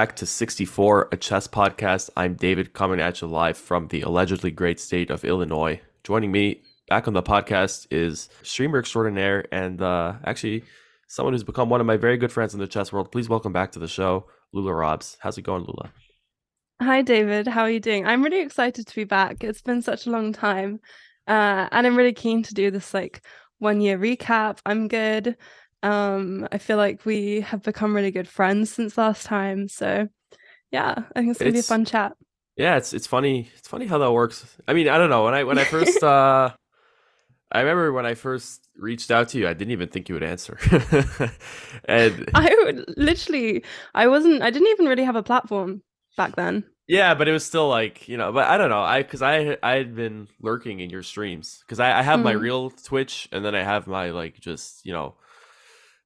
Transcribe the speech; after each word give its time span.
Back 0.00 0.16
to 0.16 0.24
64, 0.24 1.10
a 1.12 1.16
chess 1.18 1.46
podcast. 1.46 2.08
I'm 2.16 2.32
David, 2.32 2.72
coming 2.72 3.00
at 3.02 3.20
you 3.20 3.26
live 3.26 3.58
from 3.58 3.88
the 3.88 4.00
allegedly 4.00 4.50
great 4.50 4.80
state 4.80 5.10
of 5.10 5.26
Illinois. 5.26 5.78
Joining 6.04 6.32
me 6.32 6.62
back 6.88 7.06
on 7.06 7.12
the 7.12 7.22
podcast 7.22 7.86
is 7.90 8.30
streamer 8.42 8.78
extraordinaire 8.78 9.44
and 9.52 9.82
uh, 9.82 10.14
actually 10.24 10.64
someone 11.06 11.34
who's 11.34 11.44
become 11.44 11.68
one 11.68 11.82
of 11.82 11.86
my 11.86 11.98
very 11.98 12.16
good 12.16 12.32
friends 12.32 12.54
in 12.54 12.60
the 12.60 12.66
chess 12.66 12.90
world. 12.90 13.12
Please 13.12 13.28
welcome 13.28 13.52
back 13.52 13.72
to 13.72 13.78
the 13.78 13.86
show, 13.86 14.24
Lula 14.54 14.72
Robs. 14.72 15.18
How's 15.20 15.36
it 15.36 15.42
going, 15.42 15.64
Lula? 15.64 15.92
Hi, 16.80 17.02
David. 17.02 17.46
How 17.46 17.64
are 17.64 17.70
you 17.70 17.78
doing? 17.78 18.06
I'm 18.06 18.22
really 18.22 18.40
excited 18.40 18.86
to 18.86 18.96
be 18.96 19.04
back. 19.04 19.44
It's 19.44 19.60
been 19.60 19.82
such 19.82 20.06
a 20.06 20.10
long 20.10 20.32
time. 20.32 20.80
Uh, 21.26 21.68
and 21.72 21.86
I'm 21.86 21.94
really 21.94 22.14
keen 22.14 22.42
to 22.44 22.54
do 22.54 22.70
this 22.70 22.94
like 22.94 23.20
one 23.58 23.82
year 23.82 23.98
recap. 23.98 24.60
I'm 24.64 24.88
good. 24.88 25.36
Um, 25.82 26.46
I 26.52 26.58
feel 26.58 26.76
like 26.76 27.04
we 27.06 27.40
have 27.40 27.62
become 27.62 27.94
really 27.94 28.10
good 28.10 28.28
friends 28.28 28.72
since 28.72 28.98
last 28.98 29.24
time. 29.26 29.68
So 29.68 30.08
yeah, 30.70 30.94
I 31.14 31.20
think 31.20 31.30
it's 31.30 31.38
gonna 31.38 31.50
it's, 31.50 31.56
be 31.56 31.60
a 31.60 31.62
fun 31.62 31.84
chat. 31.84 32.16
Yeah, 32.56 32.76
it's 32.76 32.92
it's 32.92 33.06
funny. 33.06 33.50
It's 33.56 33.68
funny 33.68 33.86
how 33.86 33.98
that 33.98 34.12
works. 34.12 34.56
I 34.68 34.74
mean, 34.74 34.88
I 34.88 34.98
don't 34.98 35.10
know. 35.10 35.24
When 35.24 35.34
I 35.34 35.44
when 35.44 35.58
I 35.58 35.64
first 35.64 36.02
uh 36.02 36.50
I 37.52 37.60
remember 37.60 37.92
when 37.92 38.06
I 38.06 38.14
first 38.14 38.68
reached 38.76 39.10
out 39.10 39.30
to 39.30 39.38
you, 39.38 39.48
I 39.48 39.54
didn't 39.54 39.72
even 39.72 39.88
think 39.88 40.08
you 40.08 40.14
would 40.14 40.22
answer. 40.22 40.58
and 41.84 42.30
I 42.34 42.54
would 42.64 42.84
literally 42.96 43.64
I 43.94 44.06
wasn't 44.06 44.42
I 44.42 44.50
didn't 44.50 44.68
even 44.68 44.86
really 44.86 45.04
have 45.04 45.16
a 45.16 45.22
platform 45.22 45.82
back 46.16 46.36
then. 46.36 46.64
Yeah, 46.86 47.14
but 47.14 47.28
it 47.28 47.32
was 47.32 47.44
still 47.44 47.68
like 47.68 48.08
you 48.08 48.16
know, 48.16 48.32
but 48.32 48.48
I 48.48 48.58
don't 48.58 48.70
know. 48.70 48.82
I 48.82 49.02
because 49.02 49.22
I 49.22 49.56
I 49.62 49.76
had 49.76 49.94
been 49.94 50.28
lurking 50.40 50.80
in 50.80 50.90
your 50.90 51.02
streams 51.02 51.60
because 51.60 51.80
I, 51.80 51.98
I 51.98 52.02
have 52.02 52.20
mm. 52.20 52.24
my 52.24 52.32
real 52.32 52.70
Twitch 52.70 53.28
and 53.32 53.44
then 53.44 53.54
I 53.54 53.62
have 53.62 53.86
my 53.86 54.10
like 54.10 54.38
just 54.40 54.84
you 54.84 54.92
know 54.92 55.14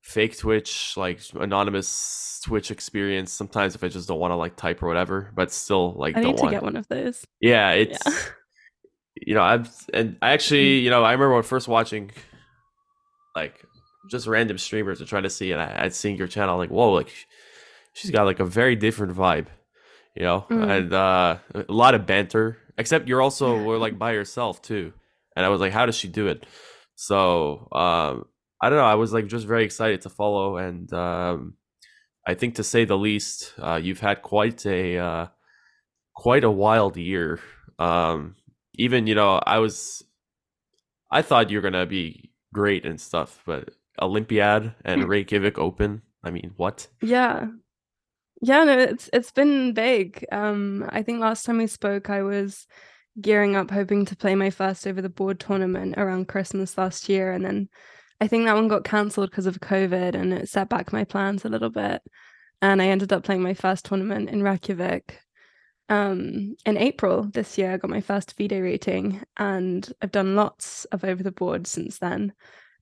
fake 0.05 0.39
Twitch 0.39 0.97
like 0.97 1.21
anonymous 1.35 2.41
Twitch 2.45 2.71
experience. 2.71 3.33
Sometimes 3.33 3.75
if 3.75 3.83
I 3.83 3.89
just 3.89 4.07
don't 4.07 4.21
want 4.21 4.33
to 4.33 4.37
like 4.37 4.57
type 4.57 4.83
or 4.83 4.87
whatever, 4.89 5.33
but 5.35 5.51
still 5.51 5.95
like 5.95 6.17
I 6.17 6.21
need 6.21 6.37
to 6.37 6.43
want... 6.43 6.53
get 6.53 6.63
one 6.63 6.77
of 6.77 6.87
those. 6.89 7.25
Yeah, 7.41 7.73
it's 7.73 7.99
yeah. 8.07 8.13
you 9.27 9.35
know 9.35 9.43
I've 9.43 9.71
and 9.93 10.17
I 10.23 10.33
actually 10.33 10.81
mm. 10.81 10.83
you 10.85 10.91
know 10.91 11.03
I 11.03 11.13
remember 11.13 11.35
when 11.35 11.43
first 11.43 11.69
watching 11.69 12.11
like 13.35 13.65
just 14.11 14.27
random 14.27 14.59
streamers 14.59 15.01
and 15.01 15.09
trying 15.09 15.23
to 15.23 15.31
see 15.31 15.53
and 15.53 15.61
I, 15.61 15.85
I'd 15.85 15.95
seen 15.95 16.17
your 16.17 16.29
channel 16.29 16.59
like 16.59 16.71
whoa 16.71 16.93
like 16.93 17.13
she's 17.95 18.11
got 18.11 18.25
like 18.25 18.41
a 18.41 18.45
very 18.45 18.77
different 18.77 19.17
vibe 19.17 19.47
you 20.15 20.23
know, 20.23 20.47
mm. 20.49 20.69
and 20.69 20.93
uh, 20.93 21.39
a 21.55 21.73
lot 21.73 21.95
of 21.95 22.07
banter. 22.07 22.59
Except 22.77 23.09
you're 23.09 23.23
also 23.23 23.63
were 23.63 23.79
like 23.79 23.99
by 23.99 24.13
yourself 24.13 24.63
too, 24.63 24.93
and 25.37 25.45
I 25.45 25.49
was 25.49 25.61
like, 25.61 25.73
how 25.73 25.87
does 25.87 25.97
she 25.97 26.09
do 26.09 26.27
it? 26.27 26.47
So 26.97 27.69
um, 27.73 28.27
I 28.65 28.71
don't 28.71 28.79
know. 28.79 28.87
I 28.87 28.95
was 28.95 29.13
like 29.13 29.27
just 29.27 29.47
very 29.47 29.63
excited 29.63 30.01
to 30.01 30.09
follow, 30.09 30.57
and 30.57 30.91
um, 30.95 31.53
I 32.27 32.33
think 32.33 32.55
to 32.55 32.65
say 32.65 32.87
the 32.87 32.97
least, 32.97 33.53
uh, 33.59 33.79
you've 33.83 34.01
had 34.01 34.23
quite 34.23 34.65
a 34.65 34.97
uh, 34.97 35.27
quite 36.15 36.45
a 36.45 36.51
wild 36.51 36.97
year. 36.97 37.41
Um, 37.79 38.37
even 38.77 39.07
you 39.07 39.17
know, 39.17 39.39
I 39.45 39.59
was, 39.59 40.03
I 41.11 41.21
thought 41.21 41.51
you're 41.51 41.61
gonna 41.61 41.85
be 41.85 42.31
great 42.55 42.87
and 42.87 42.99
stuff, 42.99 43.43
but 43.45 43.69
Olympiad 44.01 44.75
and 44.83 45.07
Reykjavik 45.11 45.59
Open. 45.59 46.01
I 46.25 46.31
mean, 46.31 46.55
what? 46.57 46.89
Yeah, 47.03 47.49
yeah, 48.41 48.65
no, 48.65 48.79
it's 48.79 49.11
it's 49.13 49.31
been 49.31 49.75
big. 49.75 50.25
Um, 50.33 50.89
I 50.89 51.03
think 51.03 51.21
last 51.21 51.45
time 51.45 51.59
we 51.59 51.67
spoke, 51.67 52.09
I 52.09 52.23
was 52.23 52.67
gearing 53.21 53.57
up, 53.57 53.71
hoping 53.71 54.07
to 54.07 54.17
play 54.17 54.35
my 54.35 54.49
first 54.49 54.87
over 54.87 55.03
the 55.03 55.11
board 55.11 55.39
tournament 55.39 55.97
around 55.99 56.29
Christmas 56.29 56.79
last 56.79 57.11
year, 57.11 57.31
and 57.31 57.45
then 57.45 57.69
I 58.21 58.29
think 58.29 58.45
that 58.45 58.55
one 58.55 58.69
got 58.69 58.85
cancelled 58.85 59.31
because 59.31 59.47
of 59.47 59.61
COVID, 59.61 60.15
and 60.15 60.33
it 60.33 60.49
set 60.49 60.69
back 60.69 60.93
my 60.93 61.05
plans 61.05 61.45
a 61.45 61.49
little 61.49 61.71
bit. 61.71 62.03
And 62.63 62.81
I 62.81 62.87
ended 62.87 63.13
up 63.13 63.25
playing 63.25 63.43
my 63.43 63.55
first 63.55 63.85
tournament 63.85 64.31
in 64.31 64.43
Reykjavik 64.43 65.19
um, 65.89 66.57
in 66.65 66.77
April 66.77 67.25
this 67.25 67.59
year. 67.59 67.73
I 67.73 67.77
got 67.77 67.91
my 67.91 68.01
first 68.01 68.37
FIDE 68.37 68.53
rating, 68.53 69.23
and 69.37 69.91
I've 70.01 70.13
done 70.13 70.37
lots 70.37 70.85
of 70.87 71.05
over 71.05 71.23
the 71.23 71.33
board 71.33 71.67
since 71.67 71.99
then. 71.99 72.33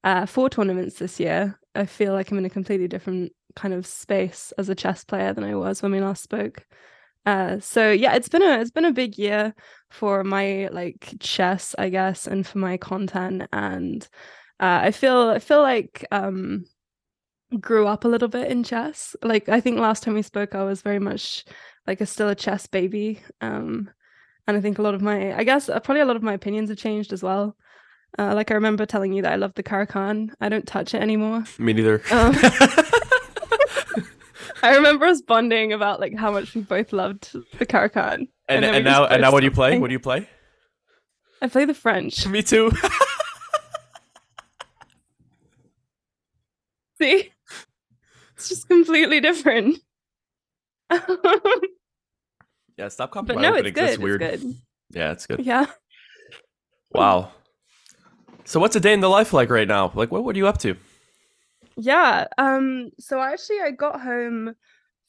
Uh, 0.04 0.26
four 0.26 0.50
tournaments 0.50 0.98
this 0.98 1.19
year. 1.19 1.59
I 1.75 1.87
feel 1.87 2.12
like 2.12 2.31
I'm 2.31 2.38
in 2.38 2.44
a 2.44 2.50
completely 2.50 2.88
different 2.88 3.32
kind 3.54 3.75
of 3.75 3.87
space 3.87 4.53
as 4.59 4.69
a 4.69 4.75
chess 4.75 5.04
player 5.04 5.32
than 5.32 5.44
I 5.44 5.54
was 5.54 5.82
when 5.82 5.92
we 5.92 6.00
last 6.00 6.22
spoke. 6.22 6.66
Uh, 7.25 7.60
so 7.60 7.91
yeah, 7.91 8.15
it's 8.15 8.28
been 8.28 8.42
a 8.42 8.60
it's 8.60 8.72
been 8.72 8.84
a 8.84 8.92
big 8.92 9.16
year 9.16 9.54
for 9.91 10.25
my 10.25 10.69
like 10.72 11.15
chess, 11.21 11.75
I 11.78 11.88
guess, 11.88 12.26
and 12.26 12.47
for 12.47 12.59
my 12.59 12.76
content. 12.76 13.44
And 13.53 14.06
uh, 14.62 14.81
I 14.84 14.93
feel 14.93 15.31
I 15.31 15.41
feel 15.41 15.61
like 15.61 16.06
um 16.12 16.65
grew 17.61 17.87
up 17.87 18.05
a 18.05 18.09
little 18.09 18.28
bit 18.28 18.49
in 18.49 18.62
chess. 18.62 19.17
Like 19.23 19.49
I 19.49 19.61
think 19.61 19.78
last 19.78 20.05
time 20.05 20.15
we 20.15 20.23
spoke, 20.23 20.55
I 20.55 20.62
was 20.62 20.83
very 20.83 21.00
much 21.00 21.45
like 21.87 22.00
a 22.00 22.06
still 22.06 22.28
a 22.28 22.34
chess 22.34 22.69
baby. 22.69 23.21
Um, 23.41 23.91
and 24.47 24.56
I 24.56 24.61
think 24.61 24.78
a 24.78 24.83
lot 24.83 24.95
of 24.95 25.03
my 25.03 25.37
I 25.37 25.43
guess 25.43 25.69
uh, 25.69 25.81
probably 25.81 26.03
a 26.03 26.06
lot 26.06 26.17
of 26.17 26.22
my 26.22 26.33
opinions 26.33 26.71
have 26.71 26.78
changed 26.78 27.12
as 27.12 27.25
well. 27.25 27.56
Uh, 28.19 28.34
like 28.34 28.51
I 28.51 28.55
remember 28.55 28.87
telling 28.87 29.12
you 29.12 29.22
that 29.22 29.33
I 29.33 29.37
love 29.37 29.55
the 29.55 29.62
Caro-Kann. 29.62 30.34
I 30.41 30.49
don't 30.49 30.67
touch 30.67 30.95
it 30.95 31.01
anymore. 31.01 31.45
Me 31.59 31.72
neither. 31.72 32.03
Um, 32.11 32.34
I 34.62 34.77
remember 34.77 35.06
us 35.06 35.22
bonding 35.22 35.72
about 35.72 35.99
like 35.99 36.17
how 36.17 36.31
much 36.31 36.55
we 36.55 36.61
both 36.61 36.93
loved 36.93 37.34
the 37.59 37.67
Caro-Kann. 37.67 38.28
And, 38.49 38.65
and, 38.65 38.77
and 38.77 38.84
now 38.84 39.06
and 39.06 39.22
now 39.22 39.33
what 39.33 39.41
do 39.41 39.47
you 39.47 39.51
play? 39.51 39.78
What 39.78 39.89
do 39.89 39.93
you 39.93 40.01
play? 40.01 40.28
I 41.41 41.49
play 41.49 41.65
the 41.65 41.75
French. 41.75 42.27
Me 42.28 42.43
too. 42.43 42.71
See? 47.03 47.33
It's 48.37 48.49
just 48.49 48.69
completely 48.69 49.21
different. 49.21 49.79
yeah, 52.77 52.89
stop 52.89 53.11
copying 53.11 53.41
but 53.41 53.43
no, 53.43 53.55
it's 53.55 53.71
good. 53.73 53.99
Weird. 54.01 54.23
It's 54.23 54.43
good. 54.43 54.55
Yeah, 54.91 55.13
it's 55.13 55.27
good. 55.27 55.45
Yeah. 55.45 55.67
Wow. 56.93 57.33
So 58.45 58.61
what's 58.61 58.77
a 58.77 58.81
day 58.81 58.93
in 58.93 59.01
the 59.01 59.09
life 59.09 59.33
like 59.33 59.51
right 59.51 59.67
now? 59.67 59.91
Like 59.95 60.13
what 60.13 60.23
what 60.23 60.37
are 60.37 60.39
you 60.39 60.47
up 60.47 60.59
to? 60.59 60.77
Yeah. 61.77 62.29
Um 62.39 62.91
so 63.01 63.21
actually 63.21 63.61
I 63.61 63.73
got 63.73 64.01
home 64.01 64.55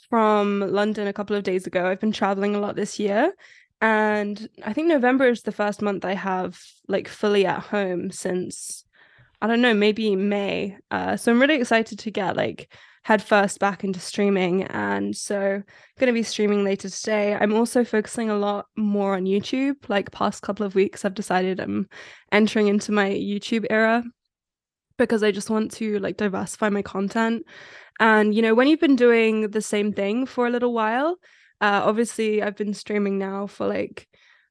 from 0.09 0.61
London 0.61 1.07
a 1.07 1.13
couple 1.13 1.35
of 1.35 1.43
days 1.43 1.67
ago. 1.67 1.85
I've 1.85 1.99
been 1.99 2.11
traveling 2.11 2.55
a 2.55 2.59
lot 2.59 2.75
this 2.75 2.99
year 2.99 3.33
and 3.81 4.49
I 4.63 4.73
think 4.73 4.87
November 4.87 5.27
is 5.27 5.43
the 5.43 5.51
first 5.51 5.81
month 5.81 6.05
I 6.05 6.15
have 6.15 6.59
like 6.87 7.07
fully 7.07 7.45
at 7.45 7.59
home 7.59 8.09
since 8.09 8.82
I 9.43 9.47
don't 9.47 9.61
know, 9.61 9.73
maybe 9.73 10.15
May. 10.15 10.77
Uh 10.89 11.17
so 11.17 11.31
I'm 11.31 11.39
really 11.39 11.55
excited 11.55 11.99
to 11.99 12.11
get 12.11 12.35
like 12.35 12.73
head 13.03 13.21
first 13.21 13.59
back 13.59 13.83
into 13.83 13.99
streaming 13.99 14.63
and 14.63 15.15
so 15.15 15.37
I'm 15.37 15.63
going 15.99 16.07
to 16.07 16.13
be 16.13 16.23
streaming 16.23 16.63
later 16.63 16.87
today 16.87 17.35
i'm 17.35 17.53
also 17.53 17.83
focusing 17.83 18.29
a 18.29 18.37
lot 18.37 18.67
more 18.77 19.15
on 19.15 19.25
youtube 19.25 19.75
like 19.89 20.09
past 20.13 20.41
couple 20.41 20.65
of 20.65 20.73
weeks 20.73 21.03
i've 21.03 21.13
decided 21.13 21.59
i'm 21.59 21.89
entering 22.31 22.69
into 22.69 22.93
my 22.93 23.09
youtube 23.09 23.65
era 23.69 24.05
because 24.97 25.23
I 25.23 25.31
just 25.31 25.49
want 25.49 25.71
to 25.73 25.99
like 25.99 26.17
diversify 26.17 26.69
my 26.69 26.81
content. 26.81 27.45
And 27.99 28.33
you 28.33 28.41
know, 28.41 28.53
when 28.53 28.67
you've 28.67 28.79
been 28.79 28.95
doing 28.95 29.49
the 29.49 29.61
same 29.61 29.93
thing 29.93 30.25
for 30.25 30.47
a 30.47 30.49
little 30.49 30.73
while, 30.73 31.17
uh, 31.61 31.81
obviously 31.83 32.41
I've 32.41 32.55
been 32.55 32.73
streaming 32.73 33.17
now 33.17 33.47
for 33.47 33.67
like 33.67 34.07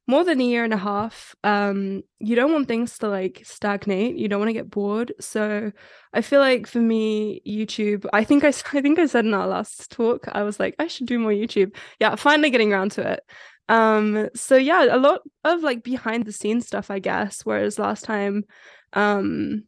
more 0.07 0.25
than 0.25 0.41
a 0.41 0.45
year 0.45 0.65
and 0.65 0.75
a 0.75 0.79
half. 0.79 1.35
Um, 1.45 2.03
you 2.19 2.35
don't 2.35 2.53
want 2.53 2.69
things 2.69 2.99
to 2.99 3.09
like 3.09 3.43
stagnate. 3.45 4.17
You 4.17 4.29
don't 4.29 4.41
want 4.41 4.49
to 4.49 4.55
get 4.55 4.71
bored. 4.71 5.13
So 5.21 5.73
I 6.13 6.23
feel 6.23 6.41
like 6.41 6.67
for 6.67 6.81
me, 6.81 7.41
YouTube. 7.47 8.07
I 8.13 8.25
think 8.25 8.45
I 8.45 8.49
I 8.73 8.83
think 8.83 8.99
I 8.99 9.07
said 9.07 9.25
in 9.25 9.35
our 9.35 9.47
last 9.47 9.91
talk, 9.91 10.27
I 10.31 10.43
was 10.43 10.59
like, 10.59 10.75
I 10.79 10.89
should 10.89 11.07
do 11.07 11.19
more 11.19 11.31
YouTube. 11.31 11.77
Yeah, 12.01 12.17
finally 12.17 12.51
getting 12.51 12.73
around 12.73 12.93
to 12.93 13.13
it. 13.13 13.23
Um, 13.69 14.29
so 14.35 14.57
yeah, 14.57 14.87
a 14.91 14.99
lot 14.99 15.21
of 15.45 15.63
like 15.63 15.83
behind 15.83 16.27
the 16.27 16.33
scenes 16.33 16.67
stuff, 16.67 16.91
I 16.91 16.99
guess. 16.99 17.43
Whereas 17.43 17.79
last 17.79 18.05
time, 18.05 18.45
um, 18.93 19.65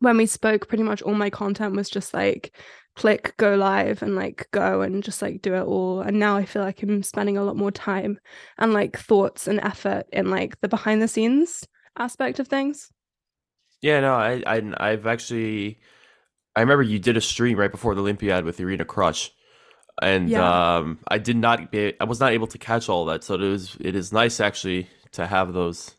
when 0.00 0.16
we 0.16 0.26
spoke, 0.26 0.68
pretty 0.68 0.82
much 0.82 1.02
all 1.02 1.14
my 1.14 1.30
content 1.30 1.76
was 1.76 1.90
just 1.90 2.14
like 2.14 2.56
click, 2.96 3.34
go 3.36 3.54
live, 3.56 4.02
and 4.02 4.14
like 4.14 4.48
go 4.50 4.82
and 4.82 5.02
just 5.02 5.22
like 5.22 5.42
do 5.42 5.54
it 5.54 5.62
all. 5.62 6.00
And 6.00 6.18
now 6.18 6.36
I 6.36 6.44
feel 6.44 6.62
like 6.62 6.82
I'm 6.82 7.02
spending 7.02 7.36
a 7.36 7.44
lot 7.44 7.56
more 7.56 7.70
time 7.70 8.18
and 8.58 8.72
like 8.72 8.98
thoughts 8.98 9.46
and 9.46 9.60
effort 9.60 10.06
in 10.12 10.30
like 10.30 10.60
the 10.60 10.68
behind 10.68 11.02
the 11.02 11.08
scenes 11.08 11.66
aspect 11.98 12.38
of 12.38 12.48
things. 12.48 12.92
Yeah, 13.82 14.00
no, 14.00 14.14
I, 14.14 14.42
I 14.46 14.72
I've 14.76 15.06
actually 15.06 15.80
I 16.54 16.60
remember 16.60 16.82
you 16.82 16.98
did 16.98 17.16
a 17.16 17.20
stream 17.20 17.58
right 17.58 17.70
before 17.70 17.94
the 17.94 18.02
Olympiad 18.02 18.44
with 18.44 18.60
Irina 18.60 18.84
Krush. 18.84 19.30
And 20.02 20.28
yeah. 20.30 20.76
um 20.76 20.98
I 21.08 21.18
did 21.18 21.36
not 21.36 21.70
be 21.70 21.94
I 22.00 22.04
was 22.04 22.20
not 22.20 22.32
able 22.32 22.46
to 22.48 22.58
catch 22.58 22.88
all 22.88 23.06
that. 23.06 23.24
So 23.24 23.34
it 23.34 23.40
was 23.40 23.76
it 23.80 23.94
is 23.94 24.12
nice 24.12 24.40
actually 24.40 24.88
to 25.12 25.26
have 25.26 25.52
those 25.52 25.94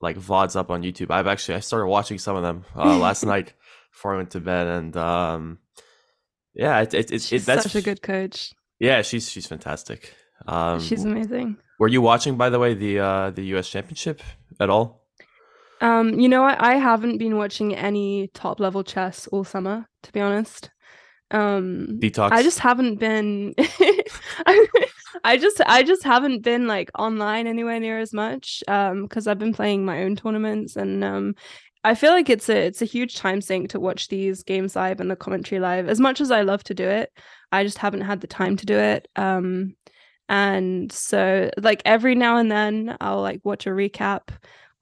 like 0.00 0.18
vods 0.18 0.56
up 0.56 0.70
on 0.70 0.82
YouTube. 0.82 1.10
I've 1.10 1.26
actually 1.26 1.54
I 1.54 1.60
started 1.60 1.86
watching 1.86 2.18
some 2.18 2.36
of 2.36 2.42
them 2.42 2.64
uh, 2.76 2.98
last 2.98 3.24
night 3.34 3.54
before 3.92 4.14
I 4.14 4.16
went 4.18 4.32
to 4.32 4.40
bed, 4.40 4.66
and 4.66 4.96
um, 4.96 5.58
yeah, 6.54 6.80
it, 6.80 6.94
it, 6.94 7.10
it, 7.10 7.22
she's 7.22 7.46
that's 7.46 7.64
such 7.64 7.76
a 7.76 7.82
good 7.82 8.02
coach. 8.02 8.52
Yeah, 8.78 9.02
she's 9.02 9.30
she's 9.30 9.46
fantastic. 9.46 10.14
Um, 10.46 10.80
she's 10.80 11.04
amazing. 11.04 11.56
Were 11.78 11.88
you 11.88 12.00
watching, 12.00 12.36
by 12.36 12.50
the 12.50 12.58
way, 12.58 12.74
the 12.74 12.98
uh, 13.00 13.30
the 13.30 13.44
U.S. 13.54 13.68
Championship 13.68 14.22
at 14.60 14.70
all? 14.70 15.06
Um, 15.80 16.18
you 16.18 16.28
know, 16.28 16.44
I, 16.44 16.72
I 16.72 16.74
haven't 16.76 17.18
been 17.18 17.36
watching 17.36 17.74
any 17.74 18.28
top 18.34 18.60
level 18.60 18.84
chess 18.84 19.26
all 19.28 19.44
summer, 19.44 19.86
to 20.02 20.12
be 20.12 20.20
honest. 20.20 20.70
Um 21.32 21.98
Detox. 21.98 22.30
I 22.30 22.42
just 22.42 22.58
haven't 22.58 22.96
been 22.96 23.54
I 25.24 25.38
just 25.38 25.62
I 25.64 25.82
just 25.82 26.04
haven't 26.04 26.42
been 26.42 26.66
like 26.66 26.90
online 26.98 27.46
anywhere 27.46 27.80
near 27.80 27.98
as 27.98 28.12
much 28.12 28.62
um 28.68 29.04
because 29.04 29.26
I've 29.26 29.38
been 29.38 29.54
playing 29.54 29.84
my 29.84 30.02
own 30.02 30.14
tournaments 30.14 30.76
and 30.76 31.02
um 31.02 31.34
I 31.84 31.94
feel 31.94 32.12
like 32.12 32.30
it's 32.30 32.48
a 32.48 32.56
it's 32.66 32.82
a 32.82 32.86
huge 32.86 33.16
time 33.16 33.40
sink 33.40 33.70
to 33.70 33.80
watch 33.80 34.08
these 34.08 34.42
games 34.42 34.76
live 34.76 35.00
and 35.00 35.10
the 35.10 35.16
commentary 35.16 35.60
live. 35.60 35.88
As 35.88 35.98
much 36.00 36.20
as 36.20 36.30
I 36.30 36.42
love 36.42 36.62
to 36.64 36.74
do 36.74 36.88
it, 36.88 37.12
I 37.50 37.64
just 37.64 37.78
haven't 37.78 38.02
had 38.02 38.20
the 38.20 38.26
time 38.26 38.56
to 38.56 38.66
do 38.66 38.78
it. 38.78 39.08
Um 39.16 39.74
and 40.28 40.90
so 40.92 41.50
like 41.58 41.82
every 41.84 42.14
now 42.14 42.36
and 42.38 42.50
then 42.50 42.96
I'll 43.00 43.20
like 43.20 43.40
watch 43.44 43.66
a 43.66 43.70
recap 43.70 44.28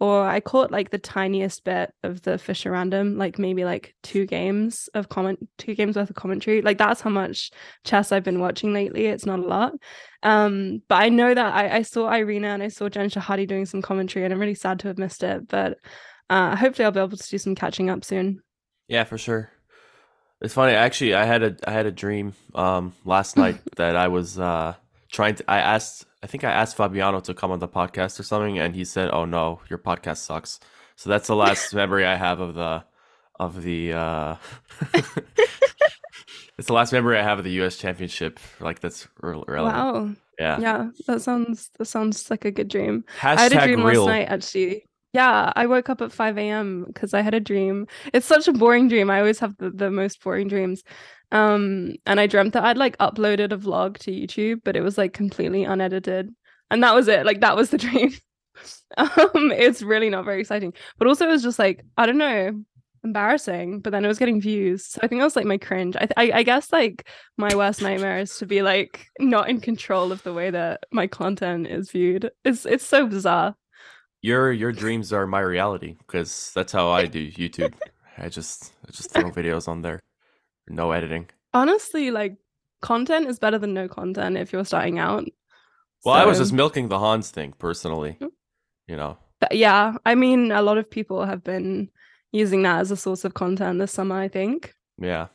or 0.00 0.26
I 0.26 0.40
caught 0.40 0.70
like 0.72 0.90
the 0.90 0.98
tiniest 0.98 1.62
bit 1.64 1.92
of 2.02 2.22
the 2.22 2.38
Fischer 2.38 2.70
random, 2.70 3.18
like 3.18 3.38
maybe 3.38 3.66
like 3.66 3.94
two 4.02 4.24
games 4.24 4.88
of 4.94 5.10
comment, 5.10 5.46
two 5.58 5.74
games 5.74 5.96
worth 5.96 6.08
of 6.08 6.16
commentary. 6.16 6.62
Like 6.62 6.78
that's 6.78 7.02
how 7.02 7.10
much 7.10 7.50
chess 7.84 8.10
I've 8.10 8.24
been 8.24 8.40
watching 8.40 8.72
lately. 8.72 9.06
It's 9.06 9.26
not 9.26 9.40
a 9.40 9.46
lot, 9.46 9.74
um, 10.22 10.82
but 10.88 11.02
I 11.02 11.10
know 11.10 11.34
that 11.34 11.54
I, 11.54 11.76
I 11.76 11.82
saw 11.82 12.10
Irina 12.10 12.48
and 12.48 12.62
I 12.62 12.68
saw 12.68 12.88
Jen 12.88 13.10
Shahade 13.10 13.46
doing 13.46 13.66
some 13.66 13.82
commentary, 13.82 14.24
and 14.24 14.32
I'm 14.32 14.40
really 14.40 14.54
sad 14.54 14.78
to 14.80 14.88
have 14.88 14.98
missed 14.98 15.22
it. 15.22 15.46
But 15.48 15.76
uh, 16.30 16.56
hopefully, 16.56 16.86
I'll 16.86 16.92
be 16.92 17.00
able 17.00 17.16
to 17.18 17.28
do 17.28 17.36
some 17.38 17.54
catching 17.54 17.90
up 17.90 18.04
soon. 18.04 18.40
Yeah, 18.88 19.04
for 19.04 19.18
sure. 19.18 19.50
It's 20.40 20.54
funny. 20.54 20.72
Actually, 20.72 21.14
I 21.14 21.24
had 21.24 21.42
a 21.42 21.56
I 21.66 21.72
had 21.72 21.84
a 21.84 21.92
dream 21.92 22.32
um 22.54 22.94
last 23.04 23.36
night 23.36 23.58
that 23.76 23.96
I 23.96 24.08
was 24.08 24.38
uh 24.38 24.74
trying 25.12 25.34
to. 25.34 25.44
I 25.50 25.58
asked. 25.58 26.06
I 26.22 26.26
think 26.26 26.44
I 26.44 26.50
asked 26.50 26.76
Fabiano 26.76 27.20
to 27.20 27.34
come 27.34 27.50
on 27.50 27.58
the 27.58 27.68
podcast 27.68 28.18
or 28.18 28.22
something, 28.22 28.58
and 28.58 28.74
he 28.74 28.84
said, 28.84 29.10
"Oh 29.12 29.26
no, 29.26 29.60
your 29.68 29.78
podcast 29.78 30.18
sucks." 30.18 30.58
So 30.96 31.10
that's 31.10 31.26
the 31.26 31.36
last 31.36 31.74
memory 31.82 32.06
I 32.06 32.16
have 32.16 32.40
of 32.40 32.54
the 32.54 32.84
of 33.38 33.62
the. 33.62 33.92
uh 33.92 34.36
It's 36.58 36.66
the 36.66 36.74
last 36.74 36.92
memory 36.92 37.18
I 37.18 37.22
have 37.22 37.38
of 37.38 37.44
the 37.44 37.52
U.S. 37.52 37.78
Championship. 37.78 38.38
Like 38.60 38.80
that's 38.80 39.08
re- 39.22 39.42
relevant. 39.48 39.76
Wow. 39.82 40.10
Yeah. 40.38 40.60
Yeah, 40.60 40.90
that 41.06 41.22
sounds 41.22 41.70
that 41.78 41.86
sounds 41.86 42.30
like 42.30 42.44
a 42.44 42.50
good 42.50 42.68
dream. 42.68 43.04
Hashtag 43.18 43.36
I 43.36 43.42
had 43.42 43.52
a 43.52 43.66
dream 43.66 43.82
real. 43.86 44.04
last 44.04 44.12
night 44.12 44.28
actually. 44.28 44.84
Yeah, 45.12 45.52
I 45.56 45.66
woke 45.66 45.90
up 45.90 46.00
at 46.02 46.12
5 46.12 46.38
a.m. 46.38 46.84
because 46.86 47.14
I 47.14 47.20
had 47.22 47.34
a 47.34 47.40
dream. 47.40 47.86
It's 48.12 48.26
such 48.26 48.46
a 48.46 48.52
boring 48.52 48.88
dream. 48.88 49.10
I 49.10 49.18
always 49.18 49.40
have 49.40 49.56
the, 49.58 49.70
the 49.70 49.90
most 49.90 50.22
boring 50.22 50.46
dreams. 50.46 50.82
Um, 51.32 51.94
and 52.06 52.20
I 52.20 52.26
dreamt 52.26 52.52
that 52.52 52.64
I'd 52.64 52.76
like 52.78 52.96
uploaded 52.98 53.52
a 53.52 53.58
vlog 53.58 53.98
to 53.98 54.12
YouTube, 54.12 54.60
but 54.64 54.76
it 54.76 54.82
was 54.82 54.96
like 54.98 55.12
completely 55.12 55.64
unedited. 55.64 56.32
And 56.70 56.82
that 56.84 56.94
was 56.94 57.08
it. 57.08 57.26
Like 57.26 57.40
that 57.40 57.56
was 57.56 57.70
the 57.70 57.78
dream. 57.86 58.12
um, 58.96 59.50
it's 59.52 59.82
really 59.82 60.10
not 60.10 60.24
very 60.24 60.40
exciting. 60.40 60.74
But 60.98 61.08
also 61.08 61.26
it 61.26 61.30
was 61.30 61.42
just 61.42 61.58
like, 61.58 61.84
I 61.96 62.06
don't 62.06 62.18
know, 62.18 62.62
embarrassing. 63.02 63.80
But 63.80 63.90
then 63.90 64.04
it 64.04 64.08
was 64.08 64.18
getting 64.18 64.40
views. 64.40 64.86
So 64.86 65.00
I 65.02 65.08
think 65.08 65.20
that 65.20 65.24
was 65.24 65.36
like 65.36 65.46
my 65.46 65.58
cringe. 65.58 65.96
I, 65.96 66.06
th- 66.06 66.12
I 66.16 66.38
I 66.40 66.42
guess 66.44 66.72
like 66.72 67.08
my 67.36 67.54
worst 67.56 67.82
nightmare 67.82 68.18
is 68.18 68.36
to 68.38 68.46
be 68.46 68.62
like 68.62 69.06
not 69.18 69.48
in 69.50 69.60
control 69.60 70.12
of 70.12 70.22
the 70.22 70.32
way 70.32 70.50
that 70.50 70.84
my 70.92 71.08
content 71.08 71.66
is 71.66 71.90
viewed. 71.90 72.30
It's 72.44 72.64
it's 72.64 72.86
so 72.86 73.06
bizarre. 73.08 73.56
Your 74.22 74.52
your 74.52 74.72
dreams 74.72 75.12
are 75.12 75.26
my 75.26 75.40
reality 75.40 75.96
because 75.98 76.52
that's 76.54 76.72
how 76.72 76.90
I 76.90 77.06
do 77.06 77.30
YouTube. 77.32 77.74
I 78.18 78.28
just 78.28 78.72
I 78.86 78.90
just 78.92 79.10
throw 79.10 79.30
videos 79.40 79.66
on 79.68 79.82
there, 79.82 80.00
no 80.68 80.92
editing. 80.92 81.28
honestly 81.54 82.10
like 82.10 82.36
content 82.82 83.26
is 83.28 83.38
better 83.38 83.58
than 83.58 83.74
no 83.74 83.88
content 83.88 84.36
if 84.36 84.52
you're 84.52 84.64
starting 84.64 84.98
out 84.98 85.24
Well, 86.04 86.14
I 86.14 86.24
was 86.26 86.38
just 86.38 86.52
milking 86.52 86.88
the 86.88 86.98
Hans 86.98 87.30
thing 87.30 87.52
personally. 87.58 88.16
Mm. 88.20 88.30
You 88.88 88.96
know, 88.96 89.18
but 89.40 89.54
yeah 89.54 89.94
i 90.04 90.14
mean 90.16 90.50
a 90.52 90.62
lot 90.62 90.76
of 90.78 90.90
people 90.90 91.24
have 91.24 91.42
been 91.44 91.88
using 92.32 92.62
that 92.62 92.80
as 92.80 92.90
a 92.90 92.96
source 92.96 93.24
of 93.24 93.34
content 93.34 93.78
this 93.78 93.92
summer 93.92 94.18
i 94.18 94.28
think 94.28 94.74
yeah. 94.98 95.28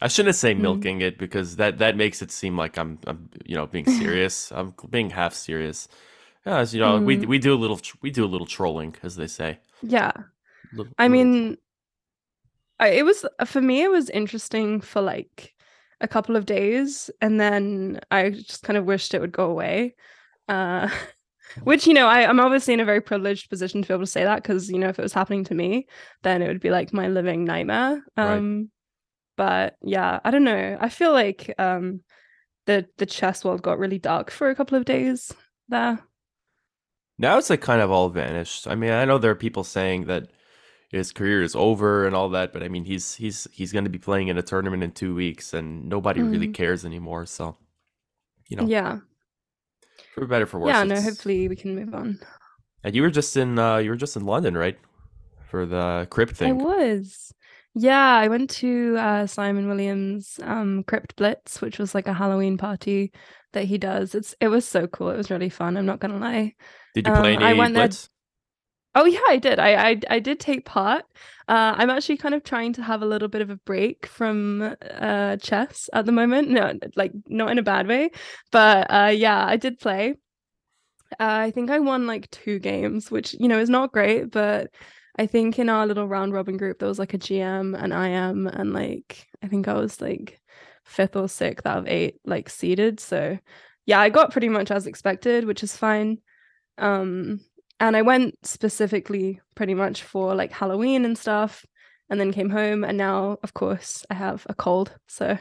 I 0.00 0.06
shouldn't 0.08 0.36
say 0.36 0.54
Mm. 0.54 0.60
milking 0.60 1.00
it 1.00 1.18
because 1.18 1.56
that 1.56 1.78
that 1.78 1.96
makes 1.96 2.22
it 2.22 2.30
seem 2.30 2.54
like 2.56 2.78
I'm 2.78 2.98
I'm 3.10 3.30
you 3.44 3.56
know 3.56 3.66
being 3.66 3.86
serious. 4.02 4.52
I'm 4.52 4.72
being 4.90 5.10
half 5.10 5.34
serious. 5.34 5.88
Yeah, 6.48 6.58
as 6.60 6.72
you 6.74 6.80
know, 6.80 6.98
we 7.00 7.18
Mm. 7.18 7.26
we 7.26 7.38
do 7.38 7.52
a 7.54 7.60
little 7.62 7.78
we 8.00 8.10
do 8.10 8.24
a 8.24 8.32
little 8.32 8.46
trolling, 8.46 8.96
as 9.02 9.16
they 9.16 9.26
say. 9.26 9.58
yeah 9.82 10.12
Little- 10.72 10.92
i 10.98 11.06
little 11.06 11.24
mean 11.24 11.56
I, 12.80 12.88
it 12.88 13.04
was 13.04 13.24
for 13.46 13.60
me 13.60 13.82
it 13.82 13.90
was 13.90 14.08
interesting 14.10 14.80
for 14.80 15.00
like 15.02 15.54
a 16.00 16.08
couple 16.08 16.36
of 16.36 16.46
days 16.46 17.10
and 17.20 17.40
then 17.40 18.00
i 18.10 18.30
just 18.30 18.62
kind 18.62 18.76
of 18.76 18.84
wished 18.84 19.14
it 19.14 19.20
would 19.20 19.32
go 19.32 19.50
away 19.50 19.94
uh 20.48 20.88
which 21.64 21.86
you 21.86 21.94
know 21.94 22.06
I, 22.06 22.26
i'm 22.28 22.40
obviously 22.40 22.74
in 22.74 22.80
a 22.80 22.84
very 22.84 23.00
privileged 23.00 23.50
position 23.50 23.82
to 23.82 23.88
be 23.88 23.94
able 23.94 24.04
to 24.04 24.10
say 24.10 24.24
that 24.24 24.42
because 24.42 24.70
you 24.70 24.78
know 24.78 24.88
if 24.88 24.98
it 24.98 25.02
was 25.02 25.12
happening 25.12 25.44
to 25.44 25.54
me 25.54 25.86
then 26.22 26.40
it 26.42 26.48
would 26.48 26.60
be 26.60 26.70
like 26.70 26.92
my 26.92 27.08
living 27.08 27.44
nightmare 27.44 28.02
Right. 28.16 28.38
um 28.38 28.70
but 29.36 29.76
yeah 29.82 30.20
i 30.24 30.30
don't 30.30 30.44
know 30.44 30.78
i 30.80 30.88
feel 30.88 31.12
like 31.12 31.52
um 31.58 32.00
the 32.66 32.86
the 32.98 33.06
chess 33.06 33.44
world 33.44 33.62
got 33.62 33.78
really 33.78 33.98
dark 33.98 34.30
for 34.30 34.50
a 34.50 34.54
couple 34.54 34.78
of 34.78 34.84
days 34.84 35.32
there 35.68 35.98
Now 37.18 37.38
it's 37.38 37.50
like 37.50 37.60
kind 37.60 37.80
of 37.80 37.90
all 37.90 38.08
vanished. 38.08 38.66
I 38.68 38.74
mean, 38.74 38.90
I 38.90 39.04
know 39.04 39.18
there 39.18 39.30
are 39.30 39.34
people 39.34 39.64
saying 39.64 40.06
that 40.06 40.30
his 40.90 41.12
career 41.12 41.42
is 41.42 41.56
over 41.56 42.06
and 42.06 42.14
all 42.16 42.30
that, 42.30 42.52
but 42.52 42.62
I 42.62 42.68
mean, 42.68 42.84
he's 42.84 43.14
he's 43.16 43.48
he's 43.52 43.72
going 43.72 43.84
to 43.84 43.90
be 43.90 43.98
playing 43.98 44.28
in 44.28 44.38
a 44.38 44.42
tournament 44.42 44.82
in 44.84 44.92
two 44.92 45.14
weeks, 45.14 45.54
and 45.54 45.88
nobody 45.88 46.22
really 46.22 46.48
Mhm. 46.48 46.54
cares 46.54 46.84
anymore. 46.84 47.26
So, 47.26 47.56
you 48.48 48.56
know, 48.56 48.68
yeah 48.68 49.00
for 50.14 50.26
better 50.26 50.46
for 50.46 50.58
worse. 50.58 50.76
yeah 50.76 50.84
no 50.84 51.00
hopefully 51.00 51.48
we 51.48 51.56
can 51.56 51.74
move 51.74 51.94
on 51.94 52.18
And 52.82 52.94
you 52.94 53.02
were 53.02 53.10
just 53.10 53.36
in 53.36 53.58
uh 53.58 53.76
you 53.78 53.90
were 53.90 53.96
just 53.96 54.16
in 54.16 54.24
London, 54.24 54.56
right? 54.56 54.78
For 55.50 55.66
the 55.66 56.06
crypt 56.10 56.36
thing? 56.36 56.50
I 56.50 56.52
was. 56.52 57.32
Yeah, 57.74 58.16
I 58.16 58.28
went 58.28 58.50
to 58.50 58.96
uh, 58.98 59.26
Simon 59.26 59.68
Williams' 59.68 60.40
um, 60.42 60.82
Crypt 60.84 61.14
Blitz, 61.16 61.60
which 61.60 61.78
was 61.78 61.94
like 61.94 62.08
a 62.08 62.12
Halloween 62.14 62.56
party 62.58 63.12
that 63.52 63.64
he 63.64 63.78
does. 63.78 64.14
It's 64.14 64.34
it 64.40 64.48
was 64.48 64.66
so 64.66 64.86
cool. 64.86 65.10
It 65.10 65.16
was 65.16 65.30
really 65.30 65.48
fun. 65.48 65.76
I'm 65.76 65.86
not 65.86 66.00
gonna 66.00 66.18
lie. 66.18 66.54
Did 66.94 67.06
you 67.06 67.12
play 67.14 67.36
um, 67.36 67.42
any 67.42 67.44
I 67.44 67.52
went 67.54 67.74
there- 67.74 67.82
Oh 68.94 69.04
yeah, 69.04 69.20
I 69.28 69.36
did. 69.36 69.58
I 69.58 69.90
I, 69.90 70.00
I 70.10 70.18
did 70.18 70.40
take 70.40 70.64
part. 70.64 71.04
Uh, 71.46 71.74
I'm 71.76 71.88
actually 71.90 72.16
kind 72.16 72.34
of 72.34 72.42
trying 72.42 72.72
to 72.74 72.82
have 72.82 73.00
a 73.02 73.06
little 73.06 73.28
bit 73.28 73.42
of 73.42 73.50
a 73.50 73.56
break 73.56 74.06
from 74.06 74.74
uh, 74.90 75.36
chess 75.36 75.88
at 75.92 76.04
the 76.06 76.12
moment. 76.12 76.50
No, 76.50 76.72
like 76.96 77.12
not 77.26 77.50
in 77.50 77.58
a 77.58 77.62
bad 77.62 77.86
way, 77.86 78.10
but 78.50 78.86
uh, 78.90 79.12
yeah, 79.14 79.44
I 79.46 79.56
did 79.56 79.78
play. 79.78 80.14
Uh, 81.12 81.46
I 81.46 81.50
think 81.52 81.70
I 81.70 81.78
won 81.78 82.06
like 82.06 82.30
two 82.30 82.58
games, 82.58 83.10
which 83.10 83.34
you 83.38 83.48
know 83.48 83.58
is 83.58 83.70
not 83.70 83.92
great, 83.92 84.30
but 84.30 84.70
I 85.18 85.26
think 85.26 85.58
in 85.58 85.68
our 85.68 85.86
little 85.86 86.06
round 86.06 86.32
robin 86.32 86.56
group 86.56 86.78
there 86.78 86.88
was 86.88 86.98
like 86.98 87.14
a 87.14 87.18
GM 87.18 87.80
and 87.80 87.94
I 87.94 88.08
am, 88.08 88.46
and 88.46 88.72
like 88.72 89.26
I 89.42 89.48
think 89.48 89.68
I 89.68 89.74
was 89.74 90.00
like 90.00 90.40
fifth 90.88 91.16
or 91.16 91.28
sixth 91.28 91.66
out 91.66 91.78
of 91.78 91.86
eight 91.86 92.16
like 92.24 92.48
seeded. 92.48 93.00
So 93.00 93.38
yeah, 93.86 94.00
I 94.00 94.08
got 94.08 94.32
pretty 94.32 94.48
much 94.48 94.70
as 94.70 94.86
expected, 94.86 95.44
which 95.44 95.62
is 95.62 95.76
fine. 95.76 96.18
Um, 96.76 97.40
and 97.80 97.96
I 97.96 98.02
went 98.02 98.34
specifically 98.42 99.40
pretty 99.54 99.74
much 99.74 100.02
for 100.02 100.34
like 100.34 100.52
Halloween 100.52 101.04
and 101.04 101.16
stuff, 101.16 101.64
and 102.10 102.18
then 102.18 102.32
came 102.32 102.50
home, 102.50 102.84
and 102.84 102.98
now 102.98 103.38
of 103.42 103.54
course 103.54 104.04
I 104.10 104.14
have 104.14 104.46
a 104.48 104.54
cold. 104.54 104.92
So 105.06 105.38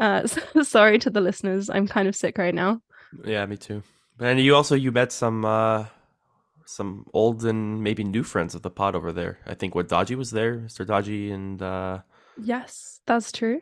uh, 0.00 0.26
sorry 0.62 0.98
to 1.00 1.10
the 1.10 1.20
listeners, 1.20 1.70
I'm 1.70 1.86
kind 1.86 2.08
of 2.08 2.16
sick 2.16 2.38
right 2.38 2.54
now. 2.54 2.80
Yeah, 3.24 3.44
me 3.46 3.56
too. 3.56 3.82
And 4.18 4.40
you 4.40 4.54
also 4.54 4.74
you 4.74 4.92
met 4.92 5.12
some 5.12 5.44
uh 5.44 5.86
some 6.66 7.04
old 7.12 7.44
and 7.44 7.82
maybe 7.82 8.04
new 8.04 8.22
friends 8.22 8.54
of 8.54 8.62
the 8.62 8.70
pod 8.70 8.94
over 8.94 9.12
there. 9.12 9.38
I 9.46 9.54
think 9.54 9.74
what 9.74 9.88
Dodgy 9.88 10.14
was 10.14 10.30
there, 10.30 10.56
Mr. 10.56 10.86
Dodgy 10.86 11.30
and 11.30 11.60
uh 11.60 12.00
Yes, 12.42 13.00
that's 13.06 13.30
true. 13.30 13.60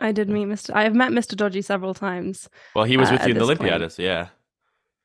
I 0.00 0.12
did 0.12 0.28
meet 0.28 0.46
Mr. 0.48 0.70
I 0.74 0.82
have 0.84 0.94
met 0.94 1.12
Mr. 1.12 1.36
Dodgy 1.36 1.62
several 1.62 1.94
times. 1.94 2.48
well, 2.74 2.84
he 2.84 2.96
was 2.96 3.08
Uh, 3.10 3.12
with 3.12 3.26
you 3.26 3.32
in 3.32 3.38
the. 3.38 3.44
Olympiads, 3.44 3.98
yeah. 3.98 4.28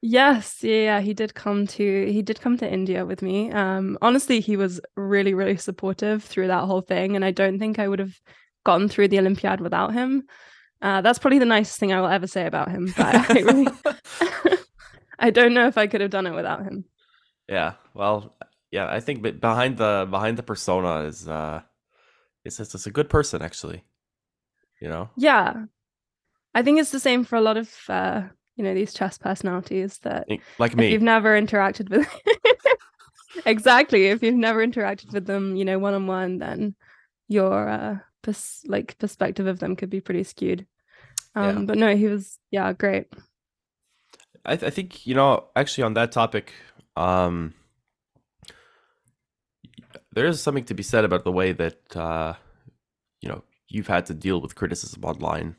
Yes, 0.02 0.64
yeah, 0.64 0.76
yeah, 0.84 1.00
he 1.02 1.14
did 1.14 1.34
come 1.34 1.66
to 1.68 2.12
he 2.12 2.22
did 2.22 2.40
come 2.40 2.58
to 2.58 2.72
India 2.72 3.06
with 3.06 3.22
me. 3.22 3.52
Um 3.52 3.98
honestly, 4.02 4.40
he 4.40 4.56
was 4.58 4.80
really 4.96 5.34
really 5.34 5.58
supportive 5.58 6.24
through 6.24 6.48
that 6.48 6.66
whole 6.66 6.82
thing 6.82 7.16
and 7.16 7.26
I 7.26 7.32
don't 7.32 7.58
think 7.60 7.80
I 7.80 7.88
would 7.88 8.00
have 8.00 8.16
gotten 8.66 8.88
through 8.90 9.08
the 9.10 9.20
Olympiad 9.20 9.62
without 9.62 9.94
him. 9.94 10.28
Uh 10.82 11.02
that's 11.02 11.18
probably 11.20 11.40
the 11.40 11.46
nicest 11.58 11.80
thing 11.80 11.92
I 11.92 12.02
will 12.02 12.10
ever 12.18 12.28
say 12.28 12.46
about 12.46 12.70
him, 12.70 12.94
but 12.96 13.16
I 13.16 13.34
really 13.42 13.68
I 15.20 15.30
don't 15.32 15.54
know 15.54 15.68
if 15.68 15.78
I 15.78 15.88
could 15.88 16.02
have 16.02 16.12
done 16.12 16.28
it 16.28 16.36
without 16.36 16.64
him. 16.64 16.86
yeah. 17.50 17.74
Well, 17.94 18.36
yeah, 18.72 18.88
I 18.98 19.00
think 19.00 19.22
behind 19.40 19.78
the 19.78 20.06
behind 20.10 20.38
the 20.38 20.44
persona 20.44 21.08
is 21.08 21.28
uh 21.28 21.62
it's 22.44 22.60
it's, 22.60 22.76
it's 22.76 22.86
a 22.88 22.92
good 22.92 23.10
person 23.10 23.42
actually. 23.42 23.84
You 24.80 24.90
know? 24.90 25.10
Yeah. 25.18 25.66
I 26.54 26.62
think 26.64 26.80
it's 26.80 26.92
the 26.92 27.00
same 27.00 27.24
for 27.24 27.36
a 27.36 27.42
lot 27.42 27.58
of 27.58 27.70
uh 27.90 28.24
you 28.56 28.64
know 28.64 28.74
these 28.74 28.94
chess 28.94 29.18
personalities 29.18 30.00
that 30.00 30.28
Like 30.58 30.74
if 30.74 30.92
you've 30.92 31.02
never 31.02 31.40
interacted 31.40 31.90
with 31.90 32.08
exactly 33.46 34.06
if 34.06 34.24
you've 34.24 34.36
never 34.36 34.66
interacted 34.66 35.12
with 35.12 35.26
them 35.26 35.56
you 35.58 35.66
know 35.66 35.78
one 35.78 35.94
on 35.94 36.08
one 36.08 36.38
then 36.40 36.76
your 37.28 37.68
uh 37.68 37.98
pers- 38.22 38.64
like 38.66 38.98
perspective 38.98 39.48
of 39.48 39.60
them 39.60 39.76
could 39.76 39.90
be 39.90 40.00
pretty 40.00 40.24
skewed 40.24 40.66
um 41.36 41.46
Yeah. 41.46 41.66
but 41.66 41.78
no 41.78 41.96
he 41.96 42.08
was 42.08 42.40
yeah 42.52 42.72
great 42.72 43.08
I, 44.46 44.56
th- 44.56 44.64
I 44.64 44.70
think 44.70 45.06
you 45.06 45.16
know 45.16 45.46
actually 45.56 45.84
on 45.84 45.94
that 45.96 46.14
topic 46.14 46.54
um 46.96 47.54
there 50.14 50.26
is 50.28 50.42
something 50.42 50.64
to 50.66 50.74
be 50.74 50.84
said 50.84 51.04
about 51.04 51.26
the 51.26 51.32
way 51.32 51.52
that 51.52 51.98
uh 51.98 52.34
you 53.20 53.28
know 53.28 53.44
you've 53.68 53.88
had 53.88 54.06
to 54.08 54.14
deal 54.14 54.42
with 54.42 54.56
criticism 54.56 55.04
online 55.04 55.56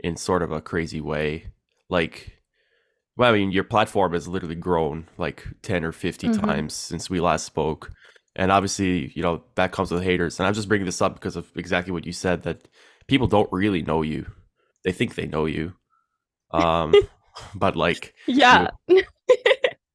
in 0.00 0.16
sort 0.16 0.42
of 0.42 0.52
a 0.52 0.60
crazy 0.60 1.00
way. 1.00 1.46
Like, 1.88 2.42
well, 3.16 3.30
I 3.32 3.38
mean, 3.38 3.50
your 3.52 3.64
platform 3.64 4.12
has 4.12 4.28
literally 4.28 4.54
grown 4.54 5.08
like 5.18 5.46
10 5.62 5.84
or 5.84 5.92
50 5.92 6.28
Mhm. 6.28 6.40
times 6.46 6.74
since 6.74 7.08
we 7.08 7.20
last 7.20 7.46
spoke. 7.46 7.90
And 8.34 8.52
obviously, 8.52 9.12
you 9.14 9.22
know, 9.22 9.44
that 9.54 9.72
comes 9.72 9.90
with 9.90 10.02
haters. 10.02 10.38
And 10.38 10.46
I'm 10.46 10.54
just 10.54 10.68
bringing 10.68 10.84
this 10.86 11.00
up 11.00 11.14
because 11.14 11.36
of 11.36 11.50
exactly 11.56 11.92
what 11.92 12.04
you 12.06 12.12
said 12.12 12.42
that 12.42 12.68
people 13.08 13.26
don't 13.26 13.50
really 13.52 13.82
know 13.82 14.02
you. 14.02 14.26
They 14.84 14.92
think 14.92 15.14
they 15.14 15.26
know 15.26 15.46
you. 15.46 15.72
Um, 16.52 16.94
but 17.54 17.76
like, 17.76 18.14
Yeah. 18.26 18.68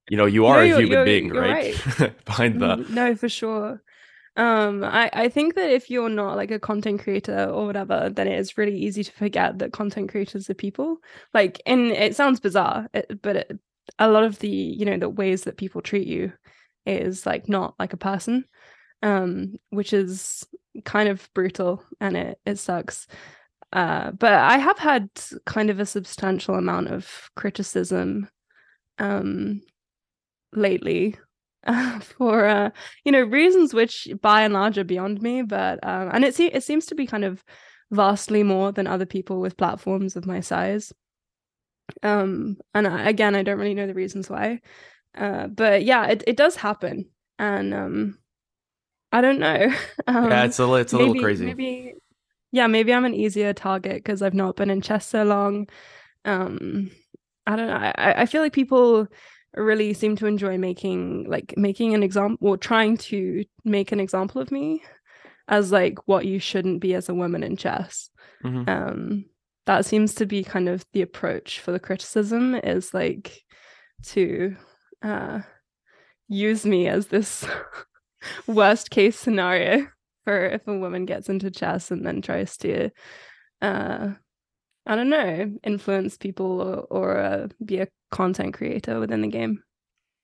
you 0.10 0.18
know, 0.18 0.26
you 0.26 0.46
No, 0.46 0.50
are 0.50 0.62
a 0.64 0.68
human 0.68 1.04
being, 1.06 1.28
you're 1.28 1.42
right? 1.42 1.76
Behind 2.26 2.60
the, 2.60 2.78
Mm, 2.78 2.90
no 2.90 3.16
for 3.16 3.30
sure 3.30 3.82
um 4.38 4.84
i 4.84 5.10
i 5.14 5.28
think 5.28 5.56
that 5.56 5.70
if 5.70 5.90
you're 5.90 6.08
not 6.10 6.38
like 6.38 6.52
a 6.52 6.60
content 6.60 7.02
creator 7.04 7.46
or 7.50 7.66
whatever 7.66 8.10
then 8.10 8.28
it 8.28 8.40
is 8.40 8.58
really 8.58 8.78
easy 8.78 9.04
to 9.04 9.12
forget 9.12 9.60
that 9.60 9.74
content 9.74 10.10
creators 10.10 10.50
are 10.50 10.54
people. 10.54 10.98
Like 11.34 11.62
and 11.66 11.92
it 11.92 12.16
sounds 12.16 12.40
bizarre 12.40 12.88
it, 12.94 13.22
but 13.22 13.36
it, 13.36 13.60
a 14.00 14.10
lot 14.10 14.24
of 14.24 14.40
the 14.40 14.48
you 14.48 14.86
know 14.86 14.98
the 14.98 15.10
ways 15.10 15.44
that 15.44 15.58
people 15.58 15.82
treat 15.82 16.08
you 16.08 16.32
is 16.86 17.26
like 17.26 17.50
not 17.50 17.76
like 17.78 17.94
a 17.94 17.98
person 17.98 18.46
um 19.04 19.56
which 19.70 19.92
is 19.92 20.46
kind 20.86 21.10
of 21.10 21.30
brutal 21.34 21.84
and 22.00 22.16
it 22.16 22.40
it 22.46 22.58
sucks. 22.58 23.08
Uh 23.74 24.12
but 24.12 24.34
i 24.34 24.58
have 24.58 24.78
had 24.78 25.10
kind 25.46 25.70
of 25.70 25.80
a 25.80 25.86
substantial 25.86 26.56
amount 26.56 26.88
of 26.88 27.30
criticism 27.36 28.30
um 29.00 29.62
lately 30.54 31.18
uh, 31.68 32.00
for 32.00 32.46
uh 32.46 32.70
you 33.04 33.12
know 33.12 33.22
reasons 33.22 33.74
which 33.74 34.08
by 34.22 34.42
and 34.42 34.54
large 34.54 34.78
are 34.78 34.84
beyond 34.84 35.22
me 35.22 35.42
but 35.42 35.80
um 35.84 36.10
and 36.14 36.26
it, 36.26 36.36
se- 36.36 36.52
it 36.54 36.64
seems 36.64 36.86
to 36.88 36.96
be 36.96 37.06
kind 37.06 37.24
of 37.24 37.44
vastly 37.92 38.44
more 38.44 38.72
than 38.72 38.88
other 38.88 39.06
people 39.06 39.42
with 39.42 39.58
platforms 39.58 40.16
of 40.16 40.26
my 40.26 40.40
size 40.40 40.94
um 42.04 42.58
and 42.74 42.88
I, 42.88 43.10
again 43.10 43.36
i 43.36 43.44
don't 43.44 43.58
really 43.60 43.74
know 43.74 43.88
the 43.88 43.94
reasons 43.94 44.30
why 44.30 44.62
uh 45.18 45.48
but 45.48 45.84
yeah 45.84 46.08
it, 46.08 46.24
it 46.26 46.38
does 46.38 46.56
happen 46.56 47.10
and 47.38 47.74
um 47.74 48.18
i 49.12 49.20
don't 49.20 49.40
know 49.40 49.74
um, 50.08 50.30
yeah, 50.30 50.46
it's 50.46 50.60
a, 50.60 50.74
it's 50.76 50.94
a 50.94 50.98
little 50.98 51.16
crazy. 51.16 51.46
maybe 51.46 51.96
yeah 52.52 52.68
maybe 52.68 52.94
i'm 52.94 53.06
an 53.06 53.14
easier 53.14 53.54
target 53.54 53.96
because 53.96 54.22
i've 54.22 54.34
not 54.34 54.56
been 54.56 54.70
in 54.70 54.82
chess 54.82 55.06
so 55.06 55.24
long 55.24 55.68
um 56.24 56.90
i 57.46 57.56
don't 57.56 57.68
know 57.68 57.76
I, 57.76 58.22
I 58.22 58.26
feel 58.26 58.42
like 58.42 58.54
people 58.54 59.08
really 59.56 59.94
seem 59.94 60.16
to 60.16 60.26
enjoy 60.28 60.58
making 60.58 61.26
like 61.30 61.54
making 61.58 61.94
an 61.94 62.04
example 62.04 62.48
or 62.48 62.58
trying 62.58 62.96
to 62.98 63.44
make 63.66 63.92
an 63.92 64.00
example 64.00 64.42
of 64.42 64.52
me 64.52 64.82
as 65.48 65.72
like 65.72 66.08
what 66.08 66.26
you 66.26 66.40
shouldn't 66.40 66.80
be 66.80 66.94
as 66.94 67.10
a 67.10 67.14
woman 67.14 67.44
in 67.44 67.58
chess 67.58 68.10
Mhm. 68.44 68.70
um 68.70 69.26
that 69.66 69.86
seems 69.86 70.16
to 70.16 70.26
be 70.26 70.44
kind 70.44 70.68
of 70.70 70.86
the 70.94 71.02
approach 71.02 71.60
for 71.60 71.72
the 71.72 71.80
criticism 71.80 72.56
is 72.56 72.94
like 72.94 73.44
to 74.04 74.56
uh 75.04 75.42
use 76.30 76.66
me 76.66 76.88
as 76.88 77.08
this 77.08 77.46
worst 78.48 78.90
case 78.90 79.18
scenario 79.20 79.88
for 80.24 80.46
if 80.46 80.68
a 80.68 80.78
woman 80.78 81.06
gets 81.06 81.28
into 81.30 81.52
chess 81.52 81.92
and 81.92 82.06
then 82.06 82.22
tries 82.22 82.56
to 82.58 82.90
uh 83.62 84.10
i 84.86 84.96
don't 84.96 85.10
know 85.10 85.52
influence 85.64 86.18
people 86.18 86.62
or, 86.62 86.78
or 87.00 87.18
uh, 87.20 87.48
be 87.66 87.80
a 87.80 87.88
content 88.12 88.54
creator 88.54 89.00
within 89.00 89.22
the 89.22 89.28
game 89.40 89.64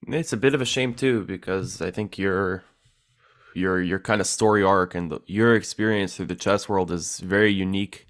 It's 0.08 0.34
a 0.34 0.38
bit 0.38 0.53
of 0.53 0.62
a 0.62 0.65
shame 0.65 0.94
too 0.94 1.24
because 1.25 1.82
I 1.82 1.91
think 1.91 2.17
your 2.17 2.63
your 3.56 3.82
your 3.82 4.00
kind 4.00 4.22
of 4.22 4.27
story 4.27 4.63
arc 4.63 4.96
and 4.96 5.12
the, 5.12 5.20
your 5.25 5.56
experience 5.56 6.15
through 6.15 6.27
the 6.27 6.36
chess 6.36 6.70
world 6.70 6.91
is 6.91 7.20
very 7.20 7.51
unique. 7.51 8.06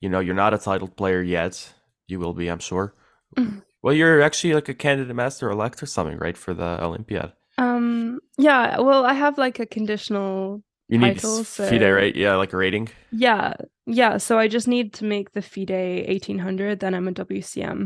You 0.00 0.08
know, 0.08 0.20
you're 0.20 0.34
not 0.44 0.54
a 0.54 0.58
titled 0.58 0.96
player 0.96 1.22
yet. 1.22 1.74
You 2.06 2.18
will 2.20 2.32
be, 2.32 2.48
I'm 2.48 2.60
sure. 2.60 2.94
Mhm. 3.36 3.62
Well, 3.82 3.94
you're 3.94 4.22
actually 4.22 4.54
like 4.54 4.68
a 4.70 4.74
candidate 4.74 5.14
master 5.14 5.50
elect 5.50 5.82
or 5.82 5.86
something, 5.86 6.18
right, 6.18 6.36
for 6.36 6.54
the 6.54 6.70
Olympiad. 6.82 7.32
um 7.58 8.20
yeah 8.38 8.78
well 8.80 9.02
i 9.04 9.12
have 9.24 9.36
like 9.46 9.58
a 9.60 9.66
conditional 9.66 10.62
You 10.88 10.98
need 10.98 11.14
Title, 11.18 11.40
s- 11.40 11.56
FIDE, 11.56 11.80
so- 11.80 11.92
right? 12.00 12.14
Yeah, 12.24 12.36
like 12.42 12.52
a 12.54 12.56
rating. 12.64 12.86
yeah 13.10 13.54
yeah 14.00 14.18
so 14.18 14.38
i 14.38 14.46
just 14.56 14.68
need 14.68 14.86
to 14.98 15.04
make 15.14 15.32
the 15.32 15.42
fide 15.42 15.70
1800 16.08 16.78
then 16.80 16.94
i'm 16.94 17.08
a 17.08 17.12
wcm 17.12 17.80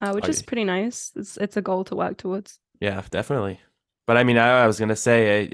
uh, 0.00 0.12
which 0.12 0.26
Oh, 0.26 0.30
is 0.30 0.42
pretty 0.42 0.64
nice 0.64 1.12
it's, 1.16 1.36
it's 1.36 1.56
a 1.56 1.62
goal 1.62 1.84
to 1.84 1.94
work 1.96 2.16
towards 2.16 2.58
Yeah, 2.80 3.02
definitely. 3.10 3.60
But 4.06 4.16
I 4.16 4.24
mean, 4.24 4.38
I, 4.38 4.64
I 4.64 4.66
was 4.66 4.78
gonna 4.80 4.96
say, 4.96 5.42
I, 5.42 5.50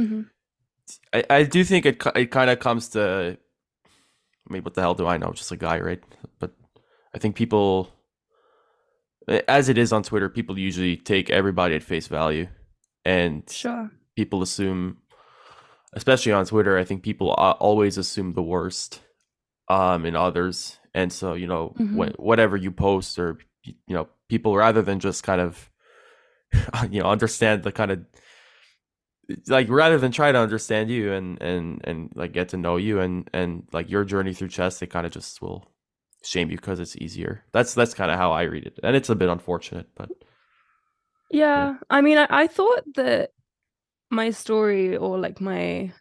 Mhm. 0.00 0.26
I, 1.12 1.24
I 1.30 1.42
do 1.44 1.64
think 1.64 1.86
it 1.86 2.02
it 2.14 2.30
kind 2.30 2.50
of 2.50 2.58
comes 2.60 2.88
to. 2.90 3.36
I 4.48 4.52
mean, 4.52 4.62
what 4.62 4.74
the 4.74 4.80
hell 4.82 4.94
do 4.94 5.06
I 5.06 5.16
know? 5.18 5.32
Just 5.32 5.50
a 5.50 5.56
guy, 5.56 5.80
right? 5.80 6.02
But 6.38 6.52
I 7.14 7.18
think 7.18 7.34
people, 7.34 7.90
as 9.48 9.68
it 9.68 9.78
is 9.78 9.92
on 9.92 10.02
Twitter, 10.04 10.28
people 10.28 10.58
usually 10.58 10.96
take 10.96 11.30
everybody 11.30 11.74
at 11.74 11.82
face 11.82 12.06
value, 12.06 12.46
and 13.04 13.42
sure 13.50 13.90
people 14.14 14.42
assume, 14.42 14.98
especially 15.94 16.32
on 16.32 16.46
Twitter, 16.46 16.78
I 16.78 16.84
think 16.84 17.02
people 17.02 17.30
always 17.30 17.98
assume 17.98 18.34
the 18.34 18.42
worst, 18.42 19.00
um, 19.68 20.06
in 20.06 20.14
others, 20.14 20.78
and 20.96 21.12
so 21.12 21.34
you 21.34 21.46
know, 21.46 21.76
Mhm. 21.78 22.16
wh- 22.16 22.18
whatever 22.20 22.56
you 22.58 22.72
post 22.72 23.20
or 23.20 23.38
you 23.64 23.74
know, 23.96 24.08
people 24.28 24.56
rather 24.56 24.82
than 24.82 25.00
just 25.00 25.22
kind 25.24 25.40
of, 25.40 25.70
you 26.90 27.02
know, 27.02 27.10
understand 27.10 27.62
the 27.64 27.72
kind 27.72 27.92
of 27.92 28.00
like 29.48 29.68
rather 29.68 29.98
than 29.98 30.12
try 30.12 30.30
to 30.30 30.38
understand 30.38 30.88
you 30.90 31.12
and 31.12 31.42
and 31.42 31.80
and 31.84 32.12
like 32.14 32.32
get 32.32 32.48
to 32.50 32.56
know 32.56 32.76
you 32.76 33.00
and 33.00 33.28
and 33.32 33.66
like 33.72 33.90
your 33.90 34.04
journey 34.04 34.32
through 34.32 34.48
chess 34.48 34.78
they 34.78 34.86
kind 34.86 35.04
of 35.06 35.12
just 35.12 35.42
will 35.42 35.66
shame 36.22 36.50
you 36.50 36.56
because 36.56 36.80
it's 36.80 36.96
easier. 36.96 37.44
That's 37.52 37.74
that's 37.74 37.94
kind 37.94 38.10
of 38.10 38.18
how 38.18 38.32
i 38.32 38.42
read 38.42 38.66
it. 38.66 38.78
And 38.82 38.96
it's 38.96 39.10
a 39.10 39.16
bit 39.16 39.28
unfortunate 39.28 39.88
but 39.96 40.10
Yeah, 41.30 41.78
I 41.90 42.00
mean, 42.02 42.18
I, 42.18 42.26
I 42.30 42.46
thought 42.46 42.84
that 42.94 43.30
my 44.10 44.30
story 44.30 44.96
or 44.96 45.18
like 45.18 45.40
my 45.40 45.92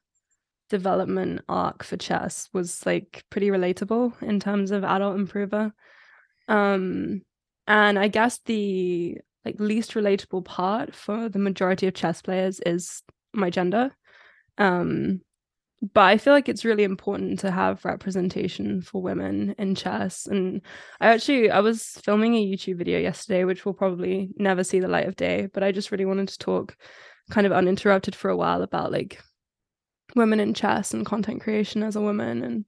development 0.70 1.42
arc 1.48 1.84
for 1.84 1.98
chess 1.98 2.50
was 2.54 2.86
like 2.86 3.24
pretty 3.30 3.50
relatable 3.50 4.22
in 4.22 4.40
terms 4.40 4.72
of 4.72 4.84
adult 4.84 5.16
improver. 5.16 5.74
Um, 6.48 7.22
and 7.68 7.98
I 7.98 8.08
guess 8.08 8.40
the 8.46 9.18
like 9.44 9.60
least 9.60 9.94
relatable 9.94 10.46
part 10.46 10.96
for 10.96 11.30
the 11.30 11.40
majority 11.40 11.88
of 11.88 11.94
chess 11.94 12.22
players 12.22 12.60
is 12.66 13.04
my 13.34 13.50
gender. 13.50 13.96
Um, 14.58 15.22
but 15.94 16.06
I 16.06 16.18
feel 16.18 16.34
like 16.34 16.50
it's 16.50 16.66
really 16.66 16.84
important 16.84 17.40
to 17.40 17.52
have 17.52 17.86
representation 17.86 18.82
for 18.82 19.02
women 19.02 19.54
in 19.58 19.76
chess. 19.76 20.26
And 20.26 20.62
I 21.00 21.08
actually 21.08 21.52
I 21.52 21.60
was 21.60 22.00
filming 22.04 22.36
a 22.36 22.46
YouTube 22.46 22.78
video 22.78 23.00
yesterday, 23.00 23.44
which 23.44 23.66
will 23.66 23.74
probably 23.74 24.30
never 24.38 24.64
see 24.64 24.80
the 24.80 24.88
light 24.88 25.08
of 25.08 25.16
day, 25.16 25.48
but 25.54 25.64
I 25.64 25.72
just 25.72 25.92
really 25.92 26.06
wanted 26.06 26.30
to 26.30 26.38
talk 26.40 26.76
kind 27.30 27.46
of 27.46 27.54
uninterrupted 27.54 28.16
for 28.16 28.30
a 28.30 28.38
while 28.38 28.62
about 28.62 28.92
like 28.92 29.22
women 30.16 30.40
in 30.40 30.54
chess 30.54 30.94
and 30.94 31.06
content 31.06 31.42
creation 31.42 31.84
as 31.84 31.96
a 31.96 32.02
woman. 32.02 32.44
And 32.44 32.66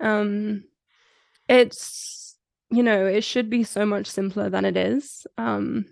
um 0.00 0.64
it's 1.48 2.36
you 2.70 2.82
know, 2.82 3.06
it 3.06 3.22
should 3.22 3.50
be 3.50 3.62
so 3.62 3.86
much 3.86 4.06
simpler 4.06 4.50
than 4.50 4.64
it 4.64 4.76
is. 4.76 5.26
Um 5.38 5.86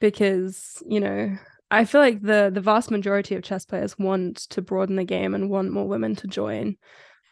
because, 0.00 0.82
you 0.86 0.98
know, 1.00 1.36
I 1.70 1.84
feel 1.84 2.00
like 2.00 2.20
the 2.20 2.50
the 2.52 2.60
vast 2.60 2.90
majority 2.90 3.34
of 3.34 3.42
chess 3.42 3.64
players 3.64 3.98
want 3.98 4.38
to 4.50 4.62
broaden 4.62 4.96
the 4.96 5.04
game 5.04 5.34
and 5.34 5.50
want 5.50 5.72
more 5.72 5.88
women 5.88 6.16
to 6.16 6.26
join. 6.26 6.76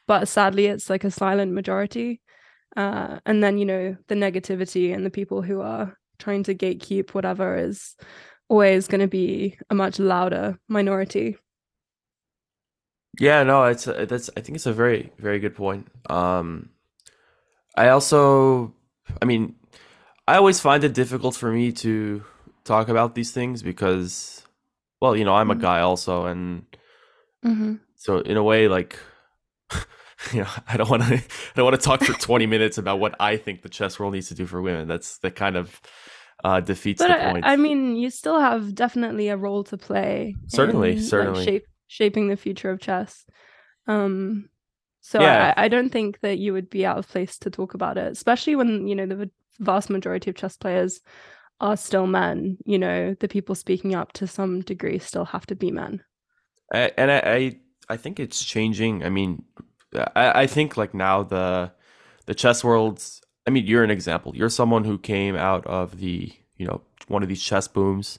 But 0.07 0.29
sadly 0.29 0.67
it's 0.67 0.91
like 0.91 1.05
a 1.05 1.11
silent 1.11 1.53
majority. 1.53 2.21
Uh, 2.77 3.19
and 3.27 3.43
then 3.43 3.59
you 3.59 3.67
know 3.67 3.97
the 4.09 4.15
negativity 4.15 4.95
and 4.95 5.05
the 5.05 5.11
people 5.11 5.43
who 5.43 5.61
are 5.61 5.97
trying 6.19 6.45
to 6.45 6.55
gatekeep 6.55 7.11
whatever 7.11 7.57
is 7.57 7.97
always 8.49 8.87
going 8.87 9.01
to 9.01 9.09
be 9.09 9.59
a 9.71 9.75
much 9.75 9.99
louder 9.99 10.59
minority 10.69 11.37
yeah 13.19 13.43
no 13.43 13.65
it's 13.65 13.87
a, 13.87 14.07
that's 14.07 14.31
i 14.37 14.41
think 14.41 14.57
it's 14.57 14.67
a 14.67 14.73
very 14.73 15.13
very 15.19 15.39
good 15.39 15.55
point 15.55 15.87
um 16.09 16.69
i 17.77 17.89
also 17.89 18.73
i 19.21 19.25
mean 19.25 19.55
i 20.29 20.37
always 20.37 20.61
find 20.61 20.85
it 20.85 20.95
difficult 20.95 21.35
for 21.35 21.51
me 21.51 21.73
to 21.73 22.23
talk 22.65 22.89
about 22.89 23.15
these 23.15 23.33
things 23.33 23.63
because 23.63 24.45
well 25.01 25.17
you 25.17 25.25
know 25.25 25.35
i'm 25.35 25.51
a 25.51 25.55
Mhm. 25.55 25.61
guy 25.61 25.81
also 25.81 26.27
and 26.27 26.65
mm-hmm. 27.45 27.75
So 27.97 28.21
in 28.21 28.39
a 28.39 28.43
way, 28.43 28.67
like, 28.67 28.99
you 30.33 30.41
know, 30.41 30.49
I 30.67 30.79
don't 30.79 30.89
want 30.89 31.03
to, 31.03 31.15
I 31.17 31.23
don't 31.55 31.67
want 31.67 31.79
to 31.79 31.85
talk 31.87 32.03
for 32.03 32.15
twenty 32.15 32.47
minutes 32.55 32.79
about 32.79 32.99
what 32.99 33.15
I 33.21 33.37
think 33.37 33.61
the 33.61 33.69
chess 33.69 33.99
world 33.99 34.15
needs 34.15 34.29
to 34.29 34.35
do 34.35 34.47
for 34.47 34.63
women. 34.63 34.89
That's 34.89 35.19
that 35.19 35.37
kind 35.37 35.57
of 35.57 35.81
uh, 36.45 36.61
defeats 36.61 37.03
but 37.03 37.09
the 37.09 37.23
I, 37.27 37.31
point. 37.33 37.45
I 37.47 37.57
mean 37.57 37.97
you 37.97 38.09
still 38.09 38.41
have 38.41 38.75
definitely 38.75 39.29
a 39.29 39.37
role 39.37 39.65
to 39.65 39.77
play 39.77 40.35
Certainly, 40.49 40.93
in, 40.93 40.97
like, 40.97 41.05
certainly. 41.05 41.45
shape, 41.45 41.67
shaping 41.91 42.29
the 42.29 42.37
future 42.37 42.71
of 42.71 42.81
chess 42.81 43.25
um 43.87 44.49
so 45.01 45.21
Yeah. 45.21 45.55
I, 45.57 45.65
I 45.65 45.69
don't 45.69 45.91
think 45.91 46.21
that 46.21 46.39
you 46.39 46.53
would 46.53 46.71
be 46.71 46.87
out 46.87 46.99
of 46.99 47.09
place 47.09 47.39
to 47.39 47.51
talk 47.51 47.75
about 47.75 47.99
it 47.99 48.13
especially 48.13 48.55
when 48.55 48.87
you 48.87 48.95
know 48.95 49.07
the 49.07 49.31
vast 49.59 49.91
majority 49.91 50.31
of 50.31 50.37
chess 50.37 50.57
players 50.57 51.01
are 51.61 51.77
still 51.77 52.07
men 52.07 52.57
you 52.65 52.79
know 52.79 53.15
the 53.19 53.29
people 53.29 53.55
speaking 53.55 53.95
up 53.95 54.13
to 54.13 54.27
some 54.27 54.61
degree 54.61 54.99
still 54.99 55.25
have 55.25 55.47
to 55.47 55.57
be 55.57 55.71
men 55.71 56.03
I- 56.73 56.93
and 56.97 57.11
I, 57.11 57.19
I, 57.25 57.57
I 57.89 57.97
think 57.97 58.21
it's 58.21 58.45
changing. 58.45 59.05
I 59.05 59.09
mean, 59.09 59.43
I, 60.15 60.43
I 60.43 60.47
think 60.47 60.77
like 60.77 60.95
now 60.95 61.25
the 61.25 61.73
the 62.27 62.35
chess 62.35 62.63
world's 62.63 63.21
I 63.47 63.51
mean, 63.51 63.67
you're 63.67 63.83
an 63.83 63.91
example. 63.91 64.33
You're 64.37 64.49
someone 64.51 64.85
who 64.85 64.99
came 64.99 65.35
out 65.35 65.67
of 65.67 65.99
the, 65.99 66.33
you 66.57 66.67
know, 66.67 66.83
one 67.09 67.23
of 67.23 67.29
these 67.29 67.43
chess 67.43 67.67
booms 67.67 68.19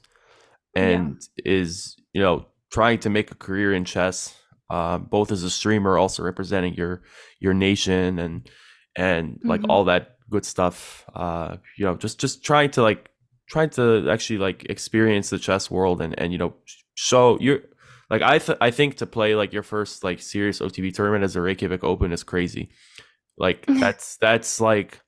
and 0.75 1.21
yeah. 1.37 1.53
is, 1.53 1.95
you 2.11 2.21
know, 2.21 2.45
trying 2.71 2.99
to 2.99 3.09
make 3.09 3.31
a 3.31 3.35
career 3.35 3.73
in 3.73 3.85
chess, 3.85 4.35
uh, 4.69 4.97
both 4.97 5.31
as 5.31 5.43
a 5.43 5.49
streamer, 5.49 5.97
also 5.97 6.23
representing 6.23 6.73
your 6.73 7.01
your 7.39 7.53
nation 7.53 8.19
and 8.19 8.49
and 8.95 9.39
like 9.43 9.61
mm-hmm. 9.61 9.71
all 9.71 9.85
that 9.85 10.17
good 10.29 10.45
stuff. 10.45 11.05
Uh, 11.13 11.57
you 11.77 11.85
know, 11.85 11.95
just 11.95 12.19
just 12.19 12.43
trying 12.43 12.71
to 12.71 12.81
like 12.81 13.09
trying 13.49 13.69
to 13.69 14.09
actually 14.09 14.39
like 14.39 14.65
experience 14.69 15.29
the 15.29 15.37
chess 15.37 15.69
world 15.69 16.01
and 16.01 16.17
and 16.19 16.31
you 16.31 16.37
know 16.37 16.53
show 16.95 17.37
you 17.39 17.61
like 18.09 18.21
I 18.21 18.39
th- 18.39 18.57
I 18.61 18.71
think 18.71 18.97
to 18.97 19.05
play 19.05 19.35
like 19.35 19.53
your 19.53 19.63
first 19.63 20.03
like 20.03 20.21
serious 20.21 20.59
OTB 20.59 20.93
tournament 20.93 21.23
as 21.23 21.35
a 21.35 21.41
Reykjavik 21.41 21.83
Open 21.83 22.11
is 22.11 22.23
crazy. 22.23 22.69
Like 23.37 23.65
that's 23.67 24.17
that's 24.17 24.59
like 24.59 24.99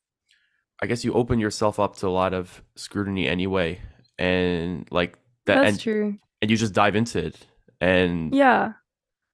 I 0.81 0.85
guess 0.85 1.03
you 1.03 1.13
open 1.13 1.39
yourself 1.39 1.79
up 1.79 1.97
to 1.97 2.07
a 2.07 2.09
lot 2.09 2.33
of 2.33 2.63
scrutiny 2.75 3.27
anyway, 3.27 3.79
and 4.17 4.87
like 4.91 5.17
that. 5.45 5.55
That's 5.55 5.69
and, 5.69 5.79
true. 5.79 6.17
And 6.41 6.51
you 6.51 6.57
just 6.57 6.73
dive 6.73 6.97
into 6.97 7.25
it, 7.25 7.47
and 7.83 8.33
yeah, 8.33 8.73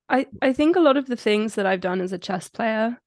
I 0.10 0.28
I 0.42 0.54
think 0.54 0.76
a 0.76 0.82
lot 0.82 0.98
of 0.98 1.08
the 1.08 1.16
things 1.16 1.56
that 1.56 1.66
I've 1.66 1.82
done 1.82 2.02
as 2.02 2.12
a 2.12 2.18
chess 2.18 2.50
player, 2.50 3.00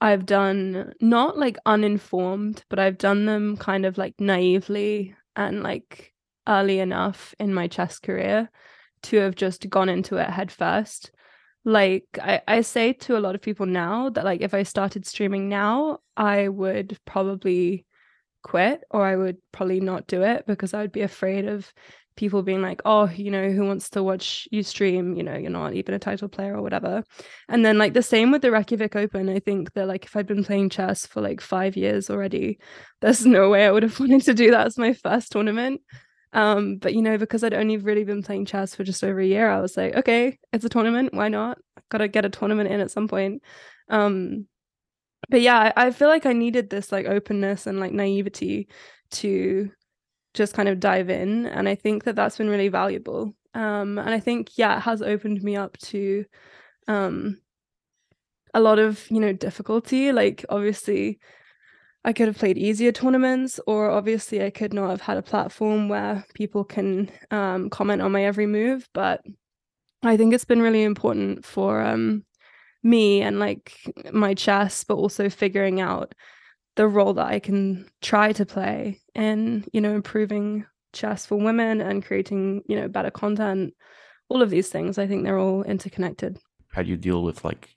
I've 0.00 0.26
done 0.26 0.92
not 1.00 1.38
like 1.38 1.58
uninformed, 1.66 2.64
but 2.68 2.78
I've 2.78 2.98
done 2.98 3.26
them 3.26 3.56
kind 3.56 3.84
of 3.84 3.98
like 3.98 4.14
naively 4.20 5.14
and 5.34 5.62
like 5.62 6.12
early 6.46 6.78
enough 6.78 7.34
in 7.38 7.52
my 7.52 7.68
chess 7.68 7.98
career 7.98 8.50
to 9.02 9.18
have 9.18 9.34
just 9.34 9.68
gone 9.68 9.88
into 9.88 10.16
it 10.16 10.30
head 10.30 10.50
first 10.50 11.12
like 11.64 12.06
I, 12.20 12.40
I 12.48 12.60
say 12.62 12.94
to 12.94 13.18
a 13.18 13.20
lot 13.20 13.34
of 13.34 13.42
people 13.42 13.66
now 13.66 14.08
that 14.10 14.24
like 14.24 14.40
if 14.40 14.54
i 14.54 14.62
started 14.62 15.06
streaming 15.06 15.48
now 15.48 15.98
i 16.16 16.48
would 16.48 16.98
probably 17.04 17.84
quit 18.42 18.82
or 18.90 19.04
i 19.04 19.14
would 19.14 19.36
probably 19.52 19.80
not 19.80 20.06
do 20.06 20.22
it 20.22 20.46
because 20.46 20.72
i 20.72 20.80
would 20.80 20.92
be 20.92 21.02
afraid 21.02 21.46
of 21.46 21.72
people 22.18 22.42
being 22.42 22.60
like 22.60 22.82
oh 22.84 23.08
you 23.10 23.30
know 23.30 23.48
who 23.48 23.64
wants 23.64 23.88
to 23.88 24.02
watch 24.02 24.48
you 24.50 24.60
stream 24.64 25.14
you 25.14 25.22
know 25.22 25.36
you're 25.36 25.50
not 25.50 25.72
even 25.72 25.94
a 25.94 25.98
title 26.00 26.28
player 26.28 26.56
or 26.56 26.60
whatever 26.60 27.04
and 27.48 27.64
then 27.64 27.78
like 27.78 27.94
the 27.94 28.02
same 28.02 28.32
with 28.32 28.42
the 28.42 28.50
reykjavik 28.50 28.96
open 28.96 29.28
i 29.28 29.38
think 29.38 29.72
that 29.74 29.86
like 29.86 30.04
if 30.04 30.16
i'd 30.16 30.26
been 30.26 30.42
playing 30.42 30.68
chess 30.68 31.06
for 31.06 31.20
like 31.20 31.40
five 31.40 31.76
years 31.76 32.10
already 32.10 32.58
there's 33.00 33.24
no 33.24 33.48
way 33.48 33.64
i 33.64 33.70
would 33.70 33.84
have 33.84 33.98
wanted 34.00 34.20
to 34.20 34.34
do 34.34 34.50
that 34.50 34.66
as 34.66 34.76
my 34.76 34.92
first 34.92 35.30
tournament 35.30 35.80
um, 36.32 36.76
but 36.76 36.92
you 36.92 37.00
know, 37.00 37.16
because 37.16 37.42
I'd 37.42 37.54
only 37.54 37.78
really 37.78 38.04
been 38.04 38.22
playing 38.22 38.44
chess 38.44 38.74
for 38.74 38.84
just 38.84 39.02
over 39.02 39.18
a 39.18 39.26
year, 39.26 39.48
I 39.48 39.60
was 39.60 39.78
like, 39.78 39.94
okay, 39.94 40.38
it's 40.52 40.64
a 40.64 40.68
tournament. 40.68 41.14
Why 41.14 41.28
not? 41.28 41.56
Gotta 41.88 42.06
get 42.06 42.26
a 42.26 42.28
tournament 42.28 42.70
in 42.70 42.80
at 42.80 42.90
some 42.90 43.08
point. 43.08 43.42
Um, 43.88 44.46
but 45.30 45.40
yeah, 45.40 45.72
I, 45.74 45.86
I 45.86 45.90
feel 45.90 46.08
like 46.08 46.26
I 46.26 46.34
needed 46.34 46.68
this 46.68 46.92
like 46.92 47.06
openness 47.06 47.66
and 47.66 47.80
like 47.80 47.92
naivety 47.92 48.68
to 49.12 49.70
just 50.38 50.54
kind 50.54 50.68
of 50.68 50.80
dive 50.80 51.10
in. 51.10 51.44
And 51.46 51.68
I 51.68 51.74
think 51.74 52.04
that 52.04 52.16
that's 52.16 52.38
been 52.38 52.48
really 52.48 52.68
valuable. 52.68 53.34
Um, 53.54 53.98
and 53.98 54.10
I 54.10 54.20
think, 54.20 54.56
yeah, 54.56 54.78
it 54.78 54.82
has 54.82 55.02
opened 55.02 55.42
me 55.42 55.56
up 55.56 55.76
to 55.78 56.24
um, 56.86 57.40
a 58.54 58.60
lot 58.60 58.78
of, 58.78 59.04
you 59.10 59.20
know, 59.20 59.32
difficulty. 59.32 60.12
Like, 60.12 60.44
obviously, 60.48 61.18
I 62.04 62.12
could 62.12 62.28
have 62.28 62.38
played 62.38 62.56
easier 62.56 62.92
tournaments, 62.92 63.60
or 63.66 63.90
obviously 63.90 64.42
I 64.42 64.50
could 64.50 64.72
not 64.72 64.90
have 64.90 65.02
had 65.02 65.18
a 65.18 65.22
platform 65.22 65.88
where 65.88 66.24
people 66.32 66.64
can 66.64 67.10
um, 67.30 67.68
comment 67.68 68.00
on 68.00 68.12
my 68.12 68.24
every 68.24 68.46
move. 68.46 68.88
But 68.94 69.20
I 70.02 70.16
think 70.16 70.32
it's 70.32 70.46
been 70.46 70.62
really 70.62 70.84
important 70.84 71.44
for 71.44 71.82
um, 71.82 72.24
me 72.82 73.22
and 73.22 73.40
like 73.40 73.74
my 74.12 74.34
chess, 74.34 74.84
but 74.84 74.94
also 74.94 75.28
figuring 75.28 75.80
out 75.80 76.14
the 76.78 76.86
role 76.86 77.12
that 77.14 77.26
I 77.26 77.40
can 77.40 77.90
try 78.00 78.32
to 78.32 78.46
play 78.46 79.00
in, 79.14 79.64
you 79.72 79.80
know, 79.80 79.94
improving 79.94 80.64
chess 80.92 81.26
for 81.26 81.36
women 81.36 81.80
and 81.80 82.04
creating, 82.04 82.62
you 82.68 82.80
know, 82.80 82.86
better 82.86 83.10
content. 83.10 83.74
All 84.28 84.42
of 84.42 84.50
these 84.50 84.68
things, 84.68 84.96
I 84.96 85.08
think 85.08 85.24
they're 85.24 85.40
all 85.40 85.64
interconnected. 85.64 86.38
How 86.70 86.82
do 86.82 86.88
you 86.88 86.96
deal 86.96 87.24
with 87.24 87.44
like 87.44 87.76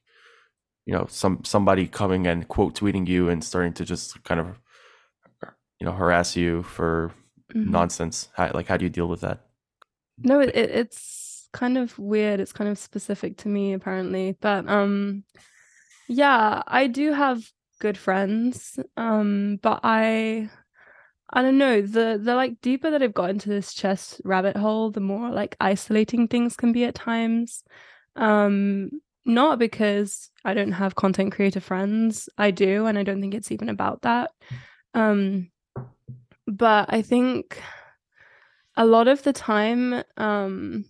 you 0.85 0.93
know 0.93 1.05
some 1.09 1.43
somebody 1.43 1.87
coming 1.87 2.27
and 2.27 2.47
quote 2.47 2.75
tweeting 2.75 3.07
you 3.07 3.29
and 3.29 3.43
starting 3.43 3.73
to 3.73 3.85
just 3.85 4.23
kind 4.23 4.39
of 4.39 4.59
you 5.79 5.85
know 5.85 5.91
harass 5.91 6.35
you 6.35 6.63
for 6.63 7.11
mm-hmm. 7.53 7.71
nonsense 7.71 8.29
how, 8.33 8.51
like 8.53 8.67
how 8.67 8.77
do 8.77 8.85
you 8.85 8.89
deal 8.89 9.07
with 9.07 9.21
that 9.21 9.45
no 10.17 10.39
it, 10.39 10.55
it's 10.55 11.47
kind 11.53 11.77
of 11.77 11.97
weird 11.99 12.39
it's 12.39 12.51
kind 12.51 12.69
of 12.69 12.77
specific 12.77 13.37
to 13.37 13.47
me 13.47 13.73
apparently 13.73 14.35
but 14.41 14.67
um 14.67 15.23
yeah 16.07 16.63
i 16.67 16.87
do 16.87 17.13
have 17.13 17.43
good 17.81 17.97
friends 17.97 18.79
um 18.95 19.59
but 19.61 19.81
i 19.83 20.49
i 21.33 21.41
don't 21.41 21.57
know 21.57 21.81
the 21.81 22.19
the 22.21 22.35
like 22.35 22.61
deeper 22.61 22.89
that 22.89 23.03
i've 23.03 23.13
got 23.13 23.29
into 23.29 23.49
this 23.49 23.73
chess 23.73 24.21
rabbit 24.23 24.55
hole 24.55 24.89
the 24.91 24.99
more 25.01 25.29
like 25.29 25.57
isolating 25.59 26.27
things 26.27 26.55
can 26.55 26.71
be 26.71 26.85
at 26.85 26.95
times 26.95 27.63
um 28.15 28.89
not 29.25 29.59
because 29.59 30.31
I 30.43 30.53
don't 30.53 30.71
have 30.71 30.95
content 30.95 31.33
creator 31.33 31.59
friends. 31.59 32.29
I 32.37 32.51
do, 32.51 32.85
and 32.85 32.97
I 32.97 33.03
don't 33.03 33.21
think 33.21 33.33
it's 33.33 33.51
even 33.51 33.69
about 33.69 34.01
that. 34.01 34.31
Um, 34.93 35.51
but 36.47 36.91
I 36.91 37.01
think 37.01 37.61
a 38.75 38.85
lot 38.85 39.07
of 39.07 39.23
the 39.23 39.33
time, 39.33 40.03
um, 40.17 40.85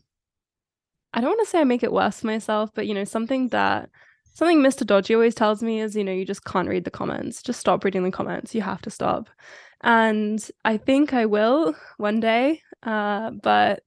I 1.13 1.19
don't 1.19 1.31
want 1.31 1.41
to 1.41 1.49
say 1.49 1.59
I 1.59 1.65
make 1.65 1.83
it 1.83 1.91
worse 1.91 2.21
for 2.21 2.27
myself, 2.27 2.71
but 2.73 2.87
you 2.87 2.93
know, 2.93 3.03
something 3.03 3.49
that 3.49 3.89
something 4.33 4.59
Mr. 4.59 4.85
Dodgy 4.85 5.13
always 5.13 5.35
tells 5.35 5.61
me 5.61 5.81
is, 5.81 5.95
you 5.95 6.03
know, 6.03 6.11
you 6.11 6.25
just 6.25 6.45
can't 6.45 6.69
read 6.69 6.85
the 6.85 6.91
comments. 6.91 7.41
Just 7.41 7.59
stop 7.59 7.83
reading 7.83 8.03
the 8.03 8.11
comments. 8.11 8.55
You 8.55 8.61
have 8.61 8.81
to 8.83 8.89
stop. 8.89 9.29
And 9.81 10.45
I 10.63 10.77
think 10.77 11.13
I 11.13 11.25
will 11.25 11.75
one 11.97 12.19
day. 12.19 12.61
Uh, 12.83 13.31
but 13.31 13.83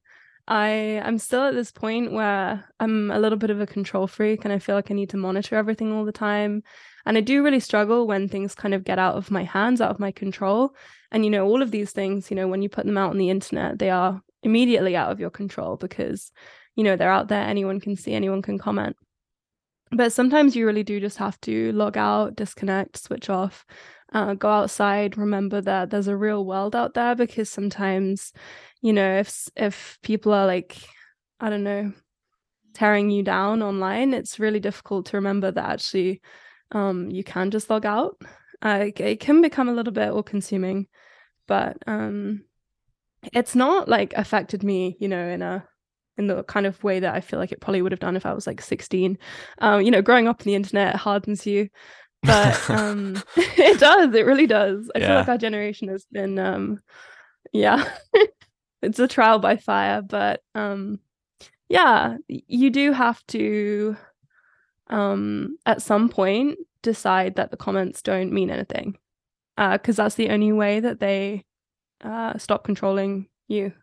I 0.47 0.67
am 0.67 1.17
still 1.17 1.43
at 1.43 1.55
this 1.55 1.71
point 1.71 2.11
where 2.11 2.63
I'm 2.79 3.09
a 3.09 3.19
little 3.19 3.37
bit 3.37 3.49
of 3.49 3.59
a 3.59 3.65
control 3.65 4.05
freak 4.05 4.45
and 4.45 4.53
I 4.53 4.59
feel 4.59 4.75
like 4.75 4.91
I 4.91 4.93
need 4.93 5.09
to 5.09 5.17
monitor 5.17 5.55
everything 5.55 5.91
all 5.91 6.05
the 6.05 6.11
time. 6.11 6.63
And 7.05 7.17
I 7.17 7.21
do 7.21 7.43
really 7.43 7.59
struggle 7.59 8.07
when 8.07 8.29
things 8.29 8.53
kind 8.55 8.73
of 8.73 8.83
get 8.83 8.99
out 8.99 9.15
of 9.15 9.31
my 9.31 9.43
hands, 9.43 9.81
out 9.81 9.91
of 9.91 9.99
my 9.99 10.11
control. 10.11 10.75
And, 11.11 11.23
you 11.23 11.31
know, 11.31 11.45
all 11.45 11.61
of 11.61 11.71
these 11.71 11.91
things, 11.91 12.29
you 12.29 12.35
know, 12.35 12.47
when 12.47 12.61
you 12.61 12.69
put 12.69 12.85
them 12.85 12.97
out 12.97 13.11
on 13.11 13.17
the 13.17 13.29
internet, 13.29 13.79
they 13.79 13.89
are 13.89 14.21
immediately 14.43 14.95
out 14.95 15.11
of 15.11 15.19
your 15.19 15.29
control 15.29 15.77
because, 15.77 16.31
you 16.75 16.83
know, 16.83 16.95
they're 16.95 17.11
out 17.11 17.27
there, 17.27 17.41
anyone 17.41 17.79
can 17.79 17.95
see, 17.95 18.13
anyone 18.13 18.41
can 18.41 18.59
comment. 18.59 18.95
But 19.95 20.11
sometimes 20.11 20.55
you 20.55 20.65
really 20.65 20.83
do 20.83 20.99
just 20.99 21.17
have 21.17 21.39
to 21.41 21.71
log 21.71 21.97
out, 21.97 22.35
disconnect, 22.35 22.97
switch 22.97 23.29
off, 23.29 23.65
uh, 24.13 24.33
go 24.33 24.49
outside, 24.49 25.17
remember 25.17 25.61
that 25.61 25.89
there's 25.89 26.07
a 26.07 26.17
real 26.17 26.45
world 26.45 26.75
out 26.75 26.93
there 26.93 27.15
because 27.15 27.49
sometimes 27.49 28.33
you 28.81 28.93
know 28.93 29.17
if 29.17 29.49
if 29.55 29.97
people 30.03 30.33
are 30.33 30.45
like 30.45 30.77
i 31.39 31.49
don't 31.49 31.63
know 31.63 31.91
tearing 32.73 33.09
you 33.09 33.23
down 33.23 33.63
online 33.63 34.13
it's 34.13 34.39
really 34.39 34.59
difficult 34.59 35.07
to 35.07 35.17
remember 35.17 35.49
that 35.51 35.65
actually 35.71 36.21
um 36.71 37.09
you 37.09 37.23
can 37.23 37.51
just 37.51 37.69
log 37.69 37.85
out. 37.85 38.17
Uh, 38.61 38.87
it 38.95 39.19
can 39.19 39.41
become 39.41 39.69
a 39.69 39.73
little 39.73 39.93
bit 39.93 40.09
all 40.09 40.23
consuming 40.23 40.87
but 41.47 41.77
um 41.87 42.43
it's 43.33 43.55
not 43.55 43.89
like 43.89 44.13
affected 44.13 44.63
me 44.63 44.95
you 44.99 45.07
know 45.07 45.27
in 45.27 45.41
a 45.41 45.65
in 46.17 46.27
the 46.27 46.43
kind 46.43 46.65
of 46.65 46.83
way 46.83 46.99
that 46.99 47.13
I 47.13 47.21
feel 47.21 47.39
like 47.39 47.51
it 47.51 47.61
probably 47.61 47.81
would 47.81 47.91
have 47.91 47.99
done 47.99 48.15
if 48.15 48.25
I 48.25 48.33
was 48.33 48.47
like 48.47 48.61
16. 48.61 49.17
Um, 49.59 49.81
you 49.81 49.91
know, 49.91 50.01
growing 50.01 50.27
up 50.27 50.41
on 50.41 50.45
the 50.45 50.55
internet 50.55 50.95
hardens 50.95 51.45
you, 51.45 51.69
but 52.23 52.69
um, 52.69 53.21
it 53.35 53.79
does. 53.79 54.13
It 54.13 54.25
really 54.25 54.47
does. 54.47 54.89
I 54.95 54.99
yeah. 54.99 55.07
feel 55.07 55.15
like 55.17 55.27
our 55.29 55.37
generation 55.37 55.89
has 55.89 56.05
been, 56.11 56.39
um, 56.39 56.79
yeah, 57.51 57.87
it's 58.85 58.99
a 58.99 59.07
trial 59.07 59.39
by 59.39 59.57
fire 59.57 60.01
but 60.01 60.41
um 60.53 60.99
yeah 61.69 62.17
you 62.27 62.69
do 62.69 62.91
have 62.91 63.25
to 63.27 63.97
um 64.89 65.57
at 65.65 65.81
some 65.81 66.07
point 66.07 66.57
decide 66.83 67.35
that 67.35 67.49
the 67.49 67.57
comments 67.57 68.01
don't 68.03 68.31
mean 68.31 68.51
anything 68.51 68.95
uh 69.57 69.73
because 69.73 69.95
that's 69.95 70.15
the 70.15 70.29
only 70.29 70.51
way 70.51 70.79
that 70.79 70.99
they 70.99 71.43
uh 72.01 72.37
stop 72.37 72.63
controlling 72.63 73.27
you 73.47 73.73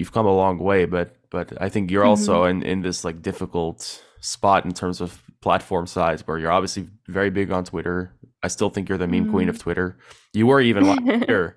you've 0.00 0.12
come 0.12 0.26
a 0.26 0.34
long 0.34 0.58
way 0.58 0.86
but 0.86 1.14
but 1.30 1.52
i 1.60 1.68
think 1.68 1.90
you're 1.90 2.04
also 2.04 2.42
mm-hmm. 2.42 2.62
in 2.62 2.70
in 2.72 2.80
this 2.80 3.04
like 3.04 3.20
difficult 3.20 4.02
spot 4.20 4.64
in 4.64 4.72
terms 4.72 5.00
of 5.02 5.22
platform 5.42 5.86
size 5.86 6.26
where 6.26 6.38
you're 6.38 6.50
obviously 6.50 6.88
very 7.06 7.28
big 7.28 7.52
on 7.52 7.62
twitter 7.64 8.12
i 8.42 8.48
still 8.48 8.70
think 8.70 8.88
you're 8.88 8.98
the 8.98 9.06
meme 9.06 9.24
mm-hmm. 9.24 9.32
queen 9.32 9.48
of 9.50 9.58
twitter 9.58 9.98
you 10.32 10.46
were 10.46 10.60
even 10.60 10.86
last 10.86 11.02
year 11.28 11.56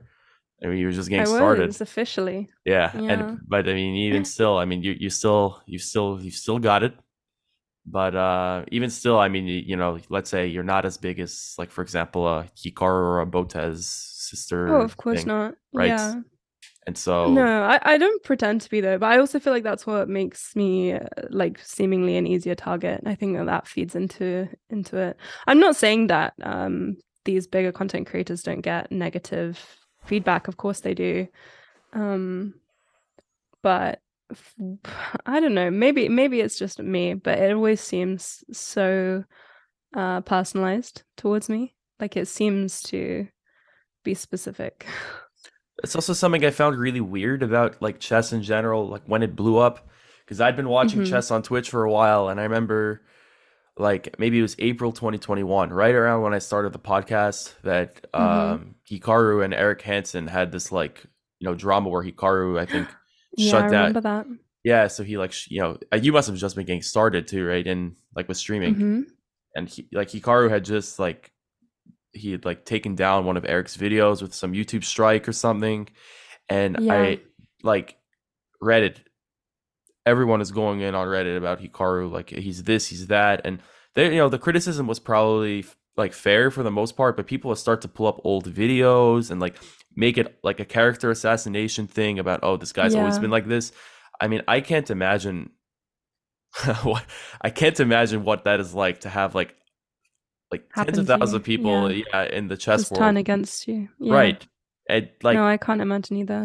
I 0.63 0.67
mean, 0.67 0.77
you 0.77 0.85
were 0.85 0.93
just 0.93 1.09
getting 1.09 1.27
I 1.27 1.37
started. 1.37 1.67
Was, 1.67 1.81
officially. 1.81 2.49
Yeah. 2.63 2.91
yeah. 2.95 3.11
And 3.11 3.39
but 3.45 3.67
I 3.67 3.73
mean, 3.73 3.95
even 3.95 4.23
still, 4.35 4.57
I 4.57 4.63
mean, 4.63 4.81
you 4.81 4.95
you 4.97 5.09
still 5.09 5.61
you 5.65 5.77
still 5.77 6.21
you 6.21 6.31
still 6.31 6.57
got 6.57 6.83
it. 6.83 6.93
But 7.85 8.15
uh 8.15 8.63
even 8.71 8.89
still, 8.89 9.19
I 9.19 9.27
mean, 9.27 9.45
you, 9.45 9.61
you 9.65 9.75
know, 9.75 9.99
let's 10.07 10.29
say 10.29 10.47
you're 10.47 10.63
not 10.63 10.85
as 10.85 10.97
big 10.97 11.19
as 11.19 11.53
like 11.57 11.69
for 11.69 11.81
example, 11.81 12.25
a 12.25 12.45
Hikaru 12.55 13.03
or 13.11 13.19
a 13.19 13.25
Botez 13.25 13.83
sister. 13.83 14.73
Oh, 14.73 14.81
of 14.81 14.95
course 14.95 15.19
thing, 15.19 15.27
not. 15.27 15.55
Right. 15.73 15.89
Yeah. 15.89 16.21
And 16.85 16.97
so 16.97 17.29
No, 17.29 17.63
I, 17.63 17.79
I 17.81 17.97
don't 17.97 18.23
pretend 18.23 18.61
to 18.61 18.69
be 18.69 18.81
though, 18.81 18.97
but 18.97 19.11
I 19.11 19.17
also 19.17 19.39
feel 19.39 19.53
like 19.53 19.63
that's 19.63 19.87
what 19.87 20.09
makes 20.09 20.55
me 20.55 20.93
uh, 20.93 20.99
like 21.29 21.59
seemingly 21.59 22.17
an 22.17 22.27
easier 22.27 22.55
target. 22.55 23.01
I 23.05 23.15
think 23.15 23.37
that 23.37 23.45
that 23.45 23.67
feeds 23.67 23.95
into 23.95 24.49
into 24.69 24.97
it. 24.97 25.17
I'm 25.47 25.59
not 25.59 25.75
saying 25.75 26.07
that 26.07 26.33
um 26.41 26.97
these 27.25 27.47
bigger 27.47 27.71
content 27.71 28.07
creators 28.07 28.43
don't 28.43 28.61
get 28.61 28.91
negative 28.91 29.59
feedback. 30.05 30.47
Of 30.47 30.57
course 30.57 30.81
they 30.81 30.93
do. 30.93 31.27
Um 31.93 32.55
but 33.61 34.01
I 35.25 35.39
don't 35.39 35.53
know. 35.53 35.71
Maybe 35.71 36.09
maybe 36.09 36.41
it's 36.41 36.59
just 36.59 36.79
me, 36.79 37.13
but 37.13 37.39
it 37.39 37.53
always 37.53 37.79
seems 37.79 38.43
so 38.51 39.23
uh 39.95 40.21
personalized 40.21 41.03
towards 41.15 41.47
me. 41.47 41.75
Like 41.99 42.17
it 42.17 42.27
seems 42.27 42.81
to 42.83 43.27
be 44.03 44.13
specific. 44.15 44.85
it's 45.83 45.95
also 45.95 46.13
something 46.13 46.43
I 46.45 46.51
found 46.51 46.77
really 46.77 47.01
weird 47.01 47.43
about 47.43 47.81
like 47.81 47.99
chess 47.99 48.31
in 48.33 48.41
general, 48.43 48.87
like 48.87 49.03
when 49.05 49.23
it 49.23 49.35
blew 49.35 49.57
up, 49.57 49.89
because 50.25 50.39
I'd 50.41 50.55
been 50.55 50.69
watching 50.69 51.01
Mhm. 51.01 51.05
chess 51.09 51.31
on 51.31 51.43
Twitch 51.43 51.69
for 51.69 51.83
a 51.83 51.91
while, 51.91 52.29
and 52.29 52.39
I 52.39 52.43
remember 52.43 53.01
like 53.77 54.15
maybe 54.19 54.37
it 54.39 54.43
was 54.43 54.55
April 54.59 54.91
2021, 54.91 55.71
right 55.71 55.95
around 55.95 56.21
when 56.21 56.33
I 56.33 56.39
started 56.39 56.73
the 56.73 56.79
podcast, 56.79 57.53
that 57.63 58.05
Mhm. 58.13 58.19
um 58.19 58.75
Hikaru 58.89 59.43
and 59.43 59.53
Eric 59.53 59.81
Hansen 59.81 60.27
had 60.27 60.51
this 60.51 60.71
like 60.71 61.05
you 61.39 61.47
know 61.49 61.55
drama 61.55 61.89
where 61.89 62.03
Hikaru 62.03 62.59
I 62.59 62.65
think 62.65 62.87
Yeah, 63.37 63.57
I 63.57 63.61
shut 63.61 63.69
down. 63.71 63.81
remember 63.87 64.01
that. 64.01 64.27
Yeah, 64.63 64.87
so 64.87 65.03
he 65.03 65.17
like 65.17 65.33
you 65.51 65.59
know 65.61 65.77
uh, 65.91 65.97
you 65.97 66.13
must 66.13 66.27
have 66.29 66.37
just 66.37 66.55
been 66.55 66.65
getting 66.65 66.83
started 66.83 67.27
too, 67.27 67.45
right? 67.45 67.65
And 67.67 67.95
like 68.15 68.27
with 68.29 68.37
streaming, 68.37 68.75
hmm 68.75 69.01
and 69.55 69.67
he 69.69 69.87
like 69.91 70.07
Hikaru 70.09 70.49
had 70.49 70.63
just 70.65 70.99
like 70.99 71.31
he 72.13 72.31
had 72.31 72.45
like 72.45 72.65
taken 72.65 72.95
down 72.95 73.25
one 73.25 73.37
of 73.37 73.45
Eric's 73.45 73.77
videos 73.77 74.21
with 74.21 74.33
some 74.33 74.53
YouTube 74.53 74.83
strike 74.83 75.27
or 75.27 75.33
something, 75.33 75.89
and 76.49 76.77
Yeah. 76.79 76.93
I 76.93 77.19
like 77.63 77.97
Reddit. 78.61 78.97
Everyone 80.05 80.41
is 80.41 80.51
going 80.51 80.81
in 80.81 80.95
on 80.95 81.07
Reddit 81.07 81.37
about 81.37 81.61
Hikaru, 81.61 82.11
like 82.11 82.29
he's 82.29 82.63
this, 82.63 82.87
he's 82.87 83.07
that, 83.07 83.41
and 83.45 83.59
they, 83.95 84.11
you 84.11 84.17
know, 84.17 84.29
the 84.29 84.39
criticism 84.39 84.87
was 84.87 84.99
probably 84.99 85.65
like 85.95 86.13
fair 86.13 86.49
for 86.51 86.63
the 86.63 86.71
most 86.71 86.97
part, 86.97 87.15
but 87.15 87.27
people 87.27 87.55
start 87.55 87.81
to 87.81 87.87
pull 87.87 88.07
up 88.07 88.19
old 88.23 88.51
videos 88.51 89.29
and 89.29 89.39
like 89.39 89.55
make 89.95 90.17
it 90.17 90.39
like 90.43 90.59
a 90.59 90.65
character 90.65 91.11
assassination 91.11 91.87
thing 91.87 92.19
about, 92.19 92.39
oh, 92.43 92.57
this 92.57 92.73
guy's 92.73 92.95
always 92.95 93.19
been 93.19 93.29
like 93.29 93.47
this. 93.47 93.71
I 94.19 94.27
mean, 94.27 94.41
I 94.47 94.61
can't 94.61 94.89
imagine 94.89 95.51
what 96.83 97.05
I 97.41 97.49
can't 97.49 97.79
imagine 97.79 98.23
what 98.23 98.43
that 98.45 98.59
is 98.59 98.73
like 98.73 99.01
to 99.01 99.09
have 99.09 99.35
like 99.35 99.55
like 100.53 100.63
tens 100.73 100.97
of 100.97 101.07
thousands 101.07 101.33
of 101.33 101.43
people 101.51 101.91
yeah. 101.91 102.03
yeah. 102.13 102.23
in 102.37 102.43
the 102.51 102.57
chess 102.63 102.81
Just 102.81 102.91
world 102.91 102.99
turn 103.03 103.17
against 103.25 103.67
you. 103.67 103.79
Yeah. 103.99 104.13
right 104.21 104.41
and 104.89 105.09
like 105.27 105.35
no, 105.39 105.45
I 105.45 105.57
can't 105.65 105.81
imagine 105.87 106.15
either. 106.23 106.41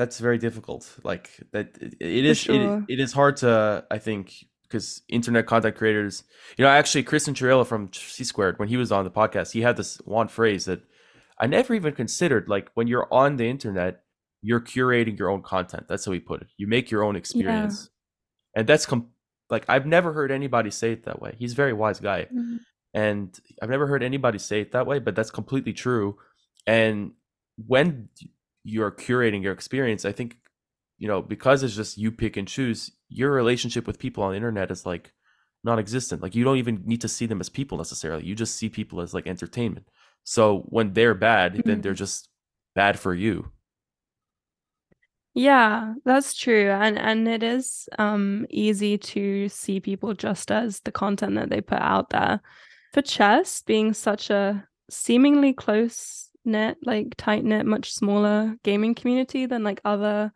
that's 0.00 0.18
very 0.28 0.38
difficult 0.46 0.82
like 1.10 1.26
that 1.54 1.66
it, 1.86 1.92
it 2.00 2.24
is 2.32 2.38
sure. 2.38 2.78
it, 2.88 2.94
it 2.94 3.00
is 3.04 3.12
hard 3.20 3.34
to 3.42 3.50
i 3.96 3.98
think 4.06 4.24
because 4.64 5.02
internet 5.08 5.44
content 5.52 5.74
creators 5.80 6.14
you 6.56 6.62
know 6.64 6.70
actually 6.80 7.04
Cristian 7.10 7.34
Chirila 7.38 7.66
from 7.72 7.82
c 7.92 8.22
squared 8.32 8.54
when 8.60 8.68
he 8.72 8.76
was 8.82 8.90
on 8.96 9.02
the 9.08 9.14
podcast 9.20 9.48
he 9.56 9.62
had 9.68 9.76
this 9.80 9.92
one 10.04 10.28
phrase 10.38 10.62
that 10.70 10.80
i 11.42 11.46
never 11.56 11.72
even 11.80 11.92
considered 12.02 12.44
like 12.54 12.66
when 12.76 12.86
you're 12.90 13.08
on 13.22 13.30
the 13.40 13.48
internet 13.54 13.92
you're 14.48 14.64
curating 14.74 15.18
your 15.20 15.28
own 15.34 15.42
content 15.54 15.84
that's 15.88 16.04
how 16.06 16.12
he 16.16 16.20
put 16.30 16.38
it 16.44 16.48
you 16.60 16.66
make 16.76 16.86
your 16.92 17.02
own 17.06 17.16
experience 17.22 17.90
and 18.56 18.64
that's 18.70 18.86
com- 18.90 19.10
like 19.54 19.64
i've 19.68 19.86
never 19.96 20.12
heard 20.12 20.30
anybody 20.40 20.70
say 20.80 20.90
it 20.96 21.02
that 21.04 21.18
way 21.22 21.32
he's 21.40 21.52
a 21.52 21.56
very 21.62 21.74
wise 21.82 22.00
guy 22.10 22.20
Mhm. 22.32 22.58
And 22.94 23.38
I've 23.62 23.70
never 23.70 23.86
heard 23.86 24.02
anybody 24.02 24.38
say 24.38 24.60
it 24.60 24.72
that 24.72 24.86
way, 24.86 24.98
but 24.98 25.14
that's 25.14 25.30
completely 25.30 25.72
true. 25.72 26.18
And 26.66 27.12
when 27.66 28.08
you're 28.64 28.90
curating 28.92 29.42
your 29.42 29.52
experience, 29.52 30.04
I 30.04 30.12
think 30.12 30.36
you 30.98 31.08
know 31.08 31.22
because 31.22 31.62
it's 31.62 31.76
just 31.76 31.98
you 31.98 32.12
pick 32.12 32.36
and 32.36 32.48
choose. 32.48 32.90
Your 33.08 33.32
relationship 33.32 33.86
with 33.86 33.98
people 33.98 34.22
on 34.22 34.30
the 34.32 34.36
internet 34.36 34.70
is 34.70 34.86
like 34.86 35.12
non-existent. 35.64 36.22
Like 36.22 36.34
you 36.34 36.44
don't 36.44 36.58
even 36.58 36.82
need 36.84 37.00
to 37.02 37.08
see 37.08 37.26
them 37.26 37.40
as 37.40 37.48
people 37.48 37.78
necessarily. 37.78 38.24
You 38.24 38.34
just 38.34 38.56
see 38.56 38.68
people 38.68 39.00
as 39.00 39.14
like 39.14 39.26
entertainment. 39.26 39.88
So 40.24 40.60
when 40.68 40.92
they're 40.92 41.14
bad, 41.14 41.62
then 41.66 41.80
Mhm. 41.80 41.82
they're 41.82 41.94
just 41.94 42.28
bad 42.74 42.98
for 42.98 43.14
you. 43.14 43.50
Yeah, 45.34 45.94
that's 46.04 46.34
true. 46.34 46.70
And 46.70 46.98
and 46.98 47.28
it 47.28 47.42
is 47.42 47.88
um 47.98 48.46
easy 48.50 48.98
to 48.98 49.48
see 49.48 49.78
people 49.80 50.14
just 50.14 50.50
as 50.50 50.80
the 50.80 50.92
content 50.92 51.36
that 51.36 51.50
they 51.50 51.60
put 51.60 51.78
out 51.80 52.10
there. 52.10 52.40
For 52.92 53.02
chess 53.02 53.62
being 53.62 53.92
such 53.92 54.30
a 54.30 54.66
seemingly 54.90 55.52
close 55.52 56.28
knit, 56.44 56.78
like 56.82 57.14
tight 57.16 57.44
knit, 57.44 57.66
much 57.66 57.92
smaller 57.92 58.56
gaming 58.64 58.94
community 58.94 59.46
than 59.46 59.62
like 59.62 59.80
other 59.84 60.32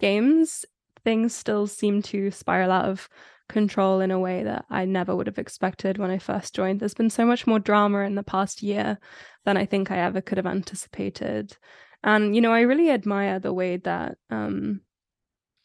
games, 0.00 0.64
things 1.04 1.34
still 1.34 1.66
seem 1.66 2.02
to 2.02 2.30
spiral 2.30 2.70
out 2.70 2.86
of 2.86 3.08
control 3.48 4.00
in 4.00 4.10
a 4.10 4.18
way 4.18 4.44
that 4.44 4.64
I 4.70 4.84
never 4.84 5.14
would 5.14 5.26
have 5.26 5.38
expected 5.38 5.98
when 5.98 6.10
I 6.10 6.18
first 6.18 6.54
joined. 6.54 6.80
There's 6.80 6.94
been 6.94 7.10
so 7.10 7.26
much 7.26 7.46
more 7.46 7.58
drama 7.58 8.00
in 8.00 8.14
the 8.14 8.22
past 8.22 8.62
year 8.62 8.98
than 9.44 9.56
I 9.56 9.66
think 9.66 9.90
I 9.90 9.98
ever 9.98 10.20
could 10.20 10.38
have 10.38 10.46
anticipated. 10.46 11.56
And 12.02 12.34
you 12.34 12.40
know, 12.40 12.52
I 12.52 12.60
really 12.60 12.90
admire 12.90 13.38
the 13.38 13.52
way 13.52 13.76
that 13.78 14.16
um 14.30 14.80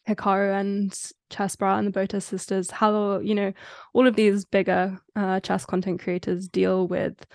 Hikaru 0.08 0.58
and 0.58 0.92
Chessbrah 1.30 1.78
and 1.78 1.92
the 1.92 1.98
Botez 1.98 2.22
sisters, 2.22 2.70
how 2.70 3.18
you 3.18 3.34
know, 3.34 3.52
all 3.92 4.06
of 4.06 4.16
these 4.16 4.44
bigger 4.44 4.98
uh, 5.16 5.40
chess 5.40 5.66
content 5.66 6.00
creators 6.00 6.48
deal 6.48 6.86
with 6.86 7.26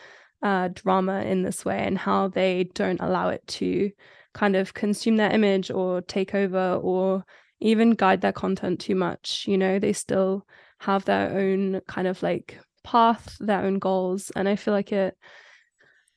uh, 0.41 0.69
drama 0.73 1.21
in 1.21 1.43
this 1.43 1.65
way 1.65 1.79
and 1.79 1.97
how 1.97 2.27
they 2.27 2.65
don't 2.73 3.01
allow 3.01 3.29
it 3.29 3.45
to 3.47 3.91
kind 4.33 4.55
of 4.55 4.73
consume 4.73 5.17
their 5.17 5.31
image 5.31 5.69
or 5.69 6.01
take 6.01 6.33
over 6.33 6.79
or 6.81 7.23
even 7.59 7.91
guide 7.91 8.21
their 8.21 8.31
content 8.31 8.79
too 8.79 8.95
much. 8.95 9.45
You 9.47 9.57
know, 9.57 9.77
they 9.77 9.93
still 9.93 10.47
have 10.79 11.05
their 11.05 11.37
own 11.37 11.81
kind 11.87 12.07
of 12.07 12.23
like 12.23 12.59
path, 12.83 13.37
their 13.39 13.61
own 13.61 13.79
goals, 13.79 14.31
and 14.35 14.47
I 14.47 14.55
feel 14.55 14.73
like 14.73 14.91
it. 14.91 15.15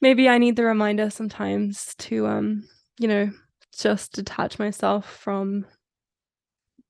Maybe 0.00 0.28
I 0.28 0.38
need 0.38 0.56
the 0.56 0.64
reminder 0.64 1.10
sometimes 1.10 1.94
to, 1.96 2.26
um, 2.26 2.68
you 2.98 3.08
know, 3.08 3.30
just 3.76 4.12
detach 4.12 4.58
myself 4.58 5.10
from 5.10 5.64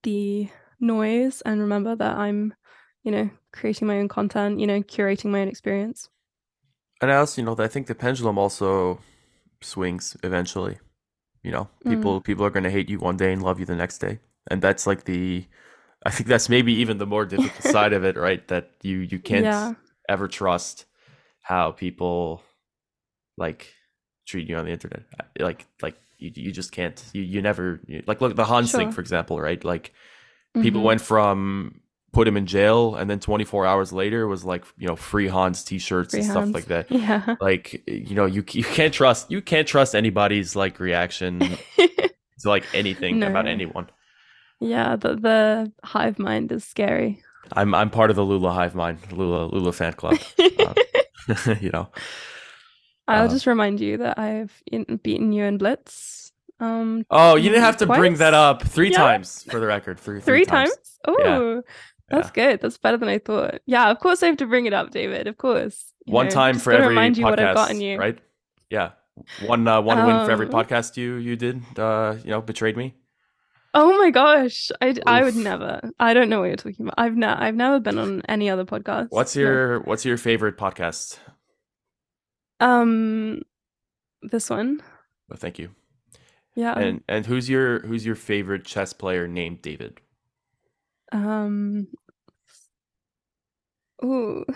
the 0.05 0.49
noise 0.81 1.43
and 1.43 1.61
remember 1.61 1.97
that 1.97 2.17
I'm, 2.17 2.55
you 3.03 3.13
know, 3.13 3.31
creating 3.53 3.89
my 3.89 3.99
own 3.99 4.09
content, 4.09 4.61
you 4.61 4.67
know, 4.69 4.83
curating 4.83 5.31
my 5.33 5.43
own 5.43 5.49
experience. 5.49 6.09
And 7.01 7.11
I 7.13 7.17
also, 7.17 7.41
you 7.41 7.47
know, 7.47 7.57
I 7.59 7.69
think 7.69 7.87
the 7.87 7.95
pendulum 7.95 8.39
also 8.39 9.01
swings 9.63 10.17
eventually. 10.23 10.79
You 11.43 11.53
know, 11.53 11.69
Mm. 11.85 11.91
people 11.91 12.21
people 12.23 12.45
are 12.47 12.51
going 12.51 12.65
to 12.65 12.71
hate 12.71 12.91
you 12.91 12.99
one 13.01 13.17
day 13.19 13.33
and 13.33 13.43
love 13.43 13.61
you 13.61 13.67
the 13.67 13.77
next 13.77 13.99
day, 13.99 14.21
and 14.51 14.63
that's 14.63 14.87
like 14.87 15.05
the, 15.05 15.47
I 16.07 16.11
think 16.11 16.29
that's 16.29 16.49
maybe 16.49 16.73
even 16.75 16.99
the 16.99 17.07
more 17.07 17.27
difficult 17.27 17.65
side 17.65 17.93
of 17.93 18.05
it, 18.05 18.17
right? 18.17 18.47
That 18.49 18.71
you 18.83 18.99
you 18.99 19.19
can't 19.19 19.53
Yeah. 19.53 19.75
ever 20.09 20.29
trust 20.29 20.87
how 21.43 21.73
people 21.73 22.43
like 23.37 23.75
treat 24.27 24.49
you 24.49 24.57
on 24.57 24.67
the 24.67 24.73
internet. 24.73 25.05
Like 25.39 25.67
like 25.83 25.97
you 26.19 26.31
you 26.35 26.53
just 26.53 26.73
can't. 26.73 27.03
You 27.13 27.23
you 27.23 27.43
never 27.43 27.81
you, 27.87 28.03
like 28.07 28.21
look 28.21 28.35
the 28.37 28.45
Hans 28.45 28.73
thing 28.73 28.93
for 28.93 29.01
example, 29.01 29.41
right? 29.41 29.63
Like 29.65 29.93
people 30.63 30.81
Mhm. 30.81 30.85
went 30.85 31.01
from 31.01 31.81
put 32.13 32.29
him 32.29 32.37
in 32.37 32.47
jail 32.47 32.95
and 32.95 33.11
then 33.11 33.19
24 33.19 33.67
hours 33.67 33.93
later 33.93 34.29
was 34.29 34.45
like 34.45 34.65
you 34.79 34.87
know 34.87 34.95
free 34.95 35.27
Hans 35.27 35.65
t-shirts 35.65 36.13
Free 36.13 36.21
and 36.21 36.31
stuff 36.31 36.45
hands. 36.45 36.55
like 36.55 36.67
that 36.67 36.89
Yeah. 36.89 37.35
like 37.41 37.83
you 37.89 38.15
know 38.15 38.25
you 38.27 38.45
you 38.53 38.63
can't 38.63 38.95
trust 38.95 39.33
you 39.33 39.43
can't 39.43 39.67
trust 39.67 39.97
anybody's 39.97 40.55
like 40.55 40.79
reaction 40.79 41.41
to 41.77 42.11
like 42.45 42.65
anything 42.73 43.21
about 43.25 43.49
anyone 43.49 43.91
yeah, 44.61 44.95
the 44.95 45.17
the 45.17 45.73
hive 45.83 46.21
mind 46.21 46.53
is 46.53 46.63
scary. 46.65 47.21
i'm 47.53 47.75
i'm 47.75 47.91
part 47.91 48.11
of 48.11 48.17
the 48.17 48.25
lula 48.25 48.53
hive 48.53 48.77
mind 48.77 48.99
lula 49.11 49.47
lula 49.47 49.73
fan 49.73 49.93
club 49.95 50.17
you 51.61 51.71
know 51.71 51.89
I'll 53.07 53.27
uh, 53.27 53.29
just 53.29 53.47
remind 53.47 53.81
you 53.81 53.99
that 53.99 54.19
I've 54.19 54.53
in- 54.67 55.01
beaten 55.03 55.33
you 55.33 55.45
in 55.45 55.59
Blitz. 55.59 56.33
Um, 56.61 57.05
oh 57.11 57.35
you 57.37 57.51
didn't 57.51 57.65
have 57.65 57.77
to 57.79 57.87
bring 57.87 58.15
that 58.17 58.33
up 58.35 58.63
three 58.63 58.91
Yeah. 58.91 58.97
times 58.99 59.45
for 59.51 59.59
the 59.61 59.67
record 59.67 59.99
three 59.99 60.21
three 60.21 60.45
times. 60.45 60.73
Oh, 61.07 61.17
Yeah. 61.19 61.61
that's 62.09 62.31
good. 62.31 62.61
That's 62.61 62.79
better 62.79 62.97
than 62.97 63.09
I 63.09 63.19
thought. 63.19 63.61
Yeah, 63.67 63.91
of 63.91 63.99
course 63.99 64.23
I 64.23 64.27
have 64.27 64.37
to 64.39 64.47
bring 64.47 64.67
it 64.67 64.73
up, 64.73 64.91
David. 64.91 65.27
Of 65.27 65.37
course. 65.37 65.93
You 66.07 66.15
one 66.15 66.27
know, 66.27 66.31
time 66.31 66.59
for 66.59 66.73
every 66.73 66.89
remind 66.89 67.19
you 67.19 67.25
what 67.25 67.41
I've 67.41 67.49
podcast 67.49 67.55
gotten 67.55 67.81
you. 67.81 67.99
right 67.99 68.19
yeah 68.71 68.91
one 69.47 69.67
uh, 69.69 69.81
one 69.81 70.05
win 70.07 70.25
for 70.27 70.31
every 70.33 70.47
Um, 70.47 70.53
podcast 70.53 70.97
you 70.97 71.15
you 71.17 71.35
did 71.37 71.63
uh 71.79 72.17
you 72.25 72.31
know 72.31 72.41
betrayed 72.41 72.77
me 72.77 72.95
Oh 73.77 73.99
my 73.99 74.11
gosh, 74.11 74.71
I 74.81 74.95
I 75.05 75.25
would 75.25 75.35
never. 75.35 75.81
I 75.99 76.15
don't 76.15 76.29
know 76.29 76.39
what 76.39 76.47
you're 76.47 76.55
talking 76.57 76.87
about. 76.87 76.95
I've 76.97 77.17
ne- 77.17 77.27
I've 77.27 77.57
never 77.57 77.81
been 77.81 77.99
on 77.99 78.23
any 78.29 78.49
other 78.49 78.65
podcast. 78.65 79.09
what's 79.11 79.35
No. 79.35 79.43
your 79.43 79.81
what's 79.81 80.05
your 80.05 80.17
favorite 80.17 80.57
podcast 80.57 81.19
um 82.65 83.43
this 84.23 84.49
one? 84.51 84.81
well, 85.29 85.37
thank 85.37 85.59
you 85.59 85.71
Yeah. 86.57 86.79
and 86.79 87.03
and 87.09 87.27
who's 87.27 87.49
your 87.49 87.81
who's 87.81 88.05
your 88.07 88.15
favorite 88.17 88.65
chess 88.65 88.93
player 88.93 89.29
named 89.29 89.63
david 89.63 90.01
um. 91.13 91.87
Ooh. 94.05 94.45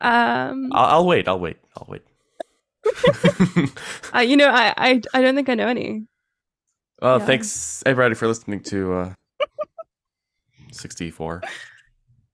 Um, 0.00 0.70
I'll, 0.72 0.86
I'll 1.00 1.06
wait. 1.06 1.28
I'll 1.28 1.38
wait. 1.38 1.58
I'll 1.76 1.86
wait. 1.88 2.02
uh, 4.14 4.20
you 4.20 4.36
know, 4.36 4.48
I, 4.48 4.72
I 4.76 5.00
I 5.12 5.20
don't 5.22 5.34
think 5.34 5.48
I 5.48 5.54
know 5.54 5.68
any. 5.68 6.06
well, 7.02 7.18
Yeah. 7.18 7.26
thanks 7.26 7.82
everybody 7.84 8.14
for 8.14 8.26
listening 8.26 8.60
to 8.64 8.92
uh, 8.94 9.12
64. 10.72 11.42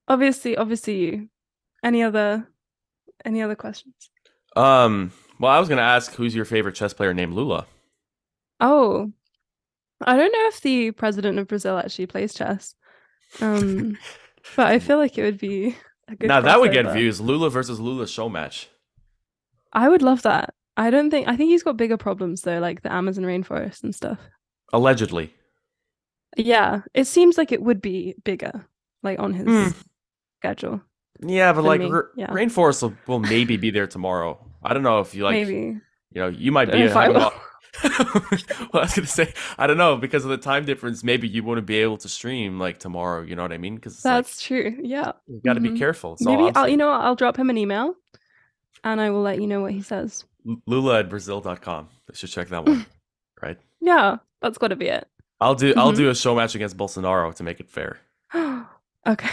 Obviously, 0.09 0.57
obviously 0.57 0.97
you. 0.97 1.29
Any 1.83 2.03
other 2.03 2.49
any 3.25 3.43
other 3.43 3.55
questions? 3.55 4.11
Um, 4.55 5.13
well, 5.39 5.53
I 5.53 5.59
was 5.59 5.69
gonna 5.69 5.83
ask 5.83 6.15
who's 6.15 6.35
your 6.35 6.45
favorite 6.45 6.75
chess 6.75 6.95
player 6.95 7.13
named 7.15 7.35
Lula. 7.35 7.67
Oh, 8.61 9.13
I 10.01 10.17
don't 10.17 10.33
know 10.33 10.49
if 10.49 10.61
the 10.61 10.91
president 10.93 11.39
of 11.39 11.49
Brazil 11.49 11.79
actually 11.79 12.07
plays 12.07 12.35
chess. 12.35 12.75
Um, 13.41 13.99
but 14.57 14.67
I 14.67 14.79
feel 14.79 14.99
like 14.99 15.19
it 15.19 15.23
would 15.23 15.39
be 15.39 15.77
a 16.09 16.17
good. 16.17 16.29
now 16.29 16.41
that 16.41 16.61
would 16.61 16.73
get 16.73 16.93
views. 16.93 17.21
Lula 17.21 17.51
versus 17.51 17.81
Lula 17.81 18.07
show 18.07 18.29
match. 18.29 18.69
I 19.73 19.89
would 19.89 20.03
love 20.03 20.23
that. 20.23 20.55
I 20.77 20.91
don't 20.91 21.11
think. 21.11 21.29
I 21.29 21.37
think 21.37 21.51
he's 21.51 21.63
got 21.63 21.77
bigger 21.77 21.97
problems 21.97 22.43
though, 22.43 22.59
like 22.59 22.83
the 22.83 22.93
Amazon 22.93 23.25
rainforest 23.25 23.83
and 23.83 23.95
stuff. 23.95 24.19
Allegedly. 24.73 25.33
Yeah, 26.37 26.83
it 26.95 27.07
seems 27.07 27.39
like 27.39 27.53
it 27.53 27.63
would 27.63 27.81
be 27.81 28.15
bigger, 28.25 28.67
like 29.03 29.19
on 29.19 29.33
his 29.33 29.47
Hmm. 29.47 29.79
schedule. 30.41 30.81
Yeah, 31.21 31.53
but 31.53 31.65
like 31.65 31.81
yeah. 32.17 32.27
Rainforest 32.29 32.83
will, 32.83 32.95
will 33.07 33.21
maybe 33.21 33.57
be 33.57 33.71
there 33.71 33.87
tomorrow. 33.87 34.39
I 34.63 34.75
don't 34.75 34.83
know 34.83 35.01
if 35.01 35.15
you 35.15 35.25
like. 35.25 35.33
Maybe. 35.33 35.79
You 36.13 36.23
know, 36.23 36.29
you 36.29 36.53
might 36.53 36.71
be. 36.71 36.79
if 36.83 36.97
I 36.97 37.09
will. 37.09 37.33
well, 37.83 37.93
I 38.73 38.79
was 38.81 38.95
gonna 38.95 39.07
say, 39.07 39.35
I 39.59 39.67
don't 39.67 39.77
know 39.77 39.97
because 39.97 40.25
of 40.25 40.31
the 40.31 40.39
time 40.39 40.65
difference. 40.65 41.05
Maybe 41.05 41.29
you 41.29 41.43
wouldn't 41.43 41.67
be 41.67 41.77
able 41.77 41.99
to 41.99 42.09
stream 42.09 42.59
like 42.59 42.79
tomorrow. 42.79 43.23
You 43.23 43.37
know 43.37 43.43
what 43.43 43.53
I 43.53 43.59
mean? 43.59 43.75
Because 43.75 44.03
That's 44.03 44.41
true. 44.43 44.79
Yeah. 44.83 45.13
you 45.27 45.41
got 45.45 45.55
to 45.55 45.61
be 45.61 45.71
mhm. 45.71 45.79
careful. 45.79 46.11
All 46.11 46.37
Maybe 46.37 46.55
I'll. 46.55 46.69
You 46.69 46.77
know, 46.77 46.91
I'll 46.91 47.17
drop 47.17 47.37
him 47.37 47.51
an 47.51 47.59
email, 47.59 47.95
and 48.83 49.01
I 49.01 49.11
will 49.11 49.23
let 49.23 49.41
you 49.41 49.47
know 49.47 49.61
what 49.61 49.73
he 49.73 49.83
says. 49.83 50.25
Lula 50.67 51.01
at 51.01 51.11
Brazil.com. 51.11 51.89
I 52.11 52.15
should 52.15 52.31
check 52.31 52.49
that 52.49 52.65
one. 52.67 52.87
right. 53.43 53.59
Yeah, 53.81 54.17
that's 54.41 54.59
got 54.59 54.69
to 54.69 54.77
be 54.77 54.87
it. 54.87 55.07
I'll 55.41 55.55
do. 55.55 55.75
I'll 55.77 55.93
Mhm. 55.93 55.97
do 55.97 56.11
a 56.11 56.15
show 56.15 56.35
match 56.35 56.55
against 56.55 56.77
Bolsonaro 56.77 57.35
to 57.35 57.43
make 57.43 57.61
it 57.61 57.69
fair. 57.69 57.99
okay. 58.35 59.31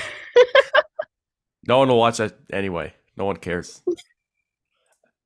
No 1.65 1.77
one 1.79 1.87
will 1.87 1.97
watch 1.99 2.17
that 2.17 2.35
anyway. 2.51 2.93
No 3.15 3.23
one 3.25 3.37
cares. 3.37 3.81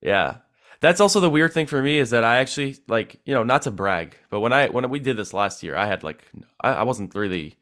yeah. 0.02 0.38
That's 0.80 1.02
also 1.02 1.20
the 1.20 1.30
weird 1.30 1.54
thing 1.54 1.66
for 1.66 1.82
me 1.82 1.98
is 1.98 2.12
that 2.12 2.24
I 2.24 2.38
actually 2.38 2.78
like, 2.88 3.20
you 3.26 3.34
know, 3.34 3.44
not 3.44 3.64
to 3.64 3.72
brag, 3.72 4.16
but 4.30 4.42
when 4.42 4.54
I 4.54 4.68
when 4.68 4.88
we 4.92 5.00
did 5.00 5.18
this 5.18 5.34
last 5.34 5.64
year, 5.64 5.76
I 5.76 5.88
had 5.88 6.04
like 6.04 6.24
I, 6.62 6.74
I 6.74 6.84
wasn't 6.84 7.16
really 7.16 7.58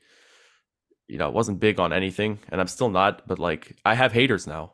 you 1.08 1.18
know, 1.20 1.30
wasn't 1.30 1.60
big 1.60 1.80
on 1.80 1.94
anything, 1.94 2.40
and 2.50 2.60
I'm 2.60 2.68
still 2.68 2.90
not, 2.90 3.28
but 3.28 3.38
like 3.40 3.78
I 3.86 3.94
have 3.94 4.12
haters 4.12 4.48
now. 4.48 4.74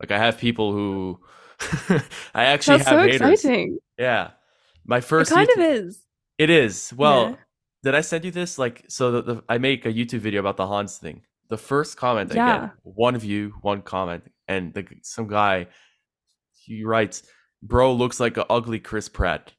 Like 0.00 0.10
I 0.10 0.18
have 0.18 0.38
people 0.38 0.72
who 0.72 1.20
I 2.34 2.44
actually 2.46 2.78
That's 2.78 2.88
have 2.88 3.00
so 3.02 3.06
haters. 3.06 3.32
exciting. 3.44 3.78
Yeah. 3.98 4.30
My 4.84 4.98
It 4.98 5.04
first 5.04 5.30
kind 5.30 5.48
YouTube- 5.48 5.52
of 5.80 5.86
is. 5.86 6.02
it 6.38 6.50
is. 6.50 6.92
Well, 6.96 7.30
Yeah. 7.30 7.36
Did 7.86 7.94
I 7.94 8.00
send 8.02 8.24
you 8.24 8.30
this? 8.32 8.58
Like, 8.58 8.84
so 8.88 9.10
the, 9.12 9.22
the, 9.22 9.44
I 9.48 9.58
make 9.58 9.86
a 9.86 9.92
YouTube 9.92 10.18
video 10.20 10.40
about 10.40 10.56
the 10.58 10.66
Hans 10.66 10.98
thing. 10.98 11.22
The 11.48 11.56
first 11.56 11.96
comment 11.96 12.32
I 12.32 12.34
get, 12.34 12.70
one 12.82 13.16
view, 13.16 13.54
one 13.62 13.80
comment, 13.80 14.24
and 14.48 14.74
the, 14.74 14.84
some 15.02 15.28
guy, 15.28 15.68
he 16.64 16.84
writes, 16.84 17.22
"Bro 17.62 17.92
looks 17.94 18.18
like 18.18 18.36
a 18.36 18.44
ugly 18.50 18.80
Chris 18.80 19.08
Pratt," 19.08 19.52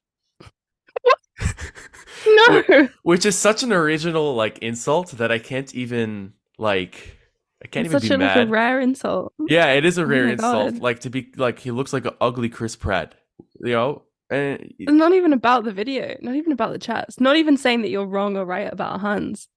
No. 2.27 2.89
which 3.03 3.25
is 3.25 3.37
such 3.37 3.63
an 3.63 3.71
original 3.71 4.35
like 4.35 4.57
insult 4.59 5.11
that 5.13 5.31
I 5.31 5.39
can't 5.39 5.73
even 5.73 6.33
like, 6.57 7.17
I 7.63 7.67
can't 7.67 7.85
It's 7.85 7.93
even 7.95 8.01
such 8.01 8.09
be 8.09 8.15
a, 8.15 8.27
like, 8.27 8.35
mad. 8.35 8.47
a 8.47 8.51
rare 8.51 8.79
insult. 8.81 9.33
yeah, 9.47 9.67
it 9.71 9.85
is 9.85 9.97
a 9.97 10.01
Oh 10.01 10.05
rare 10.05 10.25
my 10.25 10.31
insult. 10.33 10.73
God. 10.73 10.81
Like 10.81 10.99
to 11.01 11.09
be 11.09 11.31
like 11.37 11.59
he 11.59 11.71
looks 11.71 11.93
like 11.93 12.05
an 12.05 12.15
ugly 12.19 12.49
Chris 12.49 12.75
Pratt, 12.75 13.15
you 13.63 13.71
know. 13.71 14.03
And 14.29 14.73
It's 14.77 14.91
not 14.91 15.13
even 15.13 15.31
about 15.33 15.63
the 15.63 15.71
video, 15.71 16.17
not 16.21 16.35
even 16.35 16.51
about 16.51 16.73
the 16.73 16.79
chats, 16.79 17.19
not 17.19 17.35
even 17.37 17.55
saying 17.57 17.81
that 17.83 17.89
you're 17.89 18.05
wrong 18.05 18.35
or 18.37 18.45
right 18.45 18.71
about 18.71 18.99
Hans. 18.99 19.47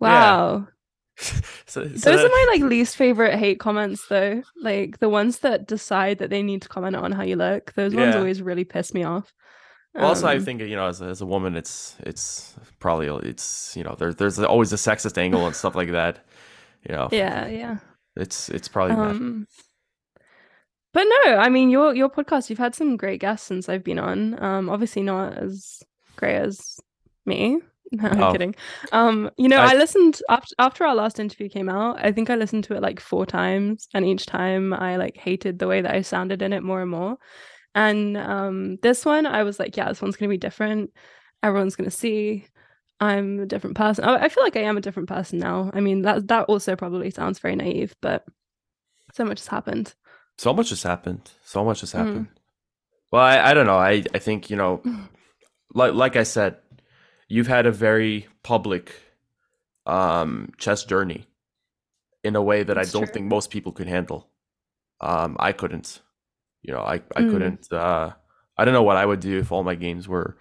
Yeah. 0.00 0.08
Wow. 0.08 0.68
so, 1.16 1.32
so 1.66 1.80
Those 1.82 2.02
that- 2.02 2.24
are 2.24 2.28
my 2.28 2.46
like 2.52 2.62
least 2.62 2.96
favorite 2.96 3.38
hate 3.38 3.60
comments 3.60 4.06
though. 4.08 4.42
Like 4.60 4.98
the 4.98 5.08
ones 5.08 5.40
that 5.40 5.66
decide 5.66 6.18
that 6.18 6.30
they 6.30 6.42
need 6.42 6.62
to 6.62 6.68
comment 6.68 6.96
on 6.96 7.12
how 7.12 7.22
you 7.22 7.36
look. 7.36 7.72
Those 7.74 7.94
ones 7.94 8.16
always 8.16 8.42
really 8.42 8.64
piss 8.64 8.92
me 8.94 9.04
off. 9.04 9.32
Well, 9.94 10.06
also, 10.06 10.26
I 10.26 10.36
Um, 10.36 10.44
think 10.44 10.60
you 10.60 10.74
know, 10.74 10.88
as 10.88 11.00
a, 11.00 11.04
as 11.04 11.20
a 11.20 11.26
woman, 11.26 11.54
it's 11.54 11.96
it's 12.00 12.54
probably 12.80 13.06
it's 13.28 13.76
you 13.76 13.84
know, 13.84 13.94
there's 13.96 14.16
there's 14.16 14.40
always 14.40 14.72
a 14.72 14.76
sexist 14.76 15.16
angle 15.18 15.46
and 15.46 15.54
stuff 15.54 15.76
like 15.76 15.92
that. 15.92 16.24
You 16.88 16.96
know, 16.96 17.08
Yeah, 17.12 17.46
yeah. 17.46 17.76
it's 18.16 18.48
it's 18.48 18.66
probably. 18.66 18.96
Um 18.96 19.46
but 20.94 21.04
no, 21.24 21.36
I 21.36 21.48
mean 21.50 21.68
your 21.70 21.94
your 21.94 22.08
podcast, 22.08 22.48
you've 22.48 22.58
had 22.66 22.74
some 22.74 22.96
great 22.96 23.20
guests 23.20 23.46
since 23.46 23.68
I've 23.68 23.84
been 23.84 23.98
on. 23.98 24.42
Um 24.42 24.70
obviously 24.70 25.02
not 25.02 25.36
as 25.36 25.82
great 26.16 26.36
as 26.36 26.80
me. 27.26 27.58
No, 27.92 28.08
I'm 28.08 28.22
Oh. 28.22 28.32
kidding. 28.32 28.54
Um, 28.92 29.30
you 29.36 29.48
know, 29.48 29.58
I- 29.58 29.72
I, 29.72 29.74
listened 29.74 30.20
after 30.28 30.52
after 30.58 30.84
our 30.86 30.94
last 30.96 31.20
interview 31.20 31.48
came 31.48 31.68
out, 31.68 31.98
I 32.04 32.10
think 32.12 32.28
I 32.30 32.34
listened 32.34 32.64
to 32.64 32.74
it 32.74 32.82
like 32.82 32.98
four 32.98 33.24
times, 33.26 33.86
and 33.94 34.04
each 34.04 34.24
time 34.26 34.72
I 34.72 34.96
like 34.96 35.16
hated 35.16 35.58
the 35.58 35.68
way 35.68 35.80
that 35.82 35.94
I 35.94 36.02
sounded 36.02 36.42
in 36.42 36.52
it 36.54 36.62
more 36.64 36.80
and 36.82 36.90
more. 36.90 37.18
And 37.76 38.16
um 38.16 38.78
this 38.82 39.04
one 39.04 39.26
I 39.26 39.42
was 39.44 39.60
like, 39.60 39.76
yeah, 39.76 39.88
this 39.88 40.02
one's 40.02 40.16
gonna 40.16 40.30
be 40.30 40.38
different. 40.48 40.92
Everyone's 41.42 41.76
gonna 41.76 41.90
see 41.90 42.46
I'm 43.00 43.40
a 43.40 43.46
different 43.46 43.76
person. 43.76 44.04
I, 44.04 44.24
I 44.24 44.28
feel 44.28 44.42
like 44.44 44.56
I 44.56 44.62
am 44.70 44.76
a 44.78 44.80
different 44.86 45.08
person 45.08 45.38
now. 45.38 45.70
I 45.74 45.80
mean, 45.80 46.02
that 46.02 46.26
that 46.28 46.44
also 46.48 46.74
probably 46.76 47.10
sounds 47.10 47.38
very 47.38 47.54
naive, 47.54 47.94
but 48.00 48.24
so 49.12 49.24
much 49.24 49.40
has 49.40 49.48
happened. 49.48 49.94
So 50.38 50.52
much 50.52 50.70
has 50.70 50.82
happened. 50.82 51.30
So 51.44 51.64
much 51.64 51.80
has 51.80 51.92
Mm. 51.92 51.98
happened. 51.98 52.28
Well, 53.12 53.22
I, 53.22 53.50
I 53.50 53.54
don't 53.54 53.66
know. 53.66 53.78
I 53.78 54.02
I 54.14 54.18
think 54.18 54.50
you 54.50 54.56
know, 54.56 54.82
like 55.74 55.94
like 55.94 56.16
I 56.16 56.24
said, 56.24 56.56
you've 57.28 57.46
had 57.46 57.66
a 57.66 57.72
very 57.72 58.26
public 58.42 58.92
um 59.86 60.50
chess 60.58 60.84
journey 60.84 61.26
in 62.22 62.36
a 62.36 62.42
way 62.42 62.62
that 62.62 62.74
That's 62.74 62.88
I 62.88 62.92
don't 62.92 63.06
true. 63.06 63.14
think 63.14 63.26
most 63.26 63.50
people 63.50 63.72
could 63.72 63.86
handle. 63.86 64.28
Um, 65.00 65.36
I 65.38 65.52
couldn't. 65.52 66.00
You 66.62 66.72
know, 66.74 66.80
I 66.80 66.94
I 67.14 67.22
Mm. 67.22 67.30
couldn't. 67.30 67.72
Uh, 67.72 68.12
I 68.56 68.64
don't 68.64 68.74
know 68.74 68.82
what 68.82 68.96
I 68.96 69.04
would 69.06 69.20
do 69.20 69.38
if 69.38 69.52
all 69.52 69.62
my 69.62 69.74
games 69.74 70.08
were 70.08 70.36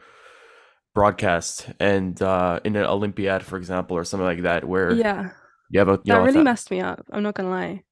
broadcast 0.93 1.69
and 1.79 2.21
uh 2.21 2.59
in 2.63 2.75
an 2.75 2.85
Olympiad, 2.85 3.43
for 3.43 3.57
example, 3.57 3.97
or 3.97 4.03
something 4.03 4.25
like 4.25 4.43
that, 4.43 4.63
where 4.67 4.93
Yeah. 4.95 5.31
you 5.69 5.79
have 5.79 5.89
a 5.89 5.99
you 6.03 6.13
that 6.13 6.17
know 6.17 6.23
really 6.23 6.43
messed 6.43 6.71
me 6.71 6.81
up. 6.81 7.05
I'm 7.11 7.23
not 7.23 7.35
gonna 7.35 7.49
lie. 7.49 7.83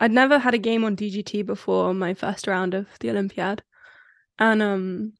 I'd 0.00 0.12
never 0.12 0.38
had 0.38 0.54
a 0.54 0.58
game 0.58 0.84
on 0.84 0.96
DGT 0.96 1.44
before 1.44 1.92
my 1.92 2.14
first 2.14 2.46
round 2.46 2.74
of 2.74 2.86
the 3.00 3.10
Olympiad. 3.10 3.62
And 4.38 4.62
um 4.62 5.12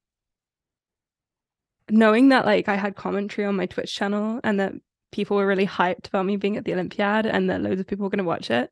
knowing 1.91 2.31
that 2.31 2.47
like 2.47 2.69
I 2.69 2.77
had 2.77 2.97
commentary 2.97 3.47
on 3.47 3.57
my 3.57 3.67
Twitch 3.67 3.95
channel 3.95 4.41
and 4.43 4.59
that 4.59 4.73
people 5.13 5.37
were 5.37 5.47
really 5.47 5.67
hyped 5.67 6.09
about 6.09 6.25
me 6.25 6.37
being 6.37 6.57
at 6.57 6.65
the 6.65 6.73
Olympiad 6.73 7.27
and 7.27 7.51
that 7.51 7.61
loads 7.61 7.81
of 7.81 7.87
people 7.87 8.05
were 8.05 8.11
gonna 8.11 8.25
watch 8.25 8.51
it. 8.51 8.71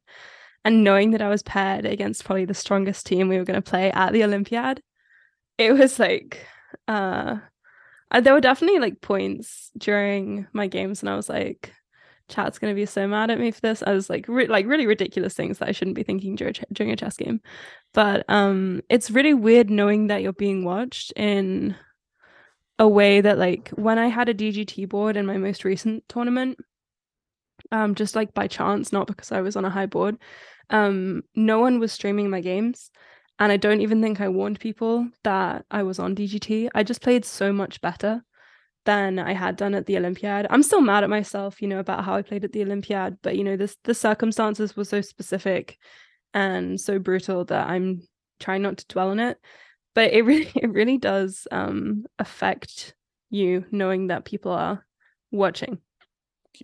And 0.64 0.83
knowing 0.83 1.11
that 1.12 1.23
I 1.23 1.29
was 1.29 1.42
paired 1.42 1.85
against 1.85 2.25
probably 2.25 2.44
the 2.47 2.55
strongest 2.55 3.07
team 3.07 3.29
we 3.29 3.38
were 3.38 3.44
gonna 3.44 3.62
play 3.62 3.90
at 3.92 4.12
the 4.12 4.25
Olympiad, 4.25 4.83
it 5.59 5.73
was 5.73 5.99
like 5.99 6.47
uh 6.87 7.37
uh, 8.11 8.21
there 8.23 8.33
were 8.33 8.40
definitely 8.40 8.79
like 8.79 9.03
points 9.03 9.71
during 9.77 10.47
my 10.55 10.66
games 10.66 11.03
and 11.03 11.11
I 11.11 11.16
was 11.16 11.29
like, 11.29 11.75
chat's 12.28 12.58
gonna 12.58 12.74
be 12.74 12.86
so 12.86 13.06
mad 13.08 13.30
at 13.30 13.40
me 13.40 13.50
for 13.50 13.60
this. 13.60 13.82
I 13.82 13.92
was 13.92 14.10
like, 14.10 14.26
re- 14.28 14.46
like 14.46 14.66
really 14.66 14.86
ridiculous 14.86 15.34
things 15.34 15.58
that 15.58 15.68
I 15.68 15.72
shouldn't 15.72 15.96
be 15.96 16.02
thinking 16.02 16.36
during, 16.36 16.54
ch- 16.54 16.64
during 16.72 16.92
a 16.92 16.96
chess 16.96 17.16
game. 17.16 17.40
But 17.94 18.24
um, 18.28 18.82
it's 18.88 19.10
really 19.10 19.34
weird 19.34 19.70
knowing 19.70 20.08
that 20.08 20.22
you're 20.22 20.32
being 20.32 20.64
watched 20.64 21.12
in 21.16 21.76
a 22.78 22.88
way 22.88 23.20
that 23.20 23.38
like 23.38 23.70
when 23.70 23.98
I 23.98 24.06
had 24.08 24.28
a 24.28 24.34
DGT 24.34 24.88
board 24.88 25.16
in 25.16 25.26
my 25.26 25.36
most 25.36 25.64
recent 25.64 26.04
tournament, 26.08 26.58
um, 27.72 27.94
just 27.94 28.14
like 28.14 28.34
by 28.34 28.46
chance, 28.46 28.92
not 28.92 29.06
because 29.06 29.32
I 29.32 29.40
was 29.40 29.56
on 29.56 29.64
a 29.64 29.70
high 29.70 29.86
board, 29.86 30.16
um, 30.70 31.22
no 31.34 31.58
one 31.58 31.78
was 31.80 31.92
streaming 31.92 32.30
my 32.30 32.40
games. 32.40 32.90
And 33.40 33.52
I 33.52 33.56
don't 33.56 33.80
even 33.80 34.02
think 34.02 34.20
I 34.20 34.28
warned 34.28 34.58
people 34.58 35.08
that 35.22 35.64
I 35.70 35.84
was 35.84 36.00
on 36.00 36.16
DGT. 36.16 36.70
I 36.74 36.82
just 36.82 37.02
played 37.02 37.24
so 37.24 37.52
much 37.52 37.80
better 37.80 38.24
than 38.88 39.18
I 39.18 39.35
had 39.35 39.57
done 39.57 39.74
at 39.74 39.85
the 39.85 39.98
Olympiad. 39.98 40.46
I'm 40.48 40.62
still 40.62 40.81
mad 40.81 41.05
at 41.05 41.11
myself, 41.11 41.61
you 41.61 41.68
know, 41.68 41.79
about 41.79 42.05
how 42.05 42.14
I 42.14 42.22
played 42.22 42.42
at 42.44 42.53
the 42.53 42.62
Olympiad, 42.62 43.18
but 43.20 43.37
you 43.37 43.44
know, 43.44 43.55
this 43.55 43.77
the 43.85 43.92
circumstances 43.92 44.74
were 44.74 44.87
so 44.87 45.03
specific 45.03 45.77
and 46.33 46.81
so 46.81 46.98
brutal 46.98 47.44
that 47.44 47.68
I'm 47.68 48.01
trying 48.40 48.62
not 48.62 48.79
to 48.79 48.87
dwell 48.88 49.11
on 49.11 49.20
it. 49.20 49.37
But 49.94 50.14
it 50.14 50.22
really 50.31 50.51
it 50.55 50.72
really 50.72 50.96
does 50.96 51.46
um 51.51 52.07
affect 52.18 52.94
you 53.29 53.66
knowing 53.70 54.07
that 54.07 54.24
people 54.24 54.53
are 54.53 54.87
watching. 55.31 55.81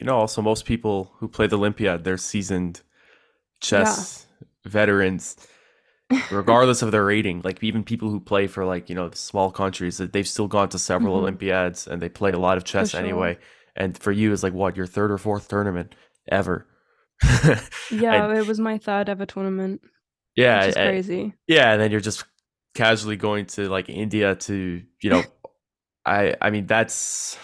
you 0.01 0.07
know, 0.07 0.17
also 0.17 0.41
most 0.41 0.65
people 0.65 1.13
who 1.19 1.29
play 1.29 1.47
the 1.47 1.59
Olympiad, 1.59 2.05
they're 2.05 2.17
seasoned 2.17 2.81
chess 3.61 4.27
veterans, 4.65 5.37
regardless 6.31 6.83
of 6.83 6.90
their 6.93 7.05
rating. 7.05 7.40
Like 7.43 7.62
even 7.62 7.83
people 7.85 8.11
who 8.11 8.21
play 8.21 8.47
for 8.47 8.64
like 8.64 8.88
you 8.88 8.95
know 8.95 9.11
small 9.12 9.51
countries, 9.51 9.99
that 9.99 10.12
they've 10.12 10.29
still 10.29 10.49
gone 10.49 10.69
to 10.71 10.79
several 10.79 11.17
Mhm. 11.17 11.21
Olympiads 11.21 11.87
and 11.87 12.01
they 12.03 12.09
play 12.09 12.33
a 12.33 12.38
lot 12.38 12.57
of 12.57 12.64
chess 12.64 12.90
sure. 12.90 13.01
anyway. 13.01 13.38
And 13.77 13.97
for 13.99 14.12
you, 14.12 14.33
it's 14.33 14.43
like 14.43 14.53
what 14.53 14.77
your 14.77 14.87
third 14.87 15.11
or 15.11 15.19
fourth 15.19 15.49
tournament 15.49 15.95
ever. 16.31 16.67
Yeah, 17.90 18.33
it 18.35 18.47
was 18.47 18.59
my 18.59 18.79
third 18.79 19.09
ever 19.09 19.27
tournament. 19.27 19.81
Yeah, 20.37 20.64
is 20.67 20.77
eh, 20.77 20.87
crazy. 20.88 21.35
yeah, 21.47 21.73
and 21.73 21.81
then 21.81 21.90
you're 21.90 22.01
just 22.01 22.25
casually 22.75 23.17
going 23.17 23.47
to 23.47 23.69
like 23.69 23.88
India 23.88 24.35
to, 24.35 24.83
you 25.03 25.11
know, 25.11 25.23
I 26.05 26.35
I 26.40 26.51
mean 26.51 26.67
that's 26.67 27.38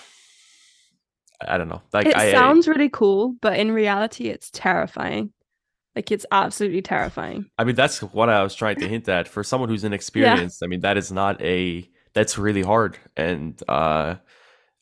I 1.46 1.56
don't 1.56 1.68
know. 1.68 1.82
Like 1.92 2.06
It 2.06 2.16
I 2.16 2.28
I- 2.28 2.32
sounds 2.32 2.68
really 2.68 2.88
cool, 2.90 3.34
but 3.40 3.58
in 3.58 3.70
reality, 3.72 4.28
it's 4.28 4.50
terrifying. 4.52 5.32
Like 5.96 6.12
it's 6.12 6.26
absolutely 6.30 6.82
terrifying. 6.82 7.50
I 7.58 7.64
mean, 7.64 7.74
that's 7.74 8.00
what 8.00 8.28
I 8.28 8.42
was 8.42 8.54
trying 8.54 8.76
to 8.76 8.88
hint 8.88 9.08
at. 9.08 9.26
For 9.26 9.42
someone 9.42 9.68
who's 9.68 9.84
inexperienced, 9.84 10.62
I 10.62 10.66
mean, 10.66 10.80
that 10.80 10.96
is 10.96 11.10
not 11.10 11.40
a 11.42 11.88
that's 12.14 12.38
really 12.38 12.62
hard. 12.62 12.96
And 13.16 13.60
uh 13.68 14.16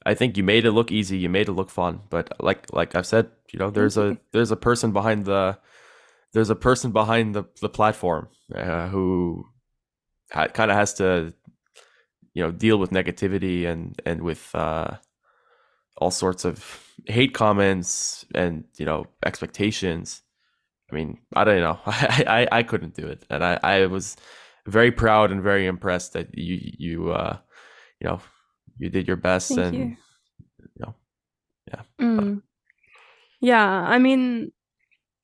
I 0.05 0.15
think 0.15 0.37
you 0.37 0.45
made 0.45 0.65
it 0.65 0.73
look 0.73 0.91
easy, 0.93 1.19
you 1.19 1.29
made 1.29 1.49
it 1.49 1.53
look 1.53 1.71
fun. 1.71 2.01
But 2.11 2.33
like 2.41 2.73
like 2.73 2.95
I've 2.95 3.07
said, 3.07 3.31
you 3.53 3.59
know, 3.59 3.71
there's 3.71 3.97
a 3.97 4.19
there's 4.33 4.51
a 4.51 4.57
person 4.57 4.93
behind 4.93 5.25
the 5.25 5.59
there's 6.33 6.51
a 6.51 6.57
person 6.57 6.93
behind 6.93 7.35
the 7.35 7.45
the 7.63 7.69
platform 7.71 8.29
uh, 8.55 8.89
who 8.89 9.47
ha- 10.31 10.49
kind 10.49 10.71
of 10.71 10.77
has 10.77 10.95
to 10.95 11.33
you 12.35 12.43
know 12.43 12.51
deal 12.51 12.79
with 12.79 12.91
negativity 12.91 13.67
and 13.67 14.01
and 14.05 14.23
with 14.23 14.55
uh 14.55 14.91
all 15.97 16.11
sorts 16.11 16.45
of 16.45 16.85
hate 17.07 17.35
comments 17.35 18.25
and 18.35 18.65
you 18.77 18.85
know 18.85 19.07
expectations 19.25 20.23
I 20.91 20.95
mean, 20.95 21.19
I 21.35 21.45
don't 21.45 21.61
know. 21.61 21.79
I, 21.87 22.47
I, 22.53 22.59
I 22.59 22.63
couldn't 22.63 22.95
do 22.95 23.07
it, 23.07 23.25
and 23.31 23.45
I, 23.45 23.59
I 23.63 23.87
was 23.87 24.17
very 24.67 24.91
proud 24.93 25.31
and 25.31 25.43
very 25.43 25.67
impressed 25.67 26.13
that 26.13 26.37
you 26.37 26.59
you 26.79 27.13
uh 27.13 27.39
you 28.01 28.09
know 28.09 28.21
you 28.79 28.91
did 28.91 29.07
your 29.07 29.17
best 29.17 29.49
Thank 29.49 29.61
and 29.61 29.75
you. 29.77 29.97
know, 30.79 30.95
Mm. 32.01 32.43
Yeah, 33.41 33.67
I 33.67 33.99
mean, 33.99 34.53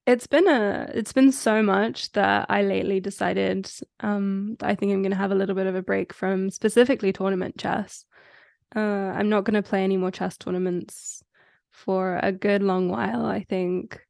it's 0.06 0.26
been 0.26 0.48
a 0.48 0.90
it's 0.94 1.12
been 1.12 1.32
so 1.32 1.62
much 1.62 2.12
that 2.12 2.46
I 2.48 2.62
lately 2.62 3.00
decided 3.00 3.70
um 4.00 4.56
I 4.60 4.74
think 4.74 4.92
I'm 4.92 5.02
gonna 5.02 5.16
have 5.16 5.32
a 5.32 5.36
little 5.36 5.54
bit 5.54 5.66
of 5.66 5.74
a 5.74 5.82
break 5.82 6.12
from 6.12 6.50
specifically 6.50 7.12
tournament 7.12 7.58
chess. 7.58 8.04
Uh, 8.74 8.80
I'm 8.80 9.28
not 9.28 9.44
gonna 9.44 9.62
play 9.62 9.84
any 9.84 9.96
more 9.96 10.10
chess 10.10 10.36
tournaments 10.36 11.22
for 11.70 12.18
a 12.22 12.32
good 12.32 12.62
long 12.62 12.88
while, 12.88 13.24
I 13.26 13.44
think. 13.44 14.03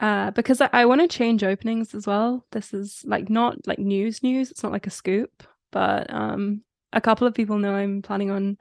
Uh, 0.00 0.30
because 0.30 0.60
I, 0.60 0.70
I 0.72 0.84
want 0.86 1.02
to 1.02 1.08
change 1.08 1.44
openings 1.44 1.94
as 1.94 2.06
well. 2.06 2.44
This 2.52 2.72
is 2.72 3.04
like 3.06 3.28
not 3.28 3.66
like 3.66 3.78
news 3.78 4.22
news. 4.22 4.50
It's 4.50 4.62
not 4.62 4.72
like 4.72 4.86
a 4.86 4.90
scoop, 4.90 5.42
but 5.70 6.12
um, 6.12 6.62
a 6.92 7.00
couple 7.00 7.26
of 7.26 7.34
people 7.34 7.58
know 7.58 7.74
I'm 7.74 8.00
planning 8.00 8.30
on 8.30 8.56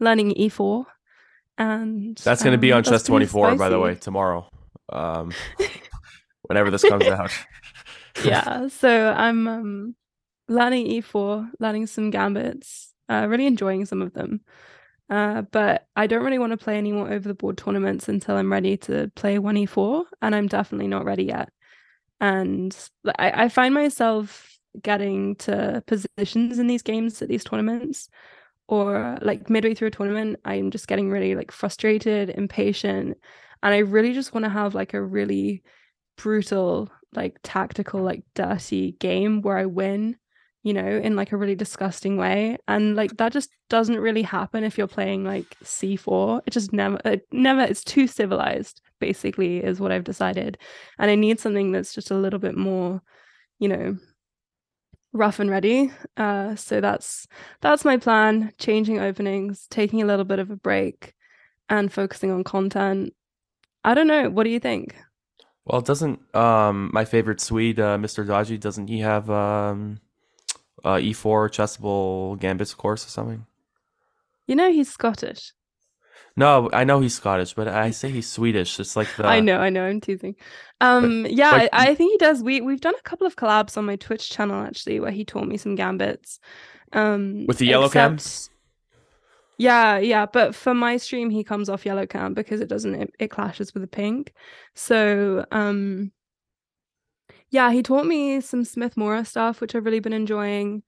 learning 0.00 0.34
E4, 0.34 0.84
and 1.58 2.16
that's 2.18 2.42
going 2.42 2.52
to 2.52 2.58
be 2.58 2.72
um, 2.72 2.78
on 2.78 2.82
that's 2.82 3.04
Chess 3.04 3.08
pretty 3.08 3.26
24 3.26 3.56
by 3.56 3.68
the 3.70 3.80
way 3.80 3.94
tomorrow, 3.94 4.46
um, 4.92 5.32
whenever 6.42 6.70
this 6.70 6.84
comes 6.84 7.06
out. 7.06 7.30
yeah 8.24 8.68
so 8.68 9.12
i'm 9.16 9.48
um 9.48 9.94
learning 10.48 10.86
e4 10.86 11.48
learning 11.58 11.86
some 11.86 12.10
gambits 12.10 12.92
uh 13.08 13.26
really 13.28 13.46
enjoying 13.46 13.86
some 13.86 14.02
of 14.02 14.12
them 14.12 14.40
uh 15.10 15.42
but 15.42 15.86
i 15.96 16.06
don't 16.06 16.24
really 16.24 16.38
want 16.38 16.52
to 16.52 16.56
play 16.56 16.76
any 16.76 16.92
more 16.92 17.10
over 17.10 17.26
the 17.26 17.34
board 17.34 17.58
tournaments 17.58 18.08
until 18.08 18.36
i'm 18.36 18.52
ready 18.52 18.76
to 18.76 19.10
play 19.14 19.36
1e4 19.38 20.04
and 20.22 20.34
i'm 20.34 20.46
definitely 20.46 20.88
not 20.88 21.04
ready 21.04 21.24
yet. 21.24 21.48
And 22.20 22.76
I 23.18 23.48
find 23.48 23.74
myself 23.74 24.52
getting 24.80 25.34
to 25.36 25.82
positions 25.88 26.60
in 26.60 26.68
these 26.68 26.82
games 26.82 27.20
at 27.20 27.28
these 27.28 27.42
tournaments 27.42 28.08
or 28.68 29.18
like 29.20 29.50
midway 29.50 29.74
through 29.74 29.88
a 29.88 29.90
tournament 29.90 30.38
i'm 30.44 30.70
just 30.70 30.88
getting 30.88 31.10
really 31.10 31.34
like 31.34 31.50
frustrated 31.50 32.30
impatient 32.30 33.18
and 33.62 33.74
i 33.74 33.78
really 33.78 34.12
just 34.12 34.32
want 34.32 34.44
to 34.44 34.50
have 34.50 34.74
like 34.74 34.94
a 34.94 35.02
really 35.02 35.62
brutal 36.16 36.90
like 37.12 37.36
tactical 37.42 38.00
like 38.02 38.22
dirty 38.34 38.92
game 38.92 39.42
where 39.42 39.58
i 39.58 39.66
win 39.66 40.16
you 40.62 40.72
know 40.72 40.86
in 40.86 41.16
like 41.16 41.32
a 41.32 41.36
really 41.36 41.54
disgusting 41.54 42.16
way. 42.16 42.56
And 42.68 42.94
like 42.96 43.16
that 43.18 43.32
just 43.32 43.50
doesn't 43.68 43.98
really 43.98 44.22
happen 44.22 44.64
if 44.64 44.78
you're 44.78 44.86
playing 44.86 45.24
like 45.24 45.56
c4 45.64 46.42
it 46.46 46.50
just 46.50 46.72
never 46.72 46.98
it 47.04 47.26
never 47.32 47.62
it's 47.62 47.84
too 47.84 48.06
civilized 48.06 48.80
basically 49.00 49.58
is 49.58 49.80
what 49.80 49.92
i've 49.92 50.04
decided. 50.04 50.58
And 50.98 51.10
i 51.10 51.14
need 51.14 51.40
something 51.40 51.72
that's 51.72 51.94
just 51.94 52.10
a 52.10 52.16
little 52.16 52.38
bit 52.38 52.56
more 52.56 53.02
you 53.58 53.68
know 53.68 53.96
rough 55.12 55.40
and 55.40 55.50
ready. 55.50 55.90
Uh 56.16 56.54
so 56.56 56.80
that's 56.80 57.26
that's 57.60 57.84
my 57.84 57.96
plan 57.96 58.52
changing 58.58 58.98
openings 59.00 59.66
taking 59.70 60.00
a 60.02 60.06
little 60.06 60.24
bit 60.24 60.38
of 60.38 60.50
a 60.50 60.56
break 60.56 61.14
and 61.68 61.92
focusing 61.92 62.30
on 62.30 62.44
content. 62.44 63.14
I 63.84 63.94
don't 63.94 64.06
know. 64.06 64.30
What 64.30 64.44
do 64.44 64.50
you 64.50 64.60
think? 64.60 64.94
Well, 65.64 65.80
doesn't 65.80 66.20
um 66.34 66.90
my 66.92 67.04
favorite 67.04 67.40
Swede, 67.40 67.80
uh, 67.80 67.98
Mr. 67.98 68.26
Dodgy, 68.26 68.58
doesn't 68.58 68.88
he 68.88 69.00
have 69.00 69.28
um 69.30 70.00
uh 70.84 70.96
E4 70.96 71.48
chessable 71.50 72.38
gambits 72.38 72.74
course 72.74 73.06
or 73.06 73.10
something? 73.10 73.46
you 74.46 74.54
know 74.56 74.70
he's 74.72 74.90
scottish 74.90 75.52
No, 76.36 76.70
I 76.72 76.84
know 76.84 77.00
he's 77.00 77.14
Scottish, 77.14 77.52
but 77.54 77.68
I 77.68 77.90
say 77.92 78.08
he's 78.10 78.26
Swedish. 78.26 78.80
It's 78.80 78.96
like 78.96 79.08
the 79.18 79.26
I 79.26 79.40
know, 79.40 79.58
I 79.60 79.68
know, 79.68 79.84
I'm 79.84 80.00
teasing. 80.00 80.34
Um, 80.80 81.26
yeah, 81.28 81.50
like- 81.50 81.68
I, 81.74 81.90
I 81.90 81.94
think 81.94 82.12
he 82.12 82.18
does. 82.26 82.42
We 82.42 82.62
we've 82.62 82.80
done 82.80 82.94
a 82.98 83.02
couple 83.02 83.26
of 83.26 83.36
collabs 83.36 83.76
on 83.76 83.84
my 83.84 83.96
Twitch 83.96 84.30
channel 84.30 84.64
actually, 84.64 84.98
where 84.98 85.12
he 85.12 85.24
taught 85.26 85.46
me 85.46 85.58
some 85.58 85.74
gambits. 85.76 86.40
Um, 86.94 87.44
With 87.46 87.58
the 87.58 87.66
yellow 87.66 87.90
cam? 87.90 88.16
Yeah, 89.58 89.98
yeah, 89.98 90.26
but 90.26 90.54
for 90.54 90.74
my 90.74 90.96
stream, 90.96 91.28
he 91.30 91.44
comes 91.44 91.68
off 91.68 91.84
yellow 91.86 92.06
cam 92.06 92.32
because 92.34 92.60
it 92.60 92.68
doesn't 92.68 92.94
it, 92.94 93.10
it 93.18 93.28
clashes 93.28 93.74
with 93.74 93.82
the 93.82 93.86
pink. 94.02 94.32
So, 94.74 95.44
um, 95.52 96.12
yeah, 97.52 97.70
he 97.70 97.82
taught 97.82 98.06
me 98.06 98.40
some 98.40 98.64
Smith-Morra 98.64 99.26
stuff, 99.26 99.60
which 99.60 99.74
I've 99.76 99.84
really 99.84 100.00
been 100.00 100.12
enjoying, 100.12 100.82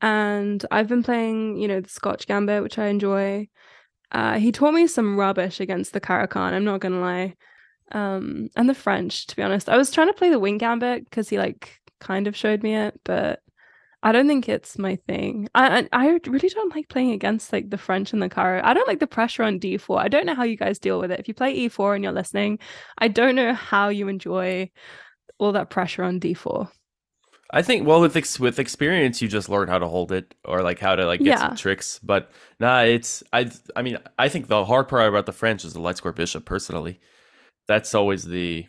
and 0.00 0.64
I've 0.70 0.88
been 0.88 1.02
playing, 1.02 1.58
you 1.58 1.68
know, 1.68 1.80
the 1.80 1.88
Scotch 1.90 2.26
Gambit, 2.26 2.62
which 2.62 2.78
I 2.78 2.86
enjoy. 2.86 3.48
Uh, 4.12 4.38
he 4.38 4.52
taught 4.52 4.74
me 4.74 4.86
some 4.86 5.18
rubbish 5.18 5.60
against 5.60 5.92
the 5.92 6.00
Caro-Kann. 6.00 6.54
I'm 6.54 6.64
not 6.64 6.80
gonna 6.80 7.00
lie 7.00 7.34
um 7.92 8.48
and 8.56 8.68
the 8.68 8.74
french 8.74 9.26
to 9.26 9.36
be 9.36 9.42
honest 9.42 9.68
i 9.68 9.76
was 9.76 9.90
trying 9.90 10.06
to 10.06 10.14
play 10.14 10.30
the 10.30 10.38
wing 10.38 10.58
gambit 10.58 11.04
because 11.04 11.28
he 11.28 11.38
like 11.38 11.78
kind 12.00 12.26
of 12.26 12.36
showed 12.36 12.62
me 12.62 12.74
it 12.74 12.98
but 13.04 13.40
i 14.02 14.10
don't 14.10 14.26
think 14.26 14.48
it's 14.48 14.78
my 14.78 14.96
thing 15.06 15.48
i 15.54 15.80
i, 15.80 15.88
I 15.92 16.20
really 16.26 16.48
don't 16.48 16.74
like 16.74 16.88
playing 16.88 17.10
against 17.10 17.52
like 17.52 17.70
the 17.70 17.78
french 17.78 18.12
and 18.12 18.22
the 18.22 18.28
caro 18.28 18.60
i 18.64 18.74
don't 18.74 18.88
like 18.88 19.00
the 19.00 19.06
pressure 19.06 19.42
on 19.42 19.60
d4 19.60 19.98
i 19.98 20.08
don't 20.08 20.26
know 20.26 20.34
how 20.34 20.44
you 20.44 20.56
guys 20.56 20.78
deal 20.78 20.98
with 20.98 21.10
it 21.10 21.20
if 21.20 21.28
you 21.28 21.34
play 21.34 21.56
e4 21.56 21.94
and 21.94 22.04
you're 22.04 22.12
listening 22.12 22.58
i 22.98 23.08
don't 23.08 23.34
know 23.36 23.52
how 23.52 23.88
you 23.88 24.08
enjoy 24.08 24.70
all 25.38 25.52
that 25.52 25.70
pressure 25.70 26.02
on 26.02 26.18
d4 26.20 26.68
I 27.50 27.62
think 27.62 27.86
well 27.86 28.00
with 28.00 28.16
ex- 28.16 28.40
with 28.40 28.58
experience 28.58 29.22
you 29.22 29.28
just 29.28 29.48
learn 29.48 29.68
how 29.68 29.78
to 29.78 29.86
hold 29.86 30.10
it 30.12 30.34
or 30.44 30.62
like 30.62 30.80
how 30.80 30.96
to 30.96 31.06
like 31.06 31.20
get 31.20 31.28
Yeah. 31.28 31.38
some 31.38 31.56
tricks. 31.56 32.00
But 32.02 32.30
nah, 32.58 32.80
it's 32.80 33.22
I 33.32 33.50
I 33.76 33.82
mean 33.82 33.98
I 34.18 34.28
think 34.28 34.48
the 34.48 34.64
hard 34.64 34.88
part 34.88 35.08
about 35.08 35.26
the 35.26 35.32
French 35.32 35.64
is 35.64 35.72
the 35.74 35.80
light 35.80 35.96
square 35.98 36.12
bishop. 36.12 36.44
Personally, 36.46 37.00
that's 37.68 37.94
always 37.94 38.24
the 38.24 38.66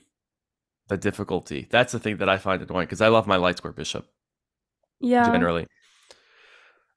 the 0.89 0.97
difficulty. 0.97 1.67
That's 1.69 1.93
the 1.93 1.99
thing 1.99 2.17
that 2.17 2.29
I 2.29 2.37
find 2.37 2.61
annoying 2.61 2.85
because 2.85 3.01
I 3.01 3.07
love 3.07 3.25
my 3.27 3.37
light 3.37 3.57
square 3.57 3.73
bishop 3.73 4.07
yeah 4.99 5.25
generally. 5.31 5.65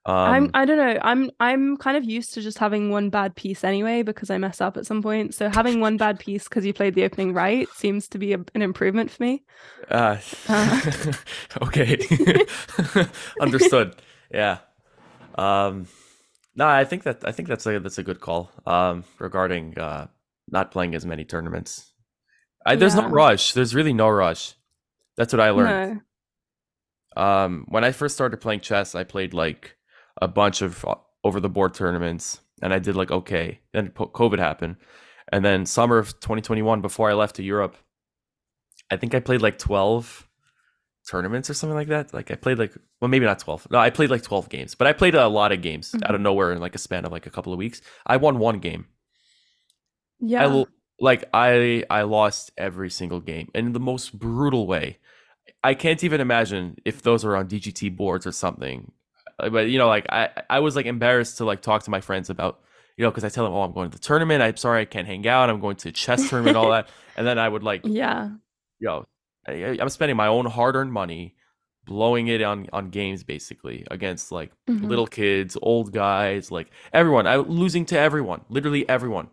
I'm 0.05 0.45
Um, 0.45 0.51
I 0.53 0.65
don't 0.65 0.77
know. 0.77 0.97
I'm 1.01 1.29
I'm 1.39 1.77
kind 1.77 1.97
of 1.97 2.03
used 2.03 2.33
to 2.33 2.41
just 2.41 2.57
having 2.57 2.89
one 2.89 3.09
bad 3.09 3.35
piece 3.35 3.63
anyway 3.63 4.01
because 4.01 4.29
I 4.29 4.37
mess 4.37 4.61
up 4.61 4.77
at 4.77 4.85
some 4.85 5.01
point. 5.01 5.35
So 5.35 5.49
having 5.49 5.81
one 5.81 5.97
bad 5.97 6.19
piece 6.19 6.45
because 6.45 6.65
you 6.65 6.73
played 6.73 6.95
the 6.95 7.03
opening 7.03 7.33
right 7.33 7.67
seems 7.75 8.07
to 8.09 8.17
be 8.17 8.33
a, 8.33 8.39
an 8.55 8.61
improvement 8.61 9.11
for 9.11 9.23
me. 9.23 9.43
uh, 9.89 10.17
Uh. 10.47 10.81
okay, 11.63 11.99
understood. 13.41 13.95
Yeah. 14.31 14.59
Um, 15.35 15.87
no, 16.55 16.67
I 16.67 16.85
think 16.85 17.03
that 17.03 17.23
I 17.25 17.31
think 17.31 17.47
that's 17.47 17.65
a 17.65 17.79
that's 17.79 17.97
a 17.97 18.03
good 18.03 18.19
call. 18.21 18.51
Um, 18.65 19.03
regarding 19.19 19.77
uh 19.77 20.07
not 20.47 20.71
playing 20.71 20.95
as 20.95 21.05
many 21.05 21.25
tournaments. 21.25 21.93
I, 22.65 22.75
there's 22.75 22.95
no 22.95 23.07
rush. 23.07 23.53
There's 23.53 23.75
really 23.75 23.93
no 23.93 24.09
rush. 24.09 24.55
That's 25.17 25.33
what 25.33 25.39
I 25.39 25.51
learned. 25.51 26.01
No. 27.15 27.21
Um, 27.21 27.65
when 27.67 27.83
I 27.83 27.91
first 27.91 28.15
started 28.15 28.37
playing 28.37 28.61
chess, 28.61 28.95
I 28.95 29.03
played 29.03 29.33
like 29.33 29.75
a 30.21 30.27
bunch 30.27 30.61
of 30.61 30.85
uh, 30.85 30.95
over 31.23 31.39
the 31.39 31.49
board 31.49 31.73
tournaments, 31.73 32.39
and 32.61 32.73
I 32.73 32.79
did 32.79 32.95
like 32.95 33.11
okay. 33.11 33.59
Then 33.73 33.89
COVID 33.89 34.39
happened, 34.39 34.77
and 35.31 35.43
then 35.43 35.65
summer 35.65 35.97
of 35.97 36.19
2021, 36.19 36.81
before 36.81 37.09
I 37.09 37.13
left 37.13 37.35
to 37.37 37.43
Europe, 37.43 37.75
I 38.91 38.97
think 38.97 39.13
I 39.13 39.19
played 39.19 39.41
like 39.41 39.57
12 39.57 40.27
tournaments 41.09 41.49
or 41.49 41.53
something 41.53 41.75
like 41.75 41.87
that. 41.87 42.13
Like 42.13 42.31
I 42.31 42.35
played 42.35 42.59
like 42.59 42.73
well, 43.01 43.09
maybe 43.09 43.25
not 43.25 43.39
12. 43.39 43.67
No, 43.71 43.79
I 43.79 43.89
played 43.89 44.09
like 44.09 44.23
12 44.23 44.49
games, 44.49 44.75
but 44.75 44.87
I 44.87 44.93
played 44.93 45.15
a 45.15 45.27
lot 45.27 45.51
of 45.51 45.61
games 45.61 45.91
mm-hmm. 45.91 46.03
out 46.05 46.15
of 46.15 46.21
nowhere 46.21 46.51
in 46.51 46.59
like 46.59 46.75
a 46.75 46.79
span 46.79 47.05
of 47.05 47.11
like 47.11 47.25
a 47.25 47.29
couple 47.31 47.53
of 47.53 47.59
weeks. 47.59 47.81
I 48.05 48.17
won 48.17 48.39
one 48.39 48.59
game. 48.59 48.87
Yeah. 50.19 50.47
I 50.47 50.65
like 50.99 51.25
I 51.33 51.83
I 51.89 52.03
lost 52.03 52.51
every 52.57 52.89
single 52.89 53.19
game 53.19 53.49
in 53.53 53.73
the 53.73 53.79
most 53.79 54.17
brutal 54.17 54.67
way. 54.67 54.97
I 55.63 55.73
can't 55.73 56.03
even 56.03 56.21
imagine 56.21 56.77
if 56.85 57.01
those 57.01 57.25
are 57.25 57.35
on 57.35 57.47
DGT 57.47 57.95
boards 57.95 58.27
or 58.27 58.31
something. 58.31 58.91
Uh, 59.39 59.49
But 59.49 59.69
you 59.69 59.77
know, 59.77 59.87
like 59.87 60.05
I 60.09 60.29
I 60.49 60.59
was 60.59 60.75
like 60.75 60.85
embarrassed 60.85 61.37
to 61.37 61.45
like 61.45 61.61
talk 61.61 61.83
to 61.83 61.91
my 61.91 62.01
friends 62.01 62.29
about 62.29 62.59
you 62.97 63.03
know 63.03 63.11
because 63.11 63.23
I 63.23 63.29
tell 63.29 63.43
them, 63.45 63.53
oh, 63.53 63.61
I'm 63.61 63.73
going 63.73 63.89
to 63.91 63.97
the 63.97 64.03
tournament. 64.03 64.41
I'm 64.43 64.57
sorry 64.57 64.81
I 64.81 64.85
can't 64.85 65.07
hang 65.07 65.27
out. 65.27 65.49
I'm 65.49 65.59
going 65.59 65.77
to 65.77 65.91
chess 65.91 66.29
tournament, 66.29 66.57
all 66.57 66.69
that, 66.71 66.89
and 67.17 67.25
then 67.27 67.37
I 67.39 67.47
would 67.49 67.63
like 67.63 67.81
yeah. 67.85 68.29
yo, 68.79 69.05
I, 69.47 69.77
I'm 69.79 69.89
spending 69.89 70.17
my 70.17 70.27
own 70.27 70.45
hard-earned 70.45 70.91
money, 70.93 71.35
blowing 71.85 72.27
it 72.27 72.41
on 72.41 72.67
on 72.73 72.89
games 72.89 73.23
basically 73.23 73.85
against 73.91 74.31
like 74.31 74.51
Mhm. 74.69 74.87
little 74.89 75.07
kids, 75.07 75.57
old 75.61 75.91
guys, 75.93 76.51
like 76.51 76.69
everyone. 76.93 77.25
I 77.27 77.35
losing 77.37 77.85
to 77.87 77.97
everyone, 77.99 78.41
literally 78.49 78.87
everyone. 78.87 79.29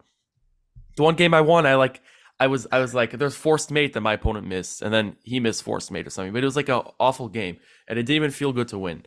The 0.97 1.03
one 1.03 1.15
game 1.17 1.35
I 1.35 1.41
won, 1.43 1.67
I 1.67 1.75
like 1.75 2.01
I 2.39 2.47
was 2.47 2.67
I 2.71 2.79
was 2.81 2.95
like 2.95 3.13
there's 3.13 3.35
forced 3.35 3.71
mate 3.71 3.93
that 3.95 4.01
my 4.01 4.13
opponent 4.15 4.47
missed, 4.47 4.83
and 4.83 4.93
then 4.93 5.17
he 5.23 5.41
missed 5.41 5.63
forced 5.63 5.91
mate 5.91 6.07
or 6.07 6.11
something. 6.11 6.33
But 6.33 6.43
it 6.43 6.47
was 6.47 6.57
like 6.57 6.69
an 6.69 6.83
awful 7.01 7.29
game, 7.29 7.57
and 7.89 7.99
it 7.99 8.03
didn't 8.05 8.17
even 8.17 8.31
feel 8.31 8.53
good 8.53 8.69
to 8.69 8.79
win. 8.79 9.05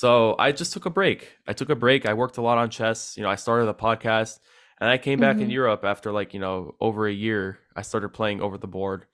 So 0.00 0.36
I 0.38 0.52
just 0.52 0.74
took 0.74 0.84
a 0.84 0.90
break. 0.90 1.32
I 1.48 1.54
took 1.54 1.70
a 1.70 1.74
break. 1.74 2.04
I 2.04 2.12
worked 2.12 2.36
a 2.36 2.42
lot 2.42 2.58
on 2.58 2.68
chess. 2.68 3.16
You 3.16 3.22
know, 3.22 3.30
I 3.30 3.36
started 3.36 3.66
a 3.68 3.72
podcast, 3.74 4.40
and 4.78 4.90
I 4.90 4.98
came 4.98 5.18
back 5.18 5.36
in 5.38 5.48
Mhm. 5.48 5.52
Europe 5.52 5.84
after 5.84 6.12
like 6.12 6.34
you 6.34 6.40
know 6.40 6.74
over 6.80 7.06
a 7.06 7.12
year. 7.12 7.58
I 7.74 7.80
started 7.82 8.10
playing 8.10 8.42
over 8.42 8.58
the 8.58 8.66
board, 8.66 9.06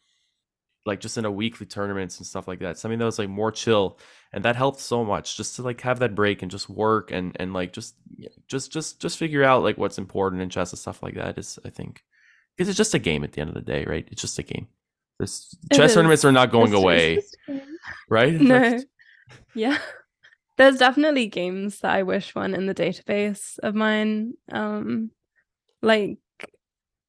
like 0.84 0.98
just 0.98 1.16
in 1.18 1.24
a 1.24 1.30
weekly 1.30 1.66
tournaments 1.66 2.18
and 2.18 2.26
stuff 2.26 2.48
like 2.48 2.58
that. 2.60 2.78
Something 2.78 2.98
that 2.98 3.04
was 3.04 3.20
like 3.20 3.28
more 3.28 3.52
chill, 3.52 3.96
and 4.32 4.44
that 4.44 4.56
helped 4.56 4.80
so 4.80 5.04
much 5.04 5.36
just 5.36 5.54
to 5.56 5.62
like 5.62 5.80
have 5.82 6.00
that 6.00 6.16
break 6.16 6.42
and 6.42 6.50
just 6.50 6.68
work 6.68 7.12
and 7.12 7.36
and 7.38 7.52
like 7.52 7.72
just 7.72 7.94
just 8.48 8.72
just 8.72 9.00
just 9.00 9.18
figure 9.18 9.44
out 9.44 9.62
like 9.62 9.78
what's 9.78 9.98
important 9.98 10.42
in 10.42 10.50
chess 10.50 10.72
and 10.72 10.80
stuff 10.80 11.00
like 11.00 11.14
that. 11.14 11.38
Is 11.38 11.60
I 11.64 11.70
think 11.70 12.02
because 12.56 12.68
it's 12.68 12.76
just 12.76 12.94
a 12.94 12.98
game 12.98 13.22
at 13.22 13.32
the 13.32 13.40
end 13.40 13.50
of 13.50 13.54
the 13.54 13.72
day, 13.74 13.84
right? 13.86 14.08
It's 14.10 14.20
just 14.20 14.40
a 14.40 14.42
game. 14.42 14.66
This 15.20 15.54
chess 15.72 15.94
tournaments 15.94 16.24
are 16.24 16.32
not 16.32 16.50
going 16.50 16.72
It's 16.72 16.82
away, 16.82 17.14
it's 17.18 17.30
just 17.30 17.36
a 17.48 17.52
game. 17.52 17.76
right? 18.10 18.40
No. 18.40 18.80
Yeah. 19.54 19.78
There's 20.56 20.78
definitely 20.78 21.26
games 21.28 21.80
that 21.80 21.92
I 21.92 22.02
wish 22.02 22.34
weren't 22.34 22.54
in 22.54 22.66
the 22.66 22.74
database 22.74 23.58
of 23.60 23.74
mine. 23.74 24.34
Um 24.50 25.10
like 25.80 26.18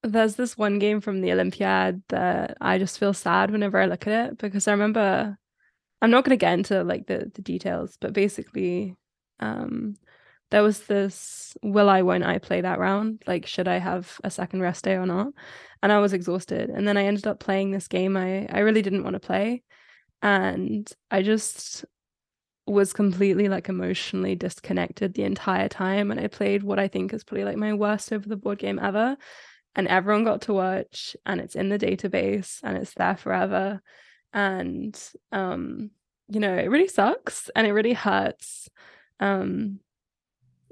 there's 0.03 0.35
this 0.35 0.57
one 0.57 0.79
game 0.79 0.99
from 1.01 1.21
the 1.21 1.31
Olympiad 1.31 2.03
that 2.09 2.57
I 2.59 2.77
just 2.77 2.99
feel 2.99 3.13
sad 3.13 3.51
whenever 3.51 3.79
I 3.79 3.85
look 3.85 4.05
at 4.07 4.31
it 4.31 4.37
because 4.37 4.67
I 4.67 4.71
remember 4.71 5.37
I'm 6.01 6.11
not 6.11 6.25
gonna 6.25 6.37
get 6.37 6.53
into 6.53 6.83
like 6.83 7.07
the, 7.07 7.31
the 7.33 7.41
details, 7.41 7.97
but 7.99 8.13
basically 8.13 8.95
um 9.39 9.95
there 10.51 10.63
was 10.63 10.81
this 10.81 11.55
will 11.63 11.89
I 11.89 12.03
won't 12.03 12.23
I 12.23 12.37
play 12.39 12.61
that 12.61 12.79
round? 12.79 13.23
Like 13.27 13.47
should 13.47 13.67
I 13.67 13.77
have 13.79 14.19
a 14.23 14.31
second 14.31 14.61
rest 14.61 14.83
day 14.85 14.93
or 14.95 15.05
not? 15.05 15.27
And 15.81 15.91
I 15.91 15.99
was 15.99 16.13
exhausted. 16.13 16.69
And 16.69 16.87
then 16.87 16.97
I 16.97 17.05
ended 17.05 17.27
up 17.27 17.39
playing 17.39 17.71
this 17.71 17.87
game 17.87 18.15
I, 18.17 18.45
I 18.47 18.59
really 18.59 18.81
didn't 18.81 19.03
want 19.03 19.15
to 19.15 19.19
play. 19.19 19.63
And 20.21 20.89
I 21.11 21.21
just 21.23 21.85
was 22.65 22.93
completely 22.93 23.49
like 23.49 23.67
emotionally 23.67 24.35
disconnected 24.35 25.13
the 25.13 25.23
entire 25.23 25.67
time 25.67 26.11
and 26.11 26.19
I 26.19 26.27
played 26.27 26.63
what 26.63 26.79
I 26.79 26.87
think 26.87 27.13
is 27.13 27.23
probably 27.23 27.43
like 27.43 27.57
my 27.57 27.73
worst 27.73 28.13
over 28.13 28.27
the 28.27 28.37
board 28.37 28.59
game 28.59 28.79
ever 28.79 29.17
and 29.75 29.87
everyone 29.87 30.23
got 30.23 30.43
to 30.43 30.53
watch 30.53 31.15
and 31.25 31.41
it's 31.41 31.55
in 31.55 31.69
the 31.69 31.79
database 31.79 32.59
and 32.63 32.77
it's 32.77 32.93
there 32.93 33.17
forever 33.17 33.81
and 34.31 34.97
um 35.31 35.91
you 36.29 36.39
know 36.39 36.53
it 36.55 36.69
really 36.69 36.87
sucks 36.87 37.49
and 37.55 37.67
it 37.67 37.73
really 37.73 37.93
hurts 37.93 38.69
um 39.19 39.79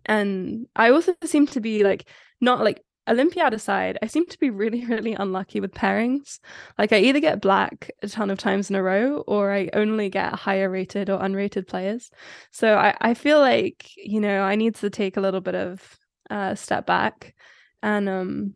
and 0.06 0.68
I 0.76 0.92
also 0.92 1.14
seem 1.26 1.46
to 1.48 1.60
be 1.60 1.84
like 1.84 2.08
not 2.40 2.64
like 2.64 2.84
Olympiad 3.08 3.54
aside, 3.54 3.98
I 4.02 4.08
seem 4.08 4.26
to 4.28 4.40
be 4.40 4.50
really, 4.50 4.86
really 4.88 5.14
unlucky 5.14 5.60
with 5.60 5.74
pairings. 5.74 6.40
Like 6.78 6.94
I 6.94 7.00
either 7.00 7.20
get 7.20 7.42
black 7.42 7.92
a 8.02 8.08
ton 8.08 8.30
of 8.30 8.38
times 8.38 8.70
in 8.70 8.76
a 8.76 8.84
row, 8.84 9.24
or 9.28 9.52
I 9.52 9.70
only 9.74 10.10
get 10.10 10.34
higher 10.34 10.70
rated 10.70 11.10
or 11.10 11.20
unrated 11.20 11.68
players. 11.68 12.12
So 12.52 12.78
I, 12.78 12.96
I 13.02 13.14
feel 13.14 13.40
like, 13.40 13.90
you 13.98 14.22
know, 14.22 14.42
I 14.42 14.56
need 14.56 14.76
to 14.76 14.90
take 14.90 15.18
a 15.18 15.22
little 15.22 15.42
bit 15.42 15.56
of 15.56 15.98
uh 16.30 16.56
step 16.56 16.86
back 16.86 17.36
and 17.84 18.08
um 18.08 18.54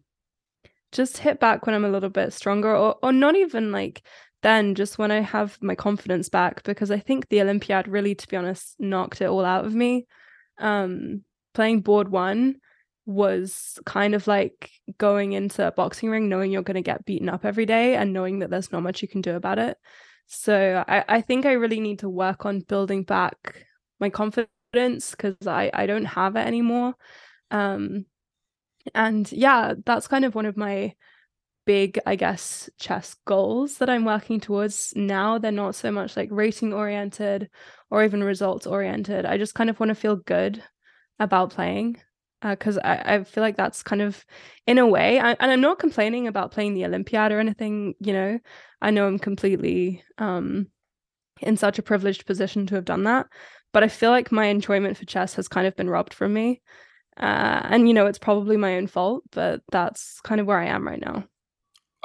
just 0.94 1.18
hit 1.18 1.42
back 1.42 1.66
when 1.66 1.76
I'm 1.76 1.84
a 1.84 1.90
little 1.90 2.10
bit 2.10 2.34
stronger, 2.34 2.76
or 2.76 2.96
or 3.02 3.12
not 3.12 3.36
even 3.36 3.72
like 3.72 4.02
then 4.44 4.76
just 4.76 4.98
when 5.00 5.12
I 5.12 5.22
have 5.22 5.58
my 5.62 5.74
confidence 5.76 6.30
back, 6.30 6.64
because 6.64 6.92
I 6.92 7.00
think 7.00 7.30
the 7.30 7.42
Olympiad 7.42 7.88
really, 7.88 8.14
to 8.14 8.28
be 8.28 8.38
honest, 8.38 8.76
knocked 8.80 9.22
it 9.22 9.26
all 9.26 9.44
out 9.44 9.66
of 9.66 9.74
me. 9.74 10.06
Um 10.60 11.24
playing 11.54 11.82
board 11.82 12.10
one 12.10 12.58
was 13.06 13.80
kind 13.86 14.16
of 14.16 14.28
like 14.28 14.72
going 14.98 15.34
into 15.34 15.66
a 15.68 15.72
boxing 15.72 16.10
ring 16.10 16.28
knowing 16.28 16.52
you're 16.52 16.64
going 16.64 16.76
to 16.76 16.82
get 16.82 17.06
beaten 17.06 17.30
up 17.30 17.46
every 17.46 17.66
day 17.66 17.96
and 17.96 18.14
knowing 18.14 18.40
that 18.40 18.50
there's 18.50 18.72
not 18.72 18.84
much 18.84 19.02
you 19.02 19.08
can 19.08 19.22
do 19.22 19.36
about 19.36 19.60
it. 19.60 19.78
So 20.28 20.84
i, 20.88 21.04
I 21.08 21.22
think 21.22 21.46
i 21.46 21.54
really 21.54 21.80
need 21.80 22.00
to 22.00 22.10
work 22.10 22.46
on 22.48 22.62
building 22.62 23.04
back 23.04 23.68
my 24.00 24.10
confidence 24.10 25.12
because 25.12 25.36
I, 25.46 25.70
I 25.74 25.86
don't 25.86 26.06
have 26.06 26.36
it 26.36 26.48
anymore. 26.48 26.96
Um 27.52 28.06
and 28.94 29.32
yeah 29.32 29.74
that's 29.86 30.08
kind 30.08 30.26
of 30.26 30.36
one 30.36 30.46
of 30.46 30.58
my 30.58 30.94
big 31.66 32.00
i 32.06 32.16
guess 32.16 32.70
chess 32.80 33.16
goals 33.26 33.80
that 33.80 33.90
i'm 33.90 34.06
working 34.06 34.40
towards 34.40 34.94
now. 34.96 35.38
They're 35.40 35.52
not 35.52 35.76
so 35.76 35.92
much 35.92 36.16
like 36.18 36.30
rating 36.32 36.74
oriented 36.74 37.50
or 37.90 38.04
even 38.04 38.24
results 38.24 38.68
oriented. 38.68 39.26
I 39.26 39.38
just 39.38 39.56
kind 39.56 39.70
of 39.70 39.80
want 39.80 39.90
to 39.90 39.96
feel 39.96 40.16
good 40.16 40.64
about 41.20 41.52
playing 41.52 41.98
because 42.52 42.78
I, 42.78 43.16
I 43.16 43.24
feel 43.24 43.42
like 43.44 43.58
that's 43.58 43.84
kind 43.84 44.02
of 44.02 44.26
in 44.68 44.78
a 44.78 44.88
way 44.88 45.20
I, 45.20 45.32
and 45.40 45.52
i'm 45.52 45.62
not 45.62 45.80
complaining 45.80 46.28
about 46.28 46.52
playing 46.52 46.74
the 46.74 46.86
olympiad 46.86 47.32
or 47.32 47.40
anything 47.40 47.96
you 48.00 48.14
know 48.14 48.40
i 48.82 48.92
know 48.92 49.08
i'm 49.08 49.20
completely 49.20 50.04
um 50.18 50.68
in 51.42 51.58
such 51.58 51.80
a 51.80 51.84
privileged 51.84 52.26
position 52.26 52.66
to 52.68 52.76
have 52.76 52.86
done 52.86 53.04
that 53.04 53.28
but 53.74 53.84
i 53.84 53.88
feel 53.88 54.12
like 54.12 54.32
my 54.32 54.46
enjoyment 54.46 54.98
for 54.98 55.06
chess 55.06 55.36
has 55.36 55.48
kind 55.48 55.68
of 55.68 55.76
been 55.76 55.90
robbed 55.90 56.14
from 56.14 56.34
me 56.34 56.62
uh, 57.18 57.62
and 57.70 57.88
you 57.88 57.94
know 57.94 58.06
it's 58.06 58.20
probably 58.20 58.58
my 58.58 58.76
own 58.76 58.88
fault 58.88 59.24
but 59.32 59.62
that's 59.72 60.20
kind 60.22 60.42
of 60.42 60.48
where 60.48 60.60
i 60.60 60.66
am 60.66 60.86
right 60.86 61.02
now 61.02 61.24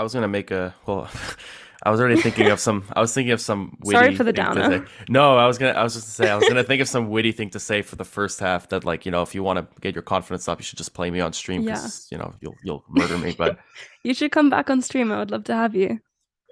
I 0.00 0.02
was 0.02 0.14
gonna 0.14 0.28
make 0.28 0.50
a 0.50 0.74
well. 0.86 1.10
I 1.82 1.90
was 1.90 1.98
already 2.00 2.20
thinking 2.20 2.48
of 2.48 2.60
some. 2.60 2.84
I 2.94 3.00
was 3.00 3.14
thinking 3.14 3.32
of 3.32 3.40
some. 3.40 3.76
Witty 3.84 3.96
Sorry 3.98 4.14
for 4.16 4.24
the 4.24 4.32
downer. 4.32 4.86
No, 5.08 5.36
I 5.36 5.46
was 5.46 5.56
gonna. 5.58 5.72
I 5.72 5.82
was 5.82 5.94
just 5.94 6.06
to 6.06 6.12
say. 6.12 6.28
I 6.28 6.36
was 6.36 6.46
gonna 6.46 6.64
think 6.64 6.82
of 6.82 6.88
some 6.88 7.08
witty 7.08 7.32
thing 7.32 7.50
to 7.50 7.60
say 7.60 7.82
for 7.82 7.96
the 7.96 8.04
first 8.04 8.38
half. 8.40 8.68
That 8.68 8.84
like 8.84 9.06
you 9.06 9.12
know, 9.12 9.22
if 9.22 9.34
you 9.34 9.42
want 9.42 9.58
to 9.58 9.80
get 9.80 9.94
your 9.94 10.02
confidence 10.02 10.46
up, 10.48 10.58
you 10.58 10.64
should 10.64 10.78
just 10.78 10.92
play 10.94 11.10
me 11.10 11.20
on 11.20 11.32
stream 11.32 11.62
Yeah. 11.62 11.86
you 12.10 12.18
know 12.18 12.34
you'll 12.40 12.56
you'll 12.62 12.84
murder 12.88 13.16
me. 13.18 13.34
But 13.36 13.58
you 14.04 14.12
should 14.14 14.32
come 14.32 14.50
back 14.50 14.68
on 14.70 14.80
stream 14.82 15.12
i 15.12 15.18
would 15.18 15.30
love 15.30 15.44
to 15.44 15.54
have 15.54 15.74
you 15.74 16.00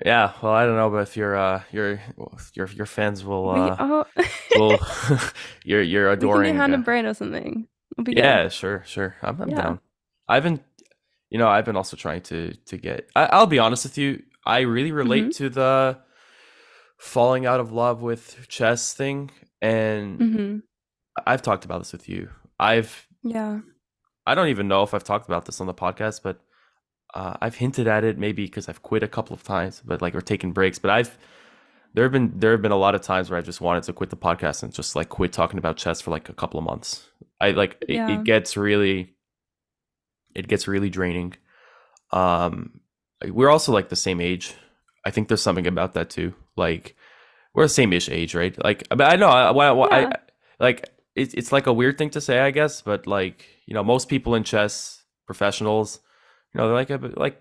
yeah, 0.04 0.32
well, 0.42 0.52
I 0.52 0.64
don't 0.64 0.76
know, 0.76 0.90
but 0.90 0.98
if 0.98 1.16
your 1.16 1.36
uh 1.36 1.62
your 1.72 2.00
your 2.54 2.68
your 2.68 2.86
fans 2.86 3.24
will 3.24 3.50
uh 3.50 3.76
oh, 3.80 4.06
will 4.56 4.78
you're 5.64 5.82
you're 5.82 6.08
we 6.10 6.16
can 6.16 6.24
adoring. 6.28 6.52
do 6.54 6.58
hand 6.60 6.72
uh, 6.72 6.76
and 6.76 6.84
brain 6.84 7.04
or 7.04 7.14
something 7.14 7.66
be 8.04 8.14
good. 8.14 8.18
yeah, 8.22 8.48
sure, 8.48 8.84
sure. 8.86 9.16
I'm, 9.22 9.40
I'm 9.42 9.48
Yeah. 9.48 9.56
down. 9.56 9.80
I've 10.28 10.44
been, 10.44 10.60
you 11.30 11.38
know, 11.38 11.48
I've 11.48 11.64
been 11.64 11.74
also 11.76 11.96
trying 11.96 12.20
to 12.22 12.54
to 12.66 12.76
get. 12.76 13.08
I, 13.16 13.24
I'll 13.32 13.46
be 13.46 13.58
honest 13.58 13.84
with 13.84 13.98
you. 13.98 14.22
I 14.48 14.60
really 14.60 14.90
relate 14.92 15.24
Mm-hmm. 15.24 15.44
to 15.44 15.50
the 15.50 15.98
falling 16.98 17.46
out 17.46 17.60
of 17.60 17.70
love 17.70 18.02
with 18.02 18.46
chess 18.48 18.92
thing, 18.94 19.30
and 19.62 20.18
Mhm. 20.18 20.62
I've 21.26 21.42
talked 21.42 21.64
about 21.64 21.78
this 21.78 21.92
with 21.92 22.08
you. 22.08 22.30
I've 22.58 23.06
yeah 23.22 23.60
I 24.26 24.34
don't 24.34 24.48
even 24.48 24.68
know 24.68 24.82
if 24.82 24.92
I've 24.94 25.04
talked 25.04 25.26
about 25.28 25.44
this 25.46 25.60
on 25.60 25.66
the 25.66 25.74
podcast, 25.74 26.22
but 26.22 26.40
uh, 27.14 27.34
I've 27.40 27.54
hinted 27.54 27.86
at 27.88 28.04
it 28.04 28.18
maybe 28.18 28.44
because 28.44 28.68
I've 28.68 28.82
quit 28.82 29.02
a 29.02 29.08
couple 29.08 29.32
of 29.34 29.42
times, 29.42 29.80
but 29.84 30.02
like 30.02 30.14
or 30.14 30.20
taken 30.20 30.52
breaks. 30.52 30.78
But 30.78 30.90
I've 30.90 31.16
there 31.94 32.04
have 32.04 32.12
been 32.12 32.32
there 32.38 32.50
have 32.52 32.60
been 32.62 32.72
a 32.72 32.76
lot 32.76 32.94
of 32.94 33.00
times 33.02 33.30
where 33.30 33.38
I 33.38 33.42
just 33.42 33.60
wanted 33.62 33.84
to 33.84 33.92
quit 33.94 34.10
the 34.10 34.16
podcast 34.16 34.62
and 34.62 34.72
just 34.74 34.94
like 34.96 35.08
quit 35.08 35.32
talking 35.32 35.58
about 35.58 35.76
chess 35.78 36.00
for 36.02 36.10
like 36.10 36.28
a 36.28 36.34
couple 36.34 36.58
of 36.58 36.64
months. 36.64 37.08
I 37.40 37.52
like 37.52 37.82
it, 37.88 37.96
it 38.10 38.24
gets 38.24 38.56
really 38.56 39.14
it 40.34 40.46
gets 40.48 40.68
really 40.68 40.90
draining. 40.90 41.34
Um, 42.12 42.80
we're 43.26 43.50
also 43.50 43.72
like 43.72 43.88
the 43.88 43.96
same 43.96 44.20
age. 44.20 44.54
I 45.04 45.10
think 45.10 45.28
there's 45.28 45.42
something 45.42 45.66
about 45.66 45.94
that 45.94 46.10
too. 46.10 46.34
Like 46.56 46.96
we're 47.54 47.64
the 47.64 47.68
same 47.68 47.92
ish 47.92 48.08
age, 48.08 48.34
right? 48.34 48.56
Like 48.62 48.86
I, 48.90 48.94
mean, 48.94 49.08
I 49.08 49.16
know 49.16 49.28
I, 49.28 49.50
I, 49.50 50.04
I, 50.04 50.12
like 50.60 50.88
it's 51.16 51.34
it's 51.34 51.52
like 51.52 51.66
a 51.66 51.72
weird 51.72 51.98
thing 51.98 52.10
to 52.10 52.20
say, 52.20 52.40
I 52.40 52.50
guess, 52.50 52.82
but 52.82 53.06
like 53.06 53.46
you 53.66 53.74
know, 53.74 53.84
most 53.84 54.08
people 54.08 54.34
in 54.34 54.44
chess 54.44 55.02
professionals, 55.26 56.00
you 56.54 56.58
know, 56.60 56.66
they're 56.66 56.74
like 56.76 56.90
a, 56.90 57.12
like 57.16 57.40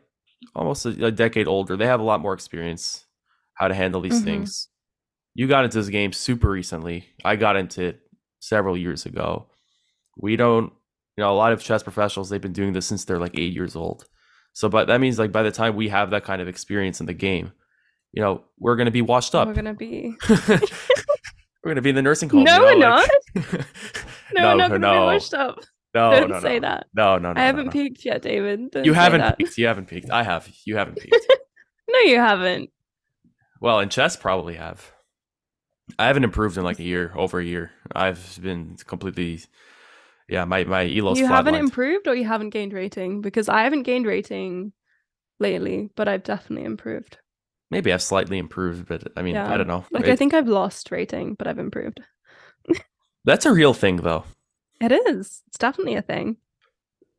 almost 0.55 0.85
a, 0.85 1.07
a 1.07 1.11
decade 1.11 1.47
older. 1.47 1.75
They 1.77 1.85
have 1.85 1.99
a 1.99 2.03
lot 2.03 2.21
more 2.21 2.33
experience 2.33 3.05
how 3.53 3.67
to 3.67 3.73
handle 3.73 4.01
these 4.01 4.21
Mhm. 4.21 4.25
things. 4.25 4.67
You 5.33 5.47
got 5.47 5.65
into 5.65 5.77
this 5.77 5.89
game 5.89 6.13
super 6.13 6.49
recently. 6.49 7.05
I 7.23 7.35
got 7.35 7.55
into 7.57 7.83
it 7.83 7.99
several 8.39 8.77
years 8.77 9.05
ago. 9.05 9.47
We 10.15 10.35
don't, 10.35 10.73
you 11.15 11.23
know, 11.23 11.31
a 11.31 11.35
lot 11.37 11.53
of 11.53 11.61
chess 11.61 11.83
professionals 11.83 12.29
they've 12.29 12.41
been 12.41 12.53
doing 12.53 12.73
this 12.73 12.87
since 12.87 13.05
they're 13.05 13.19
like 13.19 13.37
eight 13.37 13.53
years 13.53 13.75
old. 13.75 14.05
So, 14.57 14.69
but 14.69 14.87
that 14.87 14.99
means 14.99 15.19
like 15.19 15.31
by 15.31 15.43
the 15.43 15.51
time 15.51 15.75
we 15.75 15.87
have 15.89 16.09
that 16.09 16.23
kind 16.23 16.41
of 16.41 16.47
experience 16.47 16.99
in 16.99 17.05
the 17.05 17.13
game, 17.13 17.51
you 18.11 18.23
know, 18.23 18.43
we're 18.57 18.75
gonna 18.75 18.89
be 18.89 19.03
washed 19.03 19.35
up. 19.35 19.47
we're 19.47 19.53
gonna 19.53 19.75
be 19.75 20.15
we're 20.29 20.59
gonna 21.63 21.83
be 21.83 21.89
in 21.91 21.95
the 21.95 22.01
nursing 22.01 22.27
home. 22.27 22.43
No, 22.43 22.67
you 22.69 22.79
know, 22.79 22.89
we're 23.35 23.41
like- 23.43 23.51
no, 24.33 24.41
no, 24.41 24.47
we're 24.49 24.55
not 24.55 24.67
gonna 24.69 24.79
no, 24.79 24.93
be 24.93 25.05
washed 25.05 25.35
up 25.35 25.59
no, 25.93 26.09
don't 26.09 26.29
no, 26.31 26.39
say 26.39 26.55
no. 26.55 26.69
that 26.69 26.87
No, 26.95 27.19
no, 27.19 27.33
no. 27.33 27.39
i 27.39 27.45
haven't 27.45 27.71
peaked 27.71 28.03
yet 28.03 28.23
david 28.23 28.71
Don't 28.71 28.83
You 28.83 28.93
haven't 28.93 29.21
that. 29.21 29.37
peaked. 29.37 29.59
You 29.59 29.67
haven't 29.67 29.87
peaked. 29.87 30.09
I 30.09 30.23
have. 30.23 30.49
You 30.65 30.75
haven't 30.75 30.97
peaked. 30.97 31.15
no 31.87 31.99
you 31.99 32.17
haven't 32.17 32.71
well, 33.61 33.79
in 33.79 33.89
chess, 33.89 34.15
probably 34.15 34.55
have. 34.55 34.91
I 35.99 36.07
haven't 36.07 36.23
improved 36.23 36.57
in 36.57 36.63
like 36.63 36.79
a 36.79 36.83
year, 36.83 37.11
over 37.15 37.39
a 37.39 37.45
year. 37.45 37.71
I've 37.93 38.39
been 38.41 38.75
completely, 38.87 39.39
yeah. 40.27 40.45
My 40.45 40.63
my 40.63 40.85
elo's 40.89 41.19
you 41.19 41.27
haven't 41.27 41.55
flatlined. 41.55 41.59
improved 41.59 42.07
or 42.07 42.15
you 42.15 42.25
haven't 42.25 42.49
gained 42.51 42.73
rating 42.73 43.21
because 43.21 43.47
i 43.49 43.63
haven't 43.63 43.83
gained 43.83 44.05
rating 44.05 44.71
lately 45.39 45.89
but 45.95 46.07
i've 46.07 46.23
definitely 46.23 46.65
improved 46.65 47.17
maybe 47.69 47.91
I've 47.91 48.01
slightly 48.01 48.37
improved, 48.37 48.87
but 48.87 49.11
I 49.17 49.21
mean, 49.21 49.35
Yeah. 49.35 49.51
I 49.53 49.57
don't 49.57 49.67
know. 49.67 49.83
Like 49.91 50.07
I 50.07 50.15
think 50.15 50.33
I've 50.33 50.47
lost 50.47 50.89
rating, 50.89 51.33
but 51.33 51.47
I've 51.47 51.59
improved. 51.59 51.99
that's 53.25 53.45
a 53.45 53.51
real 53.51 53.73
thing, 53.73 53.97
though. 53.97 54.23
It 54.79 54.93
is. 54.93 55.43
It's 55.47 55.57
definitely 55.57 55.95
a 55.95 56.01
thing. 56.01 56.37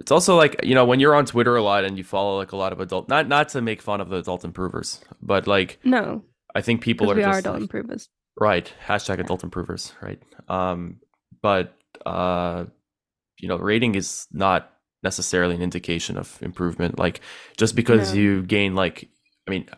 It's 0.00 0.10
also 0.10 0.36
like 0.36 0.64
you 0.64 0.74
know 0.74 0.86
when 0.86 1.00
you're 1.00 1.14
on 1.14 1.26
Twitter 1.26 1.54
a 1.56 1.62
lot 1.62 1.84
and 1.84 1.98
you 1.98 2.02
follow 2.04 2.38
like 2.38 2.52
a 2.52 2.56
lot 2.56 2.72
of 2.72 2.80
adult, 2.80 3.10
not 3.10 3.28
not 3.28 3.50
to 3.50 3.60
make 3.60 3.82
fun 3.82 4.00
of 4.00 4.08
the 4.08 4.16
adult 4.16 4.42
improvers, 4.42 5.02
but 5.20 5.46
like 5.46 5.80
No, 5.84 6.24
I 6.54 6.62
think 6.62 6.80
people 6.80 7.10
are 7.10 7.14
we 7.14 7.24
are 7.24 7.38
adult 7.38 7.54
like- 7.56 7.62
improvers. 7.62 8.08
Right. 8.40 8.72
Hashtag 8.86 9.18
adult 9.20 9.44
improvers. 9.44 9.92
Right. 10.00 10.22
Um, 10.48 11.00
but 11.42 11.76
uh, 12.06 12.64
you 13.38 13.48
know, 13.48 13.56
rating 13.56 13.94
is 13.94 14.26
not 14.32 14.72
necessarily 15.02 15.54
an 15.54 15.62
indication 15.62 16.16
of 16.18 16.38
improvement. 16.42 16.98
Like 16.98 17.20
just 17.56 17.74
because 17.76 18.14
you 18.14 18.42
gain 18.42 18.74
like, 18.74 19.08
I 19.46 19.50
mean, 19.50 19.68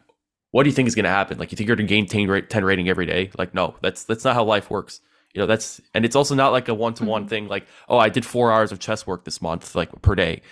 what 0.51 0.65
do 0.65 0.69
you 0.71 0.75
think 0.75 0.89
is 0.89 0.95
going 0.95 1.05
to 1.05 1.11
happen? 1.11 1.39
Like 1.39 1.53
you 1.53 1.57
think 1.57 1.69
you're 1.69 1.77
going 1.77 1.87
to 1.87 1.95
gain 1.95 2.07
10, 2.07 2.29
ra- 2.29 2.41
10 2.49 2.65
rating 2.65 2.89
every 2.89 3.07
day? 3.07 3.31
Like 3.39 3.55
no, 3.55 3.77
that's 3.83 4.05
that's 4.05 4.25
not 4.25 4.35
how 4.35 4.45
life 4.45 4.71
works. 4.71 5.01
You 5.35 5.41
know, 5.41 5.47
that's 5.47 5.81
and 5.95 6.05
it's 6.05 6.17
also 6.17 6.35
not 6.35 6.51
like 6.53 6.69
a 6.69 6.75
one 6.75 6.95
to 6.95 7.05
one 7.05 7.27
Mhm. 7.27 7.29
thing. 7.29 7.49
Like 7.49 7.67
oh, 7.89 7.99
I 7.99 8.09
did 8.09 8.25
four 8.27 8.51
hours 8.53 8.73
of 8.73 8.81
chess 8.81 9.07
work 9.07 9.25
this 9.25 9.41
month, 9.41 9.75
like 9.77 9.91
per 10.03 10.15
day, 10.15 10.43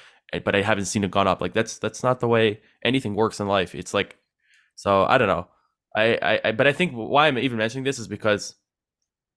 but 0.44 0.54
I 0.54 0.62
haven't 0.62 0.84
seen 0.84 1.02
it 1.02 1.10
gone 1.10 1.26
up. 1.26 1.40
Like 1.40 1.52
that's 1.52 1.78
that's 1.78 2.02
not 2.02 2.20
the 2.20 2.28
way 2.28 2.60
anything 2.84 3.14
works 3.14 3.40
in 3.40 3.48
life. 3.48 3.74
It's 3.74 3.92
like 3.92 4.16
so 4.76 5.04
I 5.04 5.18
don't 5.18 5.28
know. 5.28 5.48
I, 5.96 6.18
I, 6.22 6.40
I 6.44 6.52
but 6.52 6.66
I 6.68 6.72
think 6.72 6.92
why 6.92 7.26
I'm 7.26 7.38
even 7.38 7.58
mentioning 7.58 7.84
this 7.84 7.98
is 7.98 8.06
because 8.06 8.54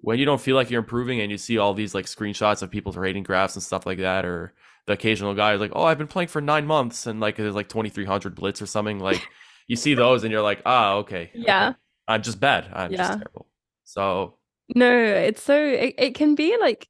when 0.01 0.19
you 0.19 0.25
don't 0.25 0.41
feel 0.41 0.55
like 0.55 0.69
you're 0.69 0.79
improving 0.81 1.21
and 1.21 1.31
you 1.31 1.37
see 1.37 1.57
all 1.57 1.73
these 1.73 1.93
like 1.95 2.05
screenshots 2.05 2.61
of 2.61 2.71
people's 2.71 2.97
rating 2.97 3.23
graphs 3.23 3.55
and 3.55 3.63
stuff 3.63 3.85
like 3.85 3.99
that, 3.99 4.25
or 4.25 4.53
the 4.87 4.93
occasional 4.93 5.33
guy 5.35 5.53
is 5.53 5.61
like, 5.61 5.71
"Oh, 5.75 5.83
I've 5.83 5.97
been 5.97 6.07
playing 6.07 6.29
for 6.29 6.41
nine 6.41 6.65
months," 6.65 7.07
and 7.07 7.19
like 7.19 7.37
there's 7.37 7.55
like 7.55 7.69
2,300 7.69 8.35
blitz 8.35 8.61
or 8.61 8.65
something. 8.67 8.99
Like 8.99 9.29
you 9.67 9.75
see 9.75 9.93
those 9.95 10.23
and 10.23 10.31
you're 10.31 10.41
like, 10.41 10.61
"Ah, 10.65 10.93
okay, 10.95 11.31
okay. 11.47 11.47
Yeah. 11.47 11.73
I'm 12.07 12.21
just 12.23 12.39
bad. 12.39 12.69
I'm 12.73 12.91
Yeah. 12.91 12.97
just 12.97 13.13
terrible." 13.19 13.47
So 13.83 14.37
No, 14.75 14.89
it's 14.95 15.43
so 15.43 15.55
it, 15.55 15.95
it 15.97 16.15
can 16.15 16.35
be 16.35 16.57
like 16.59 16.87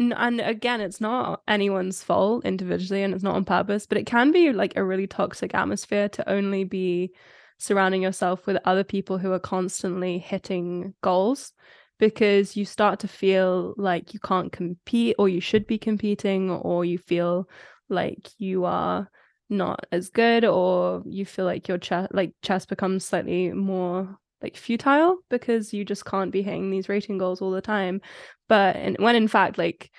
and 0.00 0.40
again, 0.40 0.80
it's 0.80 1.00
not 1.00 1.42
anyone's 1.48 2.02
fault 2.04 2.44
individually 2.44 3.02
and 3.02 3.14
it's 3.14 3.24
not 3.24 3.36
on 3.36 3.44
purpose, 3.44 3.86
but 3.86 3.98
it 3.98 4.06
can 4.06 4.32
be 4.32 4.52
like 4.52 4.76
a 4.76 4.84
really 4.84 5.06
toxic 5.06 5.54
atmosphere 5.54 6.08
to 6.10 6.28
only 6.30 6.64
be 6.64 7.12
surrounding 7.58 8.02
yourself 8.02 8.46
with 8.46 8.58
other 8.64 8.84
people 8.84 9.18
who 9.18 9.32
are 9.32 9.40
constantly 9.40 10.18
hitting 10.18 10.94
goals 11.02 11.52
because 11.98 12.56
you 12.56 12.64
start 12.64 13.00
to 13.00 13.08
feel 13.08 13.74
like 13.76 14.14
you 14.14 14.20
can't 14.20 14.52
compete 14.52 15.16
or 15.18 15.28
you 15.28 15.40
should 15.40 15.66
be 15.66 15.78
competing 15.78 16.50
or 16.50 16.84
you 16.84 16.98
feel 16.98 17.48
like 17.88 18.30
you 18.38 18.64
are 18.64 19.10
not 19.50 19.86
as 19.92 20.10
good 20.10 20.44
or 20.44 21.02
you 21.06 21.24
feel 21.24 21.44
like 21.44 21.68
your 21.68 21.78
chess 21.78 22.06
like 22.12 22.32
chess 22.42 22.66
becomes 22.66 23.04
slightly 23.04 23.50
more 23.52 24.18
like 24.42 24.56
futile 24.56 25.18
because 25.30 25.72
you 25.72 25.84
just 25.84 26.04
can't 26.04 26.30
be 26.30 26.42
hitting 26.42 26.70
these 26.70 26.88
rating 26.88 27.18
goals 27.18 27.40
all 27.40 27.50
the 27.50 27.60
time. 27.60 28.00
But 28.48 28.76
and 28.76 28.96
when 28.98 29.16
in 29.16 29.28
fact 29.28 29.58
like 29.58 29.90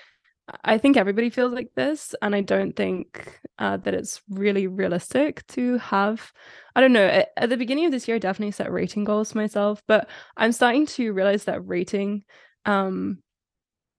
i 0.64 0.78
think 0.78 0.97
everybody 0.97 1.30
feels 1.30 1.54
like 1.54 1.70
this 1.76 2.16
and 2.22 2.36
i 2.36 2.41
don't 2.41 2.76
think 2.76 3.39
uh, 3.60 3.78
that 3.78 3.93
it's 3.93 4.22
really 4.30 4.68
realistic 4.68 5.45
to 5.47 5.78
have 5.78 6.32
i 6.76 6.82
don't 6.82 6.93
know 6.93 7.24
at, 7.38 7.50
the 7.50 7.58
beginning 7.58 7.86
of 7.86 7.91
this 7.91 8.08
year 8.08 8.16
i 8.16 8.20
definitely 8.20 8.52
set 8.52 8.72
rating 8.72 9.04
goals 9.04 9.32
for 9.32 9.38
myself 9.38 9.82
but 9.88 10.10
i'm 10.38 10.52
starting 10.52 10.86
to 10.86 11.12
realize 11.14 11.45
that 11.45 11.66
rating 11.68 12.24
um 12.66 13.20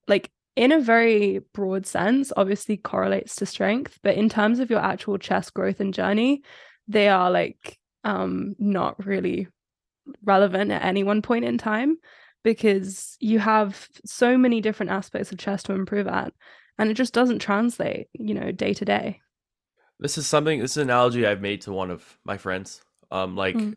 like 0.08 0.30
in 0.56 0.72
a 0.72 0.80
very 0.80 1.40
broad 1.54 1.86
sense 1.86 2.32
obviously 2.36 2.76
correlates 2.76 3.36
to 3.36 3.46
strength 3.46 3.98
but 4.02 4.16
in 4.16 4.28
terms 4.28 4.58
of 4.58 4.70
your 4.70 4.80
actual 4.80 5.18
chess 5.18 5.50
growth 5.50 5.80
and 5.80 5.94
journey 5.94 6.42
they 6.88 7.08
are 7.08 7.30
like 7.30 7.78
um 8.04 8.54
not 8.58 9.04
really 9.06 9.46
relevant 10.24 10.70
at 10.70 10.84
any 10.84 11.04
one 11.04 11.22
point 11.22 11.44
in 11.44 11.58
time 11.58 11.96
because 12.42 13.16
you 13.20 13.38
have 13.38 13.88
so 14.04 14.36
many 14.38 14.60
different 14.60 14.90
aspects 14.92 15.30
of 15.32 15.38
chess 15.38 15.62
to 15.62 15.72
improve 15.72 16.06
at 16.06 16.32
and 16.78 16.90
it 16.90 16.94
just 16.94 17.12
doesn't 17.14 17.40
translate 17.40 18.08
you 18.12 18.34
know 18.34 18.50
day 18.52 18.72
to 18.74 18.84
day 18.84 19.20
this 20.00 20.16
is 20.16 20.26
something. 20.26 20.60
This 20.60 20.72
is 20.72 20.76
an 20.78 20.84
analogy 20.84 21.26
I've 21.26 21.42
made 21.42 21.60
to 21.62 21.72
one 21.72 21.90
of 21.90 22.18
my 22.24 22.38
friends. 22.38 22.82
Um, 23.10 23.36
like, 23.36 23.56
Mm. 23.56 23.74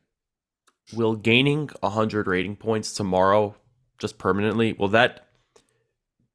will 0.93 1.15
gaining 1.17 1.69
100 1.81 2.27
rating 2.27 2.55
points 2.55 2.93
tomorrow 2.93 3.55
just 3.99 4.17
permanently 4.17 4.71
will 4.73 4.87
that 4.89 5.27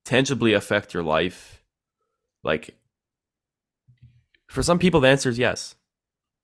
tangibly 0.04 0.52
affect 0.52 0.92
your 0.92 1.02
life? 1.02 1.62
Like, 2.44 2.76
for 4.46 4.62
some 4.62 4.78
people, 4.78 5.00
the 5.00 5.08
answer 5.08 5.30
is 5.30 5.38
yes. 5.38 5.74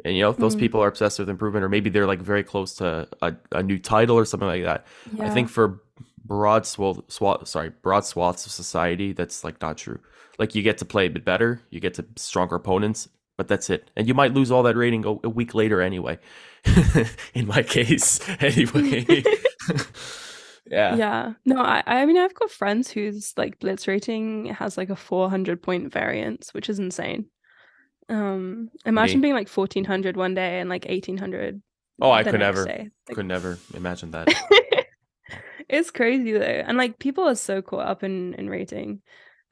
And 0.04 0.14
you 0.16 0.22
know, 0.22 0.30
if 0.30 0.36
those 0.36 0.54
Mm. 0.54 0.60
people 0.60 0.82
are 0.82 0.88
obsessed 0.88 1.18
with 1.18 1.28
improvement, 1.30 1.64
or 1.64 1.68
maybe 1.68 1.88
they're 1.90 2.06
like 2.06 2.20
very 2.20 2.42
close 2.44 2.74
to 2.76 3.08
a, 3.22 3.34
a 3.52 3.62
new 3.62 3.78
title 3.78 4.16
or 4.18 4.24
something 4.24 4.48
like 4.48 4.64
that. 4.64 4.86
I 5.20 5.30
think 5.30 5.48
for 5.48 5.80
broad 6.24 6.66
swath, 6.66 7.00
swath, 7.08 7.46
sorry, 7.48 7.70
broad 7.82 8.04
swaths 8.04 8.46
of 8.46 8.52
society, 8.52 9.12
that's 9.12 9.44
like 9.44 9.60
not 9.60 9.78
true. 9.78 9.98
Like 10.38 10.54
you 10.54 10.62
get 10.62 10.78
to 10.78 10.84
play 10.84 11.06
a 11.06 11.10
bit 11.10 11.24
better, 11.24 11.60
you 11.70 11.80
get 11.80 11.94
to 11.94 12.04
stronger 12.16 12.56
opponents, 12.56 13.08
but 13.36 13.48
that's 13.48 13.70
it. 13.70 13.90
And 13.96 14.06
you 14.06 14.14
might 14.14 14.34
lose 14.34 14.50
all 14.50 14.62
that 14.64 14.76
rating 14.76 15.04
a, 15.06 15.10
a 15.24 15.28
week 15.28 15.54
later 15.54 15.80
anyway. 15.80 16.18
In 17.34 17.46
my 17.46 17.62
case, 17.62 18.20
anyway. 18.40 19.04
yeah. 20.70 20.96
yeah 20.96 21.32
no 21.44 21.60
I, 21.60 21.82
I 21.86 22.06
mean 22.06 22.16
i've 22.16 22.34
got 22.34 22.50
friends 22.50 22.90
whose 22.90 23.34
like 23.36 23.58
blitz 23.60 23.86
rating 23.86 24.46
has 24.46 24.78
like 24.78 24.88
a 24.90 24.96
400 24.96 25.62
point 25.62 25.92
variance 25.92 26.54
which 26.54 26.70
is 26.70 26.78
insane 26.78 27.26
um 28.08 28.70
imagine 28.84 29.20
Me. 29.20 29.26
being 29.26 29.34
like 29.34 29.48
1400 29.48 30.16
one 30.16 30.34
day 30.34 30.60
and 30.60 30.68
like 30.68 30.84
1800 30.86 31.62
Oh, 32.00 32.10
I 32.10 32.24
could 32.24 32.40
never. 32.40 32.64
Like, 32.64 32.90
could 33.14 33.26
never 33.26 33.56
imagine 33.72 34.10
that. 34.10 34.26
it's 35.68 35.90
crazy 35.90 36.32
though 36.32 36.40
and 36.40 36.76
like 36.76 36.98
people 36.98 37.24
are 37.24 37.34
so 37.34 37.62
caught 37.62 37.86
up 37.86 38.04
in 38.04 38.34
in 38.34 38.50
rating 38.50 39.00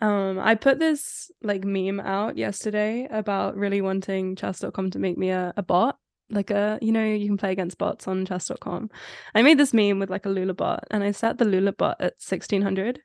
um 0.00 0.38
i 0.38 0.54
put 0.54 0.78
this 0.78 1.30
like 1.42 1.64
meme 1.64 2.00
out 2.00 2.36
yesterday 2.36 3.06
about 3.10 3.56
really 3.56 3.80
wanting 3.80 4.36
chess.com 4.36 4.90
to 4.90 4.98
make 4.98 5.16
me 5.16 5.30
a, 5.30 5.54
a 5.56 5.62
bot 5.62 5.96
like 6.30 6.50
a 6.50 6.78
you 6.82 6.92
know 6.92 7.04
you 7.04 7.26
can 7.26 7.38
play 7.38 7.50
against 7.50 7.78
bots 7.78 8.06
on 8.06 8.26
chess.com 8.26 8.90
i 9.34 9.42
made 9.42 9.58
this 9.58 9.72
meme 9.72 9.98
with 9.98 10.10
like 10.10 10.26
a 10.26 10.30
lula 10.30 10.54
bot 10.54 10.84
and 10.90 11.02
i 11.02 11.10
set 11.10 11.38
the 11.38 11.44
lula 11.44 11.72
bot 11.72 11.96
at 11.98 12.14
1600 12.20 13.00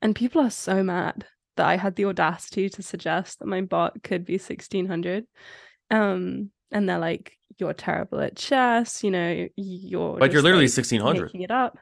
and 0.00 0.14
people 0.14 0.40
are 0.40 0.50
so 0.50 0.82
mad 0.82 1.26
that 1.56 1.66
i 1.66 1.76
had 1.76 1.94
the 1.96 2.04
audacity 2.06 2.68
to 2.68 2.82
suggest 2.82 3.38
that 3.38 3.46
my 3.46 3.60
bot 3.60 4.02
could 4.02 4.24
be 4.24 4.34
1600 4.34 5.24
um 5.90 6.50
and 6.70 6.88
they're 6.88 6.98
like 6.98 7.32
you're 7.58 7.72
terrible 7.74 8.20
at 8.20 8.36
chess 8.36 9.04
you 9.04 9.10
know 9.10 9.46
you're 9.56 10.18
But 10.18 10.32
you're 10.32 10.42
literally 10.42 10.66
like, 10.66 10.76
1600. 10.76 11.22
making 11.26 11.42
it 11.42 11.50
up 11.50 11.78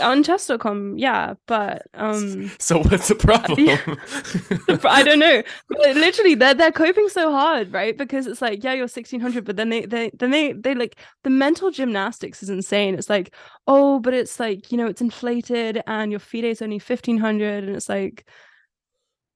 on 0.00 0.22
chess.com 0.22 0.96
yeah 0.96 1.34
but 1.46 1.82
um 1.92 2.50
So 2.58 2.78
what's 2.82 3.08
the 3.08 3.14
problem? 3.14 3.58
I 4.84 5.02
don't 5.02 5.18
know. 5.18 5.42
But 5.68 5.96
literally, 5.96 6.34
they're 6.34 6.54
they're 6.54 6.72
coping 6.72 7.08
so 7.10 7.30
hard, 7.30 7.72
right? 7.72 7.96
Because 7.96 8.26
it's 8.26 8.40
like, 8.40 8.64
yeah, 8.64 8.72
you're 8.72 8.88
sixteen 8.88 9.20
hundred, 9.20 9.44
but 9.44 9.56
then 9.56 9.68
they 9.68 9.84
they 9.84 10.10
then 10.18 10.30
they 10.30 10.52
they 10.52 10.74
like 10.74 10.96
the 11.22 11.30
mental 11.30 11.70
gymnastics 11.70 12.42
is 12.42 12.48
insane. 12.48 12.94
It's 12.94 13.10
like, 13.10 13.34
oh, 13.66 13.98
but 14.00 14.14
it's 14.14 14.40
like 14.40 14.72
you 14.72 14.78
know, 14.78 14.86
it's 14.86 15.02
inflated, 15.02 15.82
and 15.86 16.10
your 16.10 16.20
FIDE 16.20 16.44
is 16.44 16.62
only 16.62 16.78
fifteen 16.78 17.18
hundred, 17.18 17.64
and 17.64 17.76
it's 17.76 17.88
like, 17.88 18.26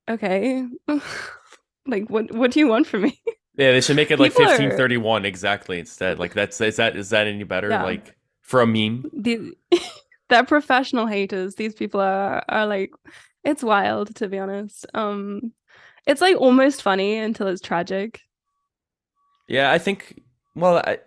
okay, 0.09 0.65
like 1.87 2.09
what 2.09 2.33
what 2.33 2.51
do 2.53 2.61
you 2.61 2.69
want 2.69 2.87
from 2.87 3.03
me? 3.03 3.21
yeah, 3.57 3.73
they 3.73 3.81
should 3.81 3.97
make 3.97 4.11
it 4.11 4.19
like 4.19 4.33
People 4.33 4.45
are- 4.45 4.59
1531 4.59 5.25
exactly 5.27 5.79
instead. 5.79 6.19
Like 6.19 6.33
that's 6.33 6.61
is 6.61 6.77
that 6.77 6.97
is 6.97 7.11
that 7.11 7.27
any 7.27 7.45
better? 7.45 7.69
Yeah. 7.69 7.83
Like 7.83 8.17
for 8.41 8.63
a 8.63 8.67
meme? 8.67 9.11
the 9.13 9.53
they're 10.29 10.45
professional 10.45 11.07
haters. 11.07 11.55
These 11.57 11.75
people 11.75 12.01
are 12.01 12.43
are 12.49 12.67
like, 12.67 12.93
it's 13.45 13.63
wild 13.63 14.15
to 14.17 14.29
be 14.29 14.39
honest. 14.39 14.87
Um, 14.95 15.53
it's 16.07 16.21
like 16.21 16.37
almost 16.37 16.83
funny 16.83 17.17
until 17.19 17.47
it's 17.49 17.61
tragic. 17.63 18.21
Yeah, 19.49 19.73
I 19.73 19.79
think. 19.79 20.21
Well, 20.55 20.79
I, 20.79 20.99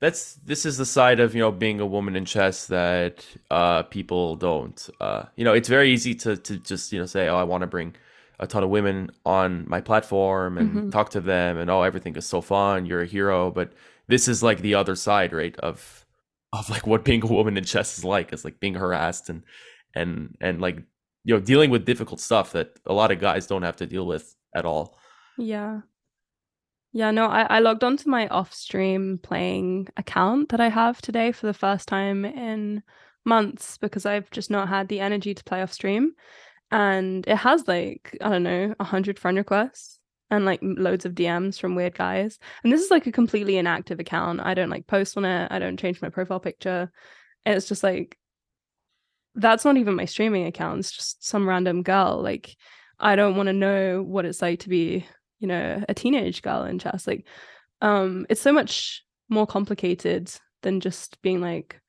that's 0.00 0.34
this 0.36 0.64
is 0.66 0.76
the 0.78 0.86
side 0.86 1.20
of 1.20 1.34
you 1.34 1.40
know 1.40 1.52
being 1.52 1.80
a 1.80 1.86
woman 1.86 2.16
in 2.16 2.24
chess 2.24 2.66
that 2.66 3.24
uh, 3.50 3.82
people 3.84 4.36
don't. 4.36 4.88
Uh, 5.00 5.24
you 5.36 5.44
know, 5.44 5.52
it's 5.54 5.68
very 5.68 5.90
easy 5.92 6.14
to 6.16 6.36
to 6.36 6.56
just 6.58 6.92
you 6.92 6.98
know 6.98 7.06
say, 7.06 7.28
oh, 7.28 7.36
I 7.36 7.44
want 7.44 7.62
to 7.62 7.66
bring 7.66 7.94
a 8.38 8.46
ton 8.46 8.62
of 8.64 8.70
women 8.70 9.10
on 9.26 9.68
my 9.68 9.80
platform 9.82 10.56
and 10.58 10.82
Mhm. 10.88 10.92
talk 10.92 11.10
to 11.10 11.20
them, 11.20 11.58
and 11.58 11.70
oh, 11.70 11.82
everything 11.82 12.16
is 12.16 12.26
so 12.26 12.40
fun. 12.40 12.86
You're 12.86 13.02
a 13.02 13.06
hero, 13.06 13.50
but 13.50 13.72
this 14.08 14.28
is 14.28 14.42
like 14.42 14.60
the 14.62 14.74
other 14.74 14.96
side, 14.96 15.32
right? 15.32 15.56
Of 15.60 15.99
of 16.52 16.68
like 16.70 16.86
what 16.86 17.04
being 17.04 17.22
a 17.22 17.26
woman 17.26 17.56
in 17.56 17.64
chess 17.64 17.98
is 17.98 18.04
like. 18.04 18.32
It's 18.32 18.44
like 18.44 18.60
being 18.60 18.74
harassed 18.74 19.28
and 19.28 19.42
and 19.94 20.36
and 20.40 20.60
like 20.60 20.76
you 21.24 21.34
know 21.34 21.40
dealing 21.40 21.70
with 21.70 21.84
difficult 21.84 22.20
stuff 22.20 22.52
that 22.52 22.78
a 22.86 22.92
lot 22.92 23.10
of 23.10 23.20
guys 23.20 23.46
don't 23.46 23.62
have 23.62 23.76
to 23.76 23.86
deal 23.86 24.06
with 24.06 24.34
at 24.54 24.64
all. 24.64 24.98
Yeah. 25.38 25.80
Yeah, 26.92 27.12
no, 27.12 27.26
I, 27.26 27.42
I 27.42 27.58
logged 27.60 27.84
onto 27.84 28.10
my 28.10 28.26
off 28.28 28.52
stream 28.52 29.20
playing 29.22 29.86
account 29.96 30.48
that 30.48 30.60
I 30.60 30.68
have 30.68 31.00
today 31.00 31.30
for 31.30 31.46
the 31.46 31.54
first 31.54 31.86
time 31.86 32.24
in 32.24 32.82
months 33.24 33.78
because 33.78 34.06
I've 34.06 34.28
just 34.30 34.50
not 34.50 34.68
had 34.68 34.88
the 34.88 34.98
energy 34.98 35.32
to 35.32 35.44
play 35.44 35.62
off 35.62 35.72
stream. 35.72 36.14
And 36.72 37.26
it 37.28 37.36
has 37.36 37.68
like, 37.68 38.16
I 38.20 38.30
don't 38.30 38.42
know, 38.42 38.74
100 38.78 39.20
friend 39.20 39.36
requests. 39.36 39.99
And 40.30 40.44
like 40.44 40.60
loads 40.62 41.04
of 41.04 41.14
DMs 41.14 41.58
from 41.60 41.74
weird 41.74 41.94
guys. 41.94 42.38
And 42.62 42.72
this 42.72 42.80
is 42.80 42.90
like 42.90 43.06
a 43.06 43.12
completely 43.12 43.56
inactive 43.56 43.98
account. 43.98 44.40
I 44.40 44.54
don't 44.54 44.70
like 44.70 44.86
post 44.86 45.16
on 45.16 45.24
it. 45.24 45.50
I 45.50 45.58
don't 45.58 45.78
change 45.78 46.00
my 46.00 46.08
profile 46.08 46.40
picture. 46.40 46.90
It's 47.44 47.68
just 47.68 47.82
like 47.82 48.16
that's 49.34 49.64
not 49.64 49.76
even 49.76 49.96
my 49.96 50.04
streaming 50.04 50.46
account. 50.46 50.80
It's 50.80 50.92
just 50.92 51.24
some 51.24 51.48
random 51.48 51.82
girl. 51.82 52.20
Like 52.22 52.56
I 52.98 53.16
don't 53.16 53.36
want 53.36 53.48
to 53.48 53.52
know 53.52 54.02
what 54.02 54.24
it's 54.24 54.42
like 54.42 54.60
to 54.60 54.68
be, 54.68 55.06
you 55.40 55.48
know, 55.48 55.82
a 55.88 55.94
teenage 55.94 56.42
girl 56.42 56.64
in 56.64 56.78
chess. 56.78 57.06
Like 57.06 57.26
um 57.82 58.26
it's 58.28 58.40
so 58.40 58.52
much 58.52 59.04
more 59.28 59.46
complicated 59.46 60.30
than 60.62 60.80
just 60.80 61.20
being 61.22 61.40
like, 61.40 61.80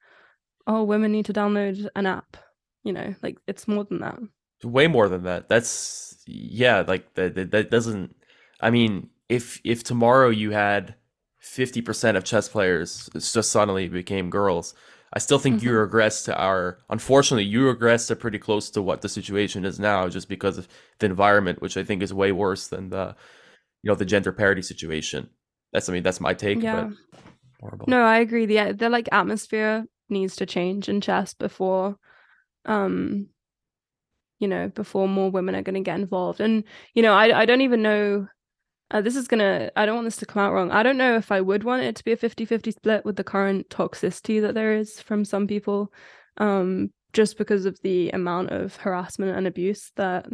oh, 0.65 0.83
women 0.83 1.11
need 1.11 1.25
to 1.25 1.33
download 1.33 1.87
an 1.95 2.05
app. 2.05 2.37
You 2.83 2.93
know, 2.93 3.13
like 3.21 3.37
it's 3.47 3.67
more 3.67 3.83
than 3.83 3.99
that. 3.99 4.17
Way 4.63 4.87
more 4.87 5.09
than 5.09 5.23
that. 5.23 5.49
That's 5.49 6.23
yeah, 6.25 6.83
like 6.87 7.13
that 7.13 7.35
that, 7.35 7.51
that 7.51 7.69
doesn't 7.69 8.15
I 8.61 8.69
mean, 8.69 9.09
if 9.29 9.59
if 9.63 9.83
tomorrow 9.83 10.29
you 10.29 10.51
had 10.51 10.95
50% 11.43 12.15
of 12.15 12.23
chess 12.23 12.47
players 12.47 13.09
just 13.13 13.51
suddenly 13.51 13.87
became 13.87 14.29
girls, 14.29 14.75
I 15.13 15.19
still 15.19 15.39
think 15.39 15.57
mm-hmm. 15.57 15.67
you 15.67 15.73
regress 15.73 16.23
to 16.23 16.37
our 16.37 16.77
unfortunately 16.89 17.45
you 17.45 17.67
regress 17.67 18.07
to 18.07 18.15
pretty 18.15 18.39
close 18.39 18.69
to 18.71 18.81
what 18.81 19.01
the 19.01 19.09
situation 19.09 19.65
is 19.65 19.79
now 19.79 20.07
just 20.07 20.29
because 20.29 20.57
of 20.57 20.67
the 20.99 21.07
environment, 21.07 21.61
which 21.61 21.75
I 21.75 21.83
think 21.83 22.03
is 22.03 22.13
way 22.13 22.31
worse 22.31 22.67
than 22.67 22.89
the 22.89 23.15
you 23.83 23.89
know 23.89 23.95
the 23.95 24.05
gender 24.05 24.31
parity 24.31 24.61
situation. 24.61 25.29
That's 25.73 25.89
I 25.89 25.93
mean 25.93 26.03
that's 26.03 26.21
my 26.21 26.33
take. 26.33 26.61
Yeah. 26.61 26.91
horrible. 27.59 27.85
No, 27.87 28.03
I 28.03 28.19
agree. 28.19 28.45
The 28.45 28.73
the 28.73 28.89
like 28.89 29.09
atmosphere 29.11 29.85
needs 30.09 30.35
to 30.37 30.45
change 30.45 30.89
in 30.89 31.01
chess 31.01 31.33
before 31.33 31.97
um 32.65 33.27
you 34.39 34.47
know 34.47 34.67
before 34.67 35.07
more 35.07 35.31
women 35.31 35.55
are 35.55 35.61
going 35.61 35.73
to 35.75 35.79
get 35.81 35.99
involved 35.99 36.41
and 36.41 36.63
you 36.93 37.01
know 37.01 37.13
I 37.13 37.41
I 37.41 37.45
don't 37.45 37.61
even 37.61 37.81
know 37.81 38.27
uh, 38.91 39.01
this 39.01 39.15
is 39.15 39.27
gonna 39.27 39.71
i 39.75 39.85
don't 39.85 39.95
want 39.95 40.05
this 40.05 40.17
to 40.17 40.25
come 40.25 40.41
out 40.41 40.53
wrong. 40.53 40.71
I 40.71 40.83
don't 40.83 40.97
know 40.97 41.15
if 41.15 41.31
i 41.31 41.41
would 41.41 41.63
want 41.63 41.83
it 41.83 41.95
to 41.97 42.03
be 42.03 42.11
a 42.11 42.17
50-50 42.17 42.73
split 42.73 43.05
with 43.05 43.15
the 43.15 43.23
current 43.23 43.69
toxicity 43.69 44.41
that 44.41 44.53
there 44.53 44.73
is 44.75 44.99
from 45.01 45.25
some 45.25 45.47
people 45.47 45.91
um, 46.37 46.91
just 47.13 47.37
because 47.37 47.65
of 47.65 47.79
the 47.81 48.09
amount 48.11 48.51
of 48.51 48.75
harassment 48.77 49.35
and 49.35 49.47
abuse 49.47 49.91
that 49.95 50.27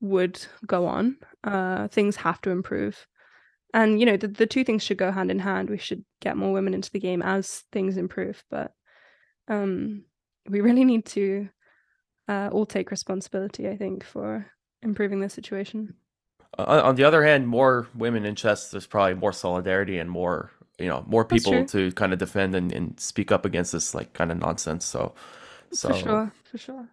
would 0.00 0.44
go 0.66 0.86
on. 0.86 1.16
Uh, 1.44 1.86
things 1.88 2.16
have 2.16 2.40
to 2.42 2.50
improve. 2.50 3.06
And 3.72 3.98
you 3.98 4.06
know 4.06 4.16
the, 4.16 4.28
the 4.28 4.46
two 4.46 4.64
things 4.64 4.82
should 4.82 4.98
go 4.98 5.10
hand 5.10 5.30
in 5.30 5.38
hand. 5.38 5.70
We 5.70 5.78
should 5.78 6.04
get 6.20 6.36
more 6.36 6.52
women 6.52 6.74
into 6.74 6.90
the 6.90 7.00
game 7.00 7.22
as 7.22 7.62
things 7.72 7.96
improve 7.96 8.42
but 8.50 8.72
um, 9.48 10.04
we 10.48 10.60
really 10.60 10.84
need 10.84 11.06
to 11.06 11.48
uh, 12.28 12.48
all 12.52 12.66
take 12.66 12.90
responsibility 12.90 13.68
i 13.68 13.76
think 13.76 14.04
for 14.04 14.46
improving 14.82 15.20
the 15.20 15.28
situation 15.28 15.94
uh, 16.58 16.82
on 16.84 16.94
the 16.96 17.04
other 17.04 17.24
hand, 17.24 17.48
more 17.48 17.88
women 17.94 18.24
in 18.24 18.34
chess, 18.34 18.70
there's 18.70 18.86
probably 18.86 19.14
more 19.14 19.32
solidarity 19.32 19.98
and 19.98 20.10
more, 20.10 20.50
you 20.78 20.88
know, 20.88 21.04
more 21.06 21.24
people 21.24 21.64
to 21.64 21.92
kind 21.92 22.12
of 22.12 22.18
defend 22.18 22.54
and, 22.54 22.72
and 22.72 22.98
speak 22.98 23.32
up 23.32 23.44
against 23.44 23.72
this 23.72 23.94
like 23.94 24.12
kind 24.12 24.30
of 24.30 24.38
nonsense. 24.38 24.84
So, 24.84 25.14
so 25.72 25.88
for 25.88 25.94
sure, 25.94 26.32
for 26.44 26.58
sure. 26.58 26.88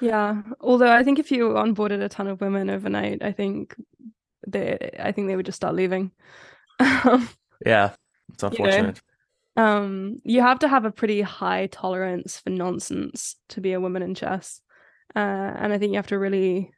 Yeah. 0.00 0.42
Although 0.60 0.92
I 0.92 1.04
think 1.04 1.18
if 1.18 1.30
you 1.30 1.50
onboarded 1.50 2.02
a 2.02 2.08
ton 2.08 2.26
of 2.26 2.40
women 2.40 2.70
overnight, 2.70 3.22
I 3.22 3.32
think 3.32 3.76
they, 4.46 4.90
I 4.98 5.12
think 5.12 5.28
they 5.28 5.36
would 5.36 5.46
just 5.46 5.56
start 5.56 5.74
leaving. 5.74 6.10
yeah, 7.64 7.92
it's 8.32 8.42
unfortunate. 8.42 9.00
You 9.56 9.62
know? 9.62 9.64
Um, 9.64 10.20
you 10.24 10.40
have 10.40 10.58
to 10.60 10.68
have 10.68 10.84
a 10.84 10.90
pretty 10.90 11.20
high 11.20 11.66
tolerance 11.66 12.40
for 12.40 12.50
nonsense 12.50 13.36
to 13.50 13.60
be 13.60 13.74
a 13.74 13.80
woman 13.80 14.02
in 14.02 14.14
chess, 14.14 14.60
uh, 15.14 15.18
and 15.18 15.72
I 15.72 15.78
think 15.78 15.90
you 15.90 15.98
have 15.98 16.06
to 16.08 16.18
really 16.18 16.72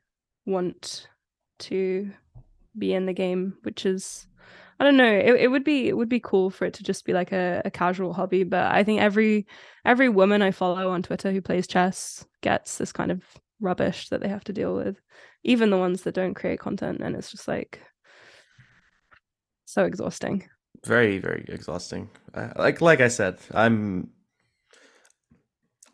want 0.45 1.09
to 1.61 2.11
be 2.77 2.93
in 2.93 3.07
the 3.07 3.13
game, 3.13 3.57
which 3.63 3.87
is 3.87 4.27
I 4.81 4.85
don't 4.85 4.97
know. 4.97 5.05
It, 5.05 5.35
it 5.43 5.51
would 5.51 5.65
be 5.65 5.89
it 5.89 5.97
would 5.97 6.09
be 6.09 6.21
cool 6.21 6.51
for 6.51 6.65
it 6.65 6.75
to 6.75 6.83
just 6.83 7.05
be 7.05 7.13
like 7.13 7.33
a, 7.33 7.63
a 7.65 7.71
casual 7.71 8.13
hobby, 8.13 8.43
but 8.43 8.73
I 8.73 8.83
think 8.83 9.01
every 9.01 9.47
every 9.85 10.09
woman 10.09 10.43
I 10.43 10.51
follow 10.51 10.91
on 10.91 11.03
Twitter 11.03 11.33
who 11.33 11.41
plays 11.41 11.67
chess 11.67 12.27
gets 12.41 12.79
this 12.79 12.93
kind 12.93 13.11
of 13.13 13.23
rubbish 13.61 14.09
that 14.09 14.21
they 14.21 14.29
have 14.29 14.45
to 14.45 14.53
deal 14.53 14.75
with, 14.75 15.01
even 15.45 15.71
the 15.71 15.79
ones 15.79 16.03
that 16.03 16.15
don't 16.15 16.35
create 16.35 16.59
content, 16.59 17.01
and 17.01 17.15
it's 17.15 17.31
just 17.31 17.47
like 17.47 17.81
so 19.65 19.85
exhausting. 19.85 20.49
Very 20.85 21.19
very 21.19 21.45
exhausting. 21.49 22.11
Like 22.57 22.81
like 22.81 23.01
I 23.01 23.09
said, 23.09 23.39
I'm 23.55 24.11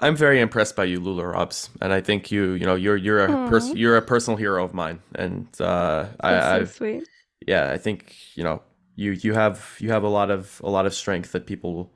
I'm 0.00 0.16
very 0.16 0.40
impressed 0.40 0.76
by 0.76 0.84
you, 0.84 0.98
Lula 0.98 1.26
Robs, 1.26 1.68
and 1.80 1.92
I 1.92 2.00
think 2.00 2.30
you, 2.30 2.52
you 2.52 2.64
know, 2.64 2.74
you're 2.74 2.96
you're 2.96 3.24
a 3.24 3.48
pers- 3.48 3.74
you're 3.74 3.96
a 3.96 4.02
personal 4.02 4.36
hero 4.36 4.64
of 4.64 4.72
mine, 4.72 5.00
and 5.14 5.46
uh, 5.60 6.06
I, 6.20 6.60
so 6.60 6.64
sweet. 6.64 7.08
Yeah, 7.46 7.70
I 7.70 7.76
think 7.76 8.16
you 8.34 8.42
know 8.42 8.62
you 8.96 9.12
you 9.12 9.34
have 9.34 9.76
you 9.78 9.90
have 9.90 10.02
a 10.02 10.08
lot 10.08 10.30
of 10.30 10.60
a 10.64 10.70
lot 10.70 10.86
of 10.86 10.94
strength 10.94 11.32
that 11.32 11.46
people 11.46 11.92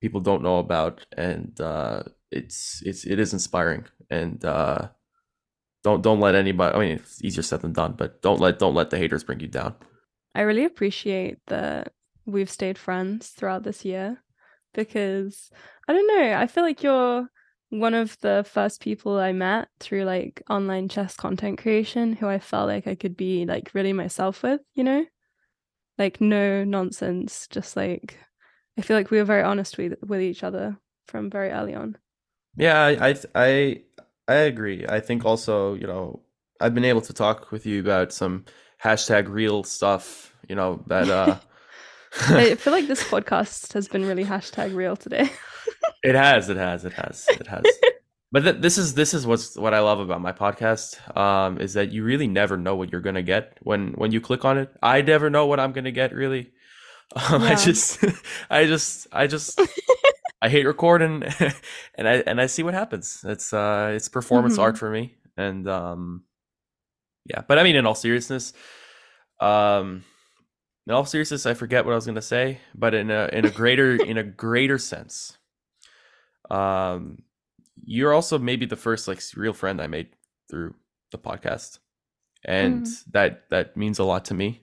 people 0.00 0.20
don't 0.20 0.42
know 0.42 0.58
about, 0.58 1.06
and 1.16 1.58
uh, 1.60 2.02
it's 2.30 2.82
it's 2.84 3.06
it 3.06 3.18
is 3.18 3.32
inspiring, 3.32 3.86
and 4.10 4.44
uh, 4.44 4.88
don't 5.82 6.02
don't 6.02 6.20
let 6.20 6.34
anybody. 6.34 6.76
I 6.76 6.80
mean, 6.80 6.96
it's 6.96 7.24
easier 7.24 7.42
said 7.42 7.62
than 7.62 7.72
done, 7.72 7.94
but 7.96 8.20
don't 8.20 8.40
let 8.40 8.58
don't 8.58 8.74
let 8.74 8.90
the 8.90 8.98
haters 8.98 9.24
bring 9.24 9.40
you 9.40 9.48
down. 9.48 9.74
I 10.34 10.42
really 10.42 10.64
appreciate 10.64 11.38
that 11.46 11.92
we've 12.26 12.50
stayed 12.50 12.76
friends 12.76 13.28
throughout 13.28 13.62
this 13.62 13.86
year 13.86 14.22
because 14.74 15.50
I 15.88 15.94
don't 15.94 16.06
know. 16.06 16.34
I 16.34 16.46
feel 16.46 16.62
like 16.62 16.82
you're 16.82 17.28
one 17.70 17.94
of 17.94 18.18
the 18.20 18.46
first 18.50 18.80
people 18.80 19.18
I 19.18 19.32
met 19.32 19.68
through 19.78 20.04
like 20.04 20.42
online 20.48 20.88
chess 20.88 21.16
content 21.16 21.60
creation 21.60 22.14
who 22.14 22.26
I 22.26 22.38
felt 22.38 22.68
like 22.68 22.86
I 22.86 22.94
could 22.94 23.16
be 23.16 23.44
like 23.44 23.70
really 23.74 23.92
myself 23.92 24.42
with, 24.42 24.60
you 24.74 24.84
know? 24.84 25.04
Like 25.98 26.20
no 26.20 26.64
nonsense, 26.64 27.46
just 27.48 27.76
like 27.76 28.18
I 28.78 28.82
feel 28.82 28.96
like 28.96 29.10
we 29.10 29.18
were 29.18 29.24
very 29.24 29.42
honest 29.42 29.76
with 29.76 29.94
with 30.06 30.20
each 30.20 30.42
other 30.42 30.78
from 31.06 31.30
very 31.30 31.50
early 31.50 31.74
on. 31.74 31.96
Yeah, 32.56 32.80
I 32.80 33.16
I 33.34 33.82
I 34.28 34.34
agree. 34.34 34.86
I 34.88 35.00
think 35.00 35.24
also, 35.24 35.74
you 35.74 35.86
know, 35.86 36.22
I've 36.60 36.74
been 36.74 36.84
able 36.84 37.00
to 37.02 37.12
talk 37.12 37.50
with 37.50 37.66
you 37.66 37.80
about 37.80 38.12
some 38.12 38.44
hashtag 38.82 39.28
real 39.28 39.64
stuff, 39.64 40.34
you 40.48 40.54
know, 40.54 40.82
that 40.86 41.08
uh 41.10 41.38
I 42.28 42.54
feel 42.54 42.72
like 42.72 42.86
this 42.86 43.04
podcast 43.10 43.72
has 43.74 43.88
been 43.88 44.06
really 44.06 44.24
hashtag 44.24 44.74
real 44.74 44.96
today. 44.96 45.30
it 46.02 46.14
has, 46.14 46.48
it 46.48 46.56
has, 46.56 46.84
it 46.84 46.92
has, 46.92 47.26
it 47.28 47.46
has. 47.46 47.64
but 48.32 48.44
th- 48.44 48.56
this 48.60 48.78
is 48.78 48.94
this 48.94 49.14
is 49.14 49.26
what's 49.26 49.56
what 49.56 49.74
I 49.74 49.80
love 49.80 50.00
about 50.00 50.20
my 50.20 50.32
podcast 50.32 51.16
um, 51.16 51.60
is 51.60 51.74
that 51.74 51.92
you 51.92 52.04
really 52.04 52.28
never 52.28 52.56
know 52.56 52.76
what 52.76 52.92
you're 52.92 53.00
gonna 53.00 53.22
get 53.22 53.58
when 53.62 53.92
when 53.92 54.12
you 54.12 54.20
click 54.20 54.44
on 54.44 54.58
it. 54.58 54.70
I 54.82 55.02
never 55.02 55.30
know 55.30 55.46
what 55.46 55.60
I'm 55.60 55.72
gonna 55.72 55.92
get 55.92 56.14
really. 56.14 56.52
Um, 57.16 57.42
yeah. 57.42 57.48
I 57.50 57.54
just, 57.54 58.04
I 58.50 58.66
just, 58.66 59.06
I 59.12 59.26
just, 59.28 59.60
I 60.42 60.48
hate 60.48 60.66
recording, 60.66 61.24
and 61.94 62.08
I 62.08 62.14
and 62.26 62.40
I 62.40 62.46
see 62.46 62.62
what 62.62 62.74
happens. 62.74 63.20
It's 63.24 63.52
uh, 63.52 63.92
it's 63.94 64.08
performance 64.08 64.54
mm-hmm. 64.54 64.62
art 64.62 64.78
for 64.78 64.90
me, 64.90 65.14
and 65.36 65.68
um, 65.68 66.24
yeah. 67.24 67.42
But 67.46 67.58
I 67.58 67.62
mean, 67.62 67.76
in 67.76 67.86
all 67.86 67.94
seriousness, 67.94 68.52
um, 69.40 70.04
in 70.86 70.94
all 70.94 71.04
seriousness, 71.06 71.46
I 71.46 71.54
forget 71.54 71.84
what 71.84 71.92
I 71.92 71.96
was 71.96 72.06
gonna 72.06 72.22
say, 72.22 72.60
but 72.74 72.94
in 72.94 73.10
a 73.10 73.30
in 73.32 73.46
a 73.46 73.50
greater 73.50 73.96
in 73.96 74.18
a 74.18 74.24
greater 74.24 74.78
sense, 74.78 75.37
um, 76.50 77.18
you're 77.84 78.12
also 78.12 78.38
maybe 78.38 78.66
the 78.66 78.76
first 78.76 79.08
like 79.08 79.20
real 79.36 79.52
friend 79.52 79.80
I 79.80 79.86
made 79.86 80.08
through 80.50 80.74
the 81.12 81.18
podcast, 81.18 81.78
and 82.44 82.86
mm. 82.86 83.04
that 83.12 83.48
that 83.50 83.76
means 83.76 83.98
a 83.98 84.04
lot 84.04 84.26
to 84.26 84.34
me. 84.34 84.62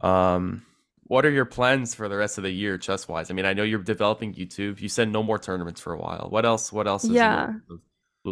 Um, 0.00 0.62
what 1.04 1.24
are 1.24 1.30
your 1.30 1.44
plans 1.44 1.94
for 1.94 2.08
the 2.08 2.16
rest 2.16 2.38
of 2.38 2.44
the 2.44 2.50
year, 2.50 2.78
chess 2.78 3.06
wise? 3.06 3.30
I 3.30 3.34
mean, 3.34 3.44
I 3.44 3.52
know 3.52 3.62
you're 3.62 3.82
developing 3.82 4.34
YouTube. 4.34 4.80
You 4.80 4.88
said 4.88 5.08
no 5.08 5.22
more 5.22 5.38
tournaments 5.38 5.80
for 5.80 5.92
a 5.92 5.98
while. 5.98 6.26
What 6.30 6.44
else? 6.44 6.72
What 6.72 6.86
else? 6.88 7.04
Is 7.04 7.10
Yeah. 7.10 7.52
Lula 7.68 7.80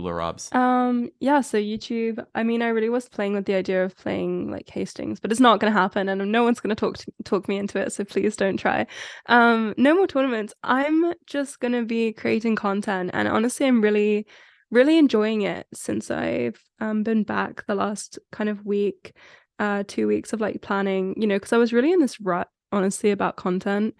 Robs? 0.03 0.49
Um, 0.53 1.11
yeah, 1.21 1.41
so 1.41 1.59
YouTube. 1.59 2.25
I 2.35 2.43
mean, 2.43 2.63
I 2.63 2.69
really 2.69 2.89
was 2.89 3.09
playing 3.09 3.35
with 3.35 3.47
the 3.47 3.55
idea 3.55 3.85
of 3.85 3.97
playing 3.97 4.51
like 4.51 4.69
Hastings, 4.69 5.21
but 5.21 5.31
it's 5.31 5.41
not 5.41 5.61
going 5.61 5.73
to 5.73 5.79
happen, 5.79 6.09
and 6.09 6.33
no 6.33 6.43
one's 6.43 6.61
going 6.61 6.75
to 6.75 6.81
talk 6.81 6.97
talk 7.25 7.49
me 7.49 7.57
into 7.57 7.79
it. 7.79 7.93
So 7.93 8.05
please 8.05 8.37
don't 8.37 8.57
try. 8.57 8.87
Um, 9.27 9.75
no 9.77 9.95
more 9.95 10.07
tournaments. 10.07 10.55
I'm 10.63 11.13
just 11.27 11.61
going 11.61 11.73
to 11.73 11.85
be 11.85 12.13
creating 12.13 12.57
content, 12.57 13.11
and 13.15 13.29
honestly, 13.29 13.67
I'm 13.67 13.81
really, 13.81 14.27
really 14.71 14.99
enjoying 14.99 15.43
it 15.43 15.67
since 15.73 16.11
I've 16.11 16.61
um 16.81 17.03
been 17.03 17.23
back 17.23 17.67
the 17.67 17.75
last 17.75 18.19
kind 18.33 18.51
of 18.51 18.65
week, 18.65 19.13
uh, 19.59 19.85
two 19.87 20.09
weeks 20.09 20.33
of 20.33 20.41
like 20.41 20.63
planning. 20.63 21.15
You 21.17 21.27
know, 21.27 21.37
because 21.37 21.53
I 21.53 21.59
was 21.59 21.73
really 21.73 21.93
in 21.93 22.01
this 22.01 22.21
rut, 22.21 22.49
honestly, 22.73 23.11
about 23.11 23.37
content 23.37 23.95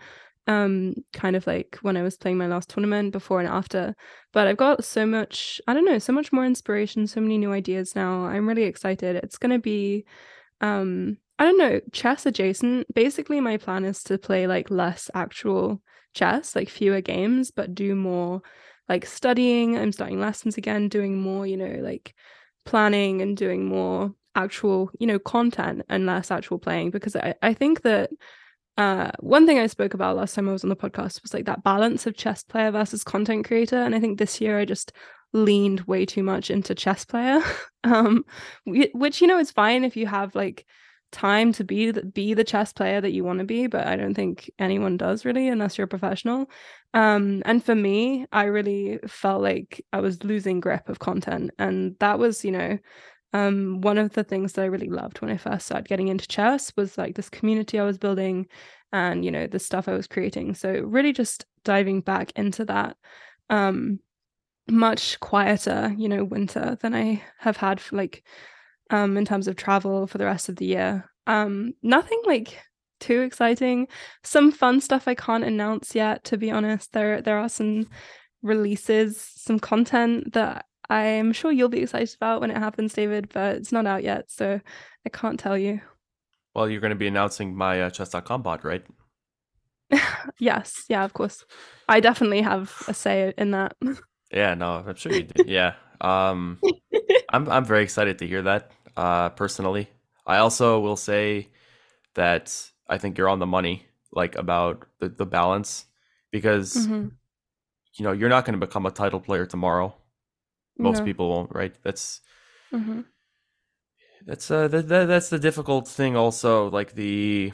um 0.47 0.95
kind 1.13 1.37
of 1.37 1.47
like 1.47 1.79
when 1.83 1.97
I 1.97 2.03
was 2.03 2.17
playing 2.17 2.37
my 2.37 2.47
last 2.47 2.69
tournament 2.71 3.13
before 3.13 3.41
and 3.41 3.49
after. 3.49 3.95
But 4.33 4.47
I've 4.47 4.57
got 4.57 4.85
so 4.85 5.07
much 5.07 5.61
I 5.67 5.75
don't 5.75 5.85
know 5.85 5.99
so 5.99 6.13
much 6.13 6.33
more 6.33 6.45
inspiration 6.45 7.07
so 7.07 7.21
many 7.21 7.39
new 7.39 7.53
ideas 7.53 7.95
now. 7.95 8.27
I'm 8.27 8.49
really 8.49 8.65
excited. 8.65 9.17
It's 9.17 9.39
going 9.39 9.53
to 9.53 9.59
be 9.59 10.05
um 10.61 11.19
I 11.39 11.45
don't 11.45 11.59
know 11.59 11.81
chess 11.93 12.27
adjacent. 12.27 12.93
Basically 12.95 13.41
my 13.41 13.57
plan 13.57 13.85
is 13.85 14.03
to 14.05 14.19
play 14.19 14.47
like 14.47 14.71
less 14.71 15.11
actual 15.15 15.83
chess 16.15 16.55
like 16.55 16.69
fewer 16.69 17.01
games 17.01 17.51
but 17.51 17.75
do 17.75 17.95
more 17.95 18.43
like 18.89 19.07
studying. 19.07 19.77
I'm 19.79 19.93
starting 19.93 20.21
lessons 20.21 20.57
again 20.57 20.89
doing 20.89 21.21
more 21.21 21.47
you 21.47 21.57
know 21.57 21.81
like 21.83 22.15
planning 22.65 23.23
and 23.23 23.37
doing 23.37 23.67
more 23.67 24.15
actual, 24.35 24.91
you 24.99 25.07
know, 25.07 25.19
content 25.19 25.83
and 25.89 26.07
less 26.07 26.31
actual 26.31 26.59
playing 26.59 26.91
because 26.91 27.17
I, 27.17 27.35
I 27.43 27.55
think 27.55 27.83
that 27.83 28.11
uh 28.77 29.11
one 29.21 29.47
thing 29.47 29.59
I 29.59 29.67
spoke 29.67 29.95
about 29.95 30.17
last 30.17 30.35
time 30.35 30.49
I 30.49 30.53
was 30.53 30.65
on 30.65 30.71
the 30.71 30.77
podcast 30.77 31.23
was 31.23 31.33
like 31.35 31.45
that 31.47 31.63
balance 31.63 32.07
of 32.07 32.17
chess 32.17 32.43
player 32.43 32.71
versus 32.71 33.05
content 33.05 33.47
creator. 33.47 33.77
And 33.77 33.95
I 33.95 34.01
think 34.01 34.19
this 34.19 34.41
year 34.41 34.59
I 34.59 34.65
just 34.65 34.93
leaned 35.33 35.81
way 35.83 36.07
too 36.07 36.23
much 36.23 36.51
into 36.51 36.75
chess 36.75 37.05
player. 37.05 37.41
um 37.85 38.25
which 38.67 39.21
you 39.21 39.27
know 39.27 39.39
is 39.39 39.51
fine 39.51 39.85
if 39.85 39.97
you 39.97 40.07
have 40.07 40.35
like 40.35 40.65
time 41.15 41.53
to 41.53 41.63
be 41.63 41.93
the, 41.93 42.03
be 42.03 42.35
the 42.35 42.43
chess 42.43 42.73
player 42.73 43.01
that 43.01 43.13
you 43.13 43.23
want 43.23 43.39
to 43.39 43.45
be 43.45 43.69
but 43.69 43.87
i 43.87 43.95
don't 43.95 44.15
think 44.15 44.51
anyone 44.59 44.97
does 44.97 45.25
really 45.25 45.47
unless 45.47 45.79
you're 45.79 45.85
a 45.85 45.89
professional 45.89 46.51
um 46.93 47.41
and 47.45 47.63
for 47.63 47.75
me 47.75 48.27
i 48.33 48.45
really 48.45 48.99
felt 49.07 49.41
like 49.41 49.85
i 49.93 50.01
was 50.01 50.25
losing 50.25 50.59
grip 50.59 50.89
of 50.89 50.99
content 50.99 51.53
and 51.57 51.95
that 52.01 52.19
was 52.19 52.45
you 52.45 52.51
know 52.51 52.77
um 53.35 53.83
one 53.83 53.99
of 53.99 54.15
the 54.15 54.25
things 54.25 54.55
that 54.55 54.63
i 54.63 54.67
really 54.67 54.89
loved 54.89 55.21
when 55.21 55.31
i 55.31 55.37
first 55.37 55.67
started 55.67 55.87
getting 55.87 56.09
into 56.09 56.27
chess 56.27 56.73
was 56.77 56.97
like 56.97 57.15
this 57.15 57.29
community 57.29 57.79
i 57.79 57.85
was 57.85 57.99
building 57.99 58.47
and 58.95 59.25
you 59.25 59.31
know 59.31 59.47
the 59.47 59.59
stuff 59.59 59.89
i 59.89 59.93
was 59.93 60.07
creating. 60.07 60.55
So 60.55 60.81
really 60.81 61.13
just 61.13 61.45
diving 61.65 62.01
back 62.01 62.33
into 62.37 62.65
that 62.67 62.97
um 63.51 63.99
much 64.71 65.21
quieter 65.21 65.95
you 65.99 66.09
know 66.09 66.25
winter 66.25 66.79
than 66.81 66.95
i 66.95 67.23
have 67.39 67.59
had 67.59 67.81
for 67.81 67.97
like 67.97 68.25
um 68.89 69.19
in 69.19 69.25
terms 69.27 69.49
of 69.49 69.57
travel 69.57 70.07
for 70.07 70.17
the 70.17 70.25
rest 70.25 70.49
of 70.49 70.57
the 70.57 70.65
year. 70.65 71.11
Um 71.27 71.75
nothing 71.83 72.23
like 72.25 72.59
too 73.01 73.23
exciting. 73.23 73.89
Some 74.23 74.53
fun 74.53 74.81
stuff 74.81 75.09
i 75.09 75.15
can't 75.15 75.45
announce 75.45 75.95
yet 75.95 76.23
to 76.25 76.39
be 76.39 76.51
honest. 76.53 76.93
There 76.93 77.21
there 77.21 77.39
are 77.39 77.49
some 77.49 77.89
releases 78.43 79.21
some 79.21 79.59
content 79.59 80.35
that 80.35 80.67
i'm 80.91 81.33
sure 81.33 81.53
you'll 81.53 81.69
be 81.69 81.83
excited 81.83 82.15
about 82.17 82.41
when 82.41 82.51
it 82.51 82.57
happens 82.57 82.93
david 82.93 83.29
but 83.33 83.57
it's 83.57 83.73
not 83.73 83.87
out 83.87 84.03
yet 84.03 84.31
so 84.31 84.61
i 85.07 85.09
can't 85.09 85.39
tell 85.39 85.57
you. 85.59 85.81
Well 86.55 86.69
you're 86.69 86.81
going 86.81 86.91
to 86.91 86.97
be 86.97 87.09
announcing 87.09 87.57
my 87.57 87.83
uh, 87.83 87.91
chess.com 87.91 88.43
bot 88.43 88.65
right? 88.65 88.85
Yes. 90.39 90.85
Yeah 90.89 91.05
of 91.05 91.13
course. 91.13 91.45
I 91.89 92.01
definitely 92.01 92.43
have 92.43 92.73
a 92.89 92.95
say 92.95 93.35
in 93.37 93.51
that. 93.51 93.77
Yeah 94.33 94.55
no 94.55 94.85
i'm 94.87 94.95
sure 94.95 95.13
you 95.13 95.23
do 95.35 95.45
yeah. 95.47 95.75
Um 96.01 96.61
i'm 97.31 97.49
i'm 97.49 97.65
very 97.65 97.83
excited 97.83 98.19
to 98.19 98.27
hear 98.27 98.43
that 98.43 98.71
uh 98.97 99.31
personally. 99.31 99.89
I 100.27 100.39
also 100.39 100.81
will 100.81 100.97
say 100.97 101.49
that 102.15 102.71
I 102.89 102.99
think 102.99 103.19
you're 103.19 103.29
on 103.29 103.39
the 103.39 103.47
money, 103.47 103.87
like 104.13 104.37
about 104.37 104.87
the, 104.99 105.09
the 105.09 105.27
balance, 105.27 105.87
because 106.31 106.75
mm-hmm. 106.75 107.09
you 107.95 108.05
know 108.05 108.13
you're 108.13 108.29
not 108.29 108.45
going 108.45 108.59
to 108.59 108.67
become 108.67 108.87
a 108.87 108.91
title 108.91 109.21
player 109.21 109.47
tomorrow. 109.47 109.95
Most 110.79 111.01
no. 111.01 111.05
people 111.05 111.31
won't, 111.31 111.55
right? 111.55 111.75
That's 111.83 112.21
mm-hmm. 112.73 113.03
that's 114.27 114.51
uh 114.51 114.69
that, 114.69 114.89
that, 114.89 115.05
that's 115.07 115.29
the 115.31 115.39
difficult 115.39 115.89
thing. 115.89 116.17
Also, 116.17 116.71
like 116.71 116.95
the 116.95 117.53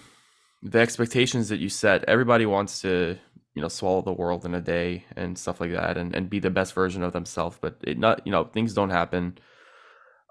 the 0.63 0.79
expectations 0.79 1.49
that 1.49 1.61
you 1.61 1.69
set. 1.69 2.05
Everybody 2.05 2.47
wants 2.47 2.83
to 2.83 3.17
you 3.55 3.63
know 3.63 3.69
swallow 3.69 4.03
the 4.03 4.13
world 4.13 4.45
in 4.45 4.55
a 4.55 4.61
day 4.61 5.05
and 5.17 5.37
stuff 5.37 5.61
like 5.61 5.73
that, 5.73 5.97
and 5.97 6.15
and 6.15 6.31
be 6.31 6.39
the 6.39 6.51
best 6.51 6.75
version 6.75 7.03
of 7.03 7.13
themselves. 7.13 7.59
But 7.61 7.77
it 7.83 7.99
not 7.99 8.27
you 8.27 8.33
know 8.33 8.45
things 8.45 8.75
don't 8.75 8.91
happen 8.91 9.39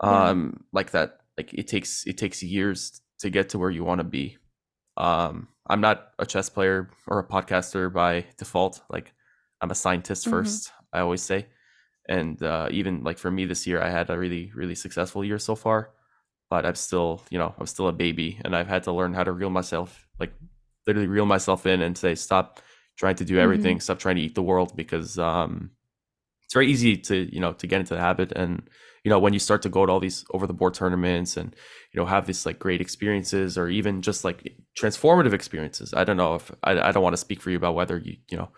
um 0.01 0.53
yeah. 0.53 0.65
like 0.71 0.91
that 0.91 1.19
like 1.37 1.53
it 1.53 1.67
takes 1.67 2.05
it 2.07 2.17
takes 2.17 2.41
years 2.41 3.01
to 3.19 3.29
get 3.29 3.49
to 3.49 3.59
where 3.59 3.69
you 3.69 3.83
want 3.83 3.99
to 3.99 4.05
be 4.05 4.37
um 4.97 5.47
i'm 5.67 5.81
not 5.81 6.09
a 6.19 6.25
chess 6.25 6.49
player 6.49 6.89
or 7.07 7.19
a 7.19 7.27
podcaster 7.27 7.91
by 7.91 8.25
default 8.37 8.81
like 8.89 9.13
i'm 9.61 9.71
a 9.71 9.75
scientist 9.75 10.23
mm-hmm. 10.23 10.37
first 10.37 10.71
i 10.93 10.99
always 10.99 11.21
say 11.21 11.47
and 12.09 12.41
uh, 12.43 12.67
even 12.71 13.03
like 13.03 13.17
for 13.17 13.31
me 13.31 13.45
this 13.45 13.65
year 13.65 13.81
i 13.81 13.89
had 13.89 14.09
a 14.09 14.17
really 14.17 14.51
really 14.53 14.75
successful 14.75 15.23
year 15.23 15.39
so 15.39 15.55
far 15.55 15.91
but 16.49 16.65
i'm 16.65 16.75
still 16.75 17.21
you 17.29 17.37
know 17.37 17.53
i'm 17.57 17.67
still 17.67 17.87
a 17.87 17.93
baby 17.93 18.37
and 18.43 18.55
i've 18.55 18.67
had 18.67 18.83
to 18.83 18.91
learn 18.91 19.13
how 19.13 19.23
to 19.23 19.31
reel 19.31 19.49
myself 19.49 20.07
like 20.19 20.33
literally 20.85 21.07
reel 21.07 21.25
myself 21.25 21.65
in 21.65 21.81
and 21.81 21.97
say 21.97 22.15
stop 22.15 22.59
trying 22.97 23.15
to 23.15 23.23
do 23.23 23.39
everything 23.39 23.77
mm-hmm. 23.77 23.81
stop 23.81 23.99
trying 23.99 24.15
to 24.15 24.21
eat 24.21 24.35
the 24.35 24.41
world 24.41 24.75
because 24.75 25.17
um 25.19 25.69
it's 26.43 26.53
very 26.53 26.69
easy 26.69 26.97
to 26.97 27.33
you 27.33 27.39
know 27.39 27.53
to 27.53 27.67
get 27.67 27.79
into 27.79 27.93
the 27.93 28.01
habit 28.01 28.31
and 28.31 28.63
you 29.03 29.09
know 29.09 29.19
when 29.19 29.33
you 29.33 29.39
start 29.39 29.61
to 29.61 29.69
go 29.69 29.85
to 29.85 29.91
all 29.91 29.99
these 29.99 30.25
over 30.33 30.47
the 30.47 30.53
board 30.53 30.73
tournaments 30.73 31.37
and 31.37 31.55
you 31.93 31.99
know 31.99 32.07
have 32.07 32.25
these 32.25 32.45
like 32.45 32.57
great 32.57 32.81
experiences 32.81 33.57
or 33.57 33.69
even 33.69 34.01
just 34.01 34.23
like 34.23 34.55
transformative 34.77 35.33
experiences 35.33 35.93
i 35.93 36.03
don't 36.03 36.17
know 36.17 36.33
if 36.35 36.51
i, 36.63 36.71
I 36.71 36.91
don't 36.91 37.03
want 37.03 37.13
to 37.13 37.17
speak 37.17 37.39
for 37.39 37.51
you 37.51 37.57
about 37.57 37.75
whether 37.75 37.97
you 37.99 38.17
you 38.29 38.37
know 38.37 38.49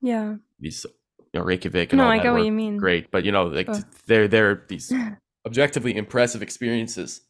yeah 0.00 0.36
these 0.60 0.86
you 1.34 1.40
know 1.40 1.44
reykjavik 1.44 1.92
and 1.92 1.98
no 1.98 2.04
all 2.04 2.10
i 2.10 2.18
get 2.18 2.32
what 2.32 2.44
you 2.44 2.52
mean 2.52 2.76
great 2.76 3.10
but 3.10 3.24
you 3.24 3.32
know 3.32 3.44
like 3.44 3.68
oh. 3.68 3.80
they're 4.06 4.28
they're 4.28 4.64
these 4.68 4.92
objectively 5.46 5.94
impressive 5.96 6.42
experiences 6.42 7.20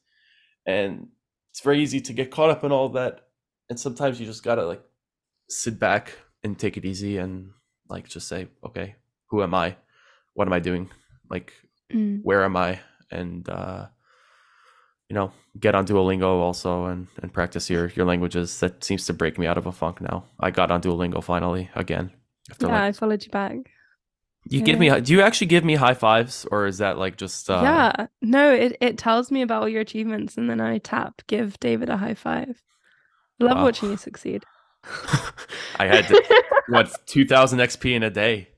and 0.67 1.09
it's 1.51 1.61
very 1.61 1.81
easy 1.81 2.01
to 2.01 2.13
get 2.13 2.31
caught 2.31 2.51
up 2.51 2.63
in 2.63 2.71
all 2.71 2.89
that 2.91 3.29
and 3.69 3.81
sometimes 3.81 4.21
you 4.21 4.27
just 4.27 4.45
gotta 4.45 4.65
like 4.65 4.83
sit 5.49 5.79
back 5.79 6.13
and 6.43 6.59
take 6.59 6.77
it 6.77 6.85
easy 6.85 7.17
and 7.17 7.51
like 7.89 8.07
just 8.09 8.29
say 8.29 8.47
okay 8.65 8.95
who 9.31 9.43
am 9.43 9.55
i 9.55 9.75
what 10.35 10.47
am 10.47 10.53
i 10.53 10.61
doing 10.61 10.89
like 11.31 11.53
mm. 11.93 12.21
where 12.23 12.45
am 12.45 12.57
I? 12.57 12.81
And 13.11 13.49
uh, 13.49 13.87
you 15.09 15.15
know, 15.15 15.33
get 15.59 15.75
on 15.75 15.87
Duolingo 15.87 16.41
also 16.41 16.87
and, 16.87 17.07
and 17.23 17.33
practice 17.33 17.71
your 17.71 17.89
your 17.89 18.07
languages. 18.07 18.61
That 18.61 18.83
seems 18.83 19.07
to 19.07 19.13
break 19.13 19.39
me 19.39 19.47
out 19.47 19.59
of 19.59 19.67
a 19.67 19.73
funk 19.73 20.01
now. 20.01 20.25
I 20.41 20.51
got 20.51 20.71
on 20.71 20.81
Duolingo 20.81 21.23
finally 21.23 21.71
again. 21.75 22.13
After 22.51 22.67
yeah, 22.67 22.73
like, 22.73 22.83
I 22.83 22.93
followed 22.93 23.25
you 23.25 23.31
back. 23.31 23.57
You 24.49 24.59
yeah. 24.59 24.65
give 24.65 24.79
me 24.79 25.01
do 25.01 25.13
you 25.13 25.23
actually 25.23 25.47
give 25.47 25.65
me 25.65 25.75
high 25.75 25.95
fives 25.95 26.47
or 26.51 26.67
is 26.67 26.79
that 26.79 26.99
like 26.99 27.17
just 27.17 27.49
uh... 27.49 27.61
Yeah. 27.63 28.07
No, 28.21 28.53
it, 28.53 28.77
it 28.81 28.99
tells 28.99 29.31
me 29.31 29.43
about 29.43 29.63
all 29.63 29.69
your 29.69 29.81
achievements 29.81 30.37
and 30.37 30.51
then 30.51 30.61
I 30.61 30.79
tap 30.79 31.23
give 31.27 31.59
David 31.61 31.89
a 31.89 31.97
high 31.97 32.15
five. 32.15 32.61
Love 33.41 33.57
wow. 33.57 33.65
watching 33.65 33.91
you 33.91 33.97
succeed. 33.97 34.45
I 35.79 35.87
had 35.87 36.09
to, 36.09 36.45
what 36.69 36.95
2000 37.07 37.59
XP 37.59 37.95
in 37.95 38.03
a 38.03 38.11
day. 38.11 38.49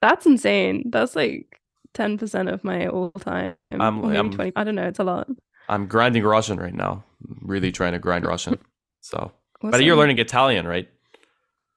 That's 0.00 0.26
insane. 0.26 0.84
That's 0.90 1.14
like 1.14 1.60
ten 1.94 2.18
percent 2.18 2.48
of 2.48 2.64
my 2.64 2.88
all 2.88 3.10
time. 3.10 3.54
I'm, 3.70 4.04
I'm 4.04 4.30
20. 4.30 4.52
I 4.56 4.64
don't 4.64 4.74
know. 4.74 4.86
It's 4.86 4.98
a 4.98 5.04
lot. 5.04 5.28
I'm 5.68 5.86
grinding 5.86 6.24
Russian 6.24 6.58
right 6.58 6.74
now. 6.74 7.04
really 7.42 7.70
trying 7.70 7.92
to 7.92 7.98
grind 7.98 8.24
Russian. 8.24 8.58
So, 9.00 9.32
awesome. 9.62 9.70
but 9.70 9.84
you're 9.84 9.96
learning 9.96 10.18
Italian, 10.18 10.66
right? 10.66 10.88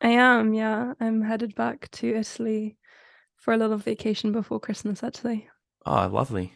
I 0.02 0.10
am. 0.10 0.54
Yeah, 0.54 0.94
I'm 1.00 1.22
headed 1.22 1.54
back 1.56 1.92
to 1.92 2.16
Italy 2.16 2.78
for 3.44 3.54
a 3.54 3.58
little 3.58 3.78
vacation 3.78 4.32
before 4.32 4.60
Christmas. 4.60 5.04
Actually. 5.04 5.50
Oh, 5.86 6.08
lovely. 6.08 6.54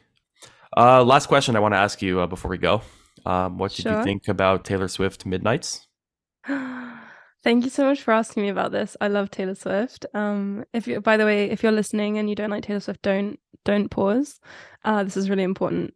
Uh, 0.75 1.03
last 1.03 1.27
question 1.27 1.55
I 1.55 1.59
want 1.59 1.73
to 1.73 1.79
ask 1.79 2.01
you 2.01 2.21
uh, 2.21 2.27
before 2.27 2.49
we 2.49 2.57
go. 2.57 2.81
Um, 3.25 3.57
what 3.57 3.73
did 3.73 3.83
sure. 3.83 3.97
you 3.97 4.03
think 4.03 4.27
about 4.29 4.63
Taylor 4.63 4.87
Swift 4.87 5.25
Midnights? 5.25 5.87
Thank 6.47 7.63
you 7.65 7.69
so 7.69 7.85
much 7.85 8.01
for 8.01 8.13
asking 8.13 8.43
me 8.43 8.49
about 8.49 8.71
this. 8.71 8.95
I 9.01 9.09
love 9.09 9.29
Taylor 9.29 9.55
Swift. 9.55 10.05
Um, 10.13 10.63
if 10.73 10.87
you, 10.87 11.01
by 11.01 11.17
the 11.17 11.25
way, 11.25 11.49
if 11.49 11.61
you're 11.61 11.71
listening 11.73 12.17
and 12.17 12.29
you 12.29 12.35
don't 12.35 12.49
like 12.49 12.63
Taylor 12.63 12.79
Swift, 12.79 13.01
don't 13.01 13.39
don't 13.65 13.89
pause. 13.89 14.39
Uh, 14.85 15.03
this 15.03 15.17
is 15.17 15.29
really 15.29 15.43
important. 15.43 15.93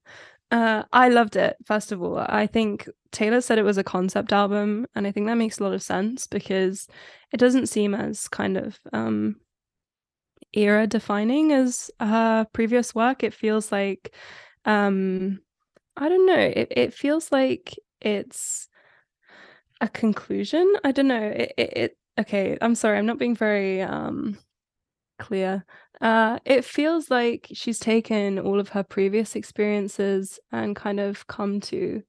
Uh, 0.51 0.83
I 0.91 1.07
loved 1.07 1.37
it. 1.37 1.55
First 1.65 1.93
of 1.93 2.01
all, 2.01 2.17
I 2.17 2.47
think 2.47 2.89
Taylor 3.13 3.39
said 3.39 3.57
it 3.57 3.63
was 3.63 3.77
a 3.77 3.83
concept 3.83 4.33
album, 4.33 4.87
and 4.93 5.07
I 5.07 5.11
think 5.11 5.27
that 5.27 5.35
makes 5.35 5.59
a 5.59 5.63
lot 5.63 5.73
of 5.73 5.81
sense 5.81 6.27
because 6.27 6.87
it 7.31 7.37
doesn't 7.37 7.67
seem 7.67 7.95
as 7.95 8.27
kind 8.27 8.57
of 8.57 8.77
um, 8.91 9.37
era 10.53 10.87
defining 10.87 11.51
as 11.53 11.91
her 11.99 12.45
previous 12.53 12.95
work. 12.95 13.23
It 13.23 13.33
feels 13.33 13.71
like 13.71 14.13
um, 14.65 15.41
I 15.97 16.09
don't 16.09 16.27
know. 16.27 16.39
It 16.39 16.69
it 16.71 16.93
feels 16.93 17.31
like 17.31 17.77
it's 18.01 18.69
a 19.79 19.87
conclusion. 19.87 20.71
I 20.83 20.91
don't 20.91 21.07
know. 21.07 21.21
It, 21.27 21.53
it, 21.57 21.73
it 21.77 21.97
okay, 22.19 22.57
I'm 22.61 22.75
sorry. 22.75 22.97
I'm 22.97 23.05
not 23.05 23.17
being 23.17 23.35
very 23.35 23.81
um 23.81 24.37
clear. 25.19 25.65
Uh 26.01 26.39
it 26.45 26.65
feels 26.65 27.11
like 27.11 27.47
she's 27.53 27.79
taken 27.79 28.39
all 28.39 28.59
of 28.59 28.69
her 28.71 28.83
previous 28.83 29.35
experiences 29.35 30.39
and 30.51 30.75
kind 30.75 30.99
of 30.99 31.27
come 31.27 31.61
to 31.61 32.03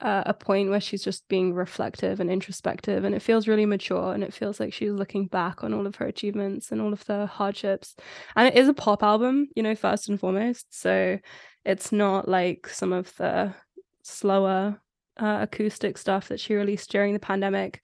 uh, 0.00 0.24
a 0.26 0.34
point 0.34 0.68
where 0.68 0.80
she's 0.80 1.02
just 1.02 1.26
being 1.28 1.54
reflective 1.54 2.20
and 2.20 2.30
introspective 2.30 3.04
and 3.04 3.14
it 3.14 3.22
feels 3.22 3.48
really 3.48 3.64
mature 3.64 4.12
and 4.12 4.22
it 4.22 4.34
feels 4.34 4.60
like 4.60 4.72
she's 4.72 4.92
looking 4.92 5.26
back 5.26 5.64
on 5.64 5.72
all 5.72 5.86
of 5.86 5.96
her 5.96 6.06
achievements 6.06 6.70
and 6.70 6.82
all 6.82 6.92
of 6.92 7.04
the 7.06 7.26
hardships 7.26 7.96
and 8.36 8.46
it 8.46 8.54
is 8.54 8.68
a 8.68 8.74
pop 8.74 9.02
album 9.02 9.48
you 9.56 9.62
know 9.62 9.74
first 9.74 10.08
and 10.08 10.20
foremost 10.20 10.66
so 10.70 11.18
it's 11.64 11.92
not 11.92 12.28
like 12.28 12.68
some 12.68 12.92
of 12.92 13.14
the 13.16 13.54
slower 14.02 14.80
uh, 15.18 15.38
acoustic 15.42 15.98
stuff 15.98 16.28
that 16.28 16.40
she 16.40 16.54
released 16.54 16.90
during 16.90 17.12
the 17.12 17.18
pandemic. 17.18 17.82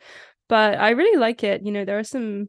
But 0.49 0.79
I 0.79 0.91
really 0.91 1.19
like 1.19 1.45
it. 1.45 1.63
You 1.65 1.73
know, 1.73 1.85
there 1.85 1.99
are 1.99 2.05
some 2.05 2.49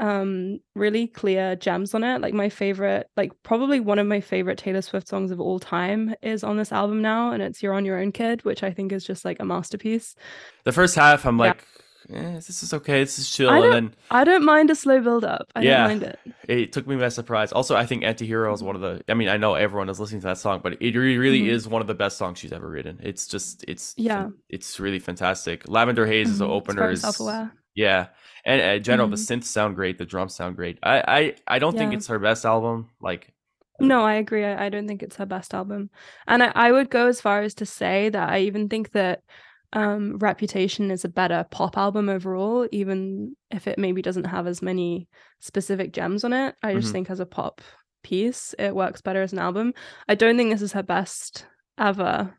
um 0.00 0.58
really 0.74 1.06
clear 1.06 1.54
gems 1.56 1.94
on 1.94 2.02
it 2.02 2.20
like 2.20 2.34
my 2.34 2.48
favorite 2.48 3.06
like 3.16 3.30
probably 3.42 3.78
one 3.80 3.98
of 3.98 4.06
my 4.06 4.20
favorite 4.20 4.58
taylor 4.58 4.82
swift 4.82 5.06
songs 5.06 5.30
of 5.30 5.38
all 5.40 5.60
time 5.60 6.14
is 6.22 6.42
on 6.42 6.56
this 6.56 6.72
album 6.72 7.00
now 7.02 7.30
and 7.32 7.42
it's 7.42 7.62
you're 7.62 7.74
on 7.74 7.84
your 7.84 7.98
own 7.98 8.10
kid 8.10 8.42
which 8.44 8.62
i 8.62 8.70
think 8.72 8.92
is 8.92 9.04
just 9.04 9.24
like 9.24 9.38
a 9.40 9.44
masterpiece 9.44 10.16
the 10.64 10.72
first 10.72 10.94
half 10.96 11.24
i'm 11.26 11.38
yeah. 11.38 11.44
like 11.48 11.64
eh, 12.12 12.32
this 12.34 12.62
is 12.62 12.72
okay. 12.74 13.04
This 13.04 13.18
is 13.20 13.30
chill. 13.30 13.50
I 13.50 13.58
And 13.58 13.72
then 13.72 13.94
I 14.10 14.24
don't 14.24 14.44
mind 14.44 14.68
a 14.70 14.74
slow 14.74 15.00
build 15.00 15.24
up. 15.24 15.46
I 15.54 15.60
Yeah. 15.62 15.76
don't 15.86 15.88
mind 15.88 16.02
it. 16.02 16.18
it 16.48 16.72
took 16.72 16.86
me 16.88 16.96
by 16.96 17.08
surprise. 17.10 17.52
Also, 17.52 17.76
I 17.76 17.86
think 17.86 18.02
anti-hero 18.02 18.52
is 18.52 18.62
one 18.64 18.74
of 18.74 18.80
the. 18.80 19.02
I 19.08 19.14
mean, 19.14 19.28
I 19.28 19.36
know 19.36 19.54
everyone 19.54 19.88
is 19.90 20.00
listening 20.00 20.22
to 20.22 20.26
that 20.28 20.38
song, 20.38 20.60
but 20.62 20.72
it 20.82 20.96
really, 20.96 21.42
Mhm. 21.42 21.48
is 21.50 21.68
one 21.68 21.82
of 21.82 21.86
the 21.86 21.94
best 21.94 22.18
songs 22.18 22.38
she's 22.38 22.52
ever 22.52 22.68
written. 22.68 22.98
It's 23.02 23.28
just, 23.28 23.64
it's 23.68 23.94
Yeah. 23.96 24.30
it's 24.48 24.80
really 24.80 24.98
fantastic. 24.98 25.68
Lavender 25.68 26.04
Haze 26.06 26.30
is 26.30 26.38
the 26.38 26.46
Mhm. 26.46 26.56
It's 26.58 26.68
opener. 26.68 26.80
very 26.82 26.96
self-aware. 26.96 27.52
yeah, 27.76 28.06
and 28.44 28.60
in 28.60 28.82
general, 28.82 29.08
the 29.08 29.16
Mhm. 29.16 29.26
synths 29.40 29.44
sound 29.44 29.76
great. 29.76 29.98
The 29.98 30.06
drums 30.06 30.34
sound 30.34 30.56
great. 30.56 30.78
I, 30.82 31.34
I, 31.46 31.56
I 31.56 31.58
don't 31.58 31.76
think 31.76 31.92
it's 31.92 32.06
her 32.08 32.18
best 32.18 32.44
album. 32.44 32.90
Like, 33.00 33.32
No, 33.80 34.02
I 34.02 34.14
agree. 34.14 34.44
I, 34.44 34.66
I 34.66 34.68
don't 34.68 34.86
think 34.86 35.02
it's 35.02 35.16
her 35.16 35.26
best 35.26 35.54
album. 35.54 35.90
And 36.26 36.42
I, 36.42 36.52
I 36.54 36.72
would 36.72 36.90
go 36.90 37.06
as 37.06 37.20
far 37.20 37.40
as 37.42 37.54
to 37.54 37.66
say 37.66 38.08
that 38.10 38.28
I 38.28 38.40
even 38.40 38.68
think 38.68 38.92
that 38.92 39.22
um 39.72 40.18
Reputation 40.18 40.90
is 40.90 41.04
a 41.04 41.08
better 41.08 41.46
pop 41.50 41.78
album 41.78 42.08
overall, 42.08 42.68
even 42.72 43.36
if 43.50 43.66
it 43.66 43.78
maybe 43.78 44.02
doesn't 44.02 44.24
have 44.24 44.46
as 44.46 44.60
many 44.62 45.08
specific 45.38 45.92
gems 45.92 46.24
on 46.24 46.32
it. 46.32 46.56
I 46.62 46.74
just 46.74 46.88
Mhm. 46.88 46.92
think 46.92 47.10
as 47.10 47.20
a 47.20 47.26
pop 47.26 47.60
piece, 48.02 48.54
it 48.58 48.74
works 48.74 49.00
better 49.00 49.22
as 49.22 49.32
an 49.32 49.38
album. 49.38 49.72
I 50.08 50.14
don't 50.16 50.36
think 50.36 50.50
this 50.50 50.62
is 50.62 50.72
her 50.72 50.82
best 50.82 51.46
ever 51.78 52.36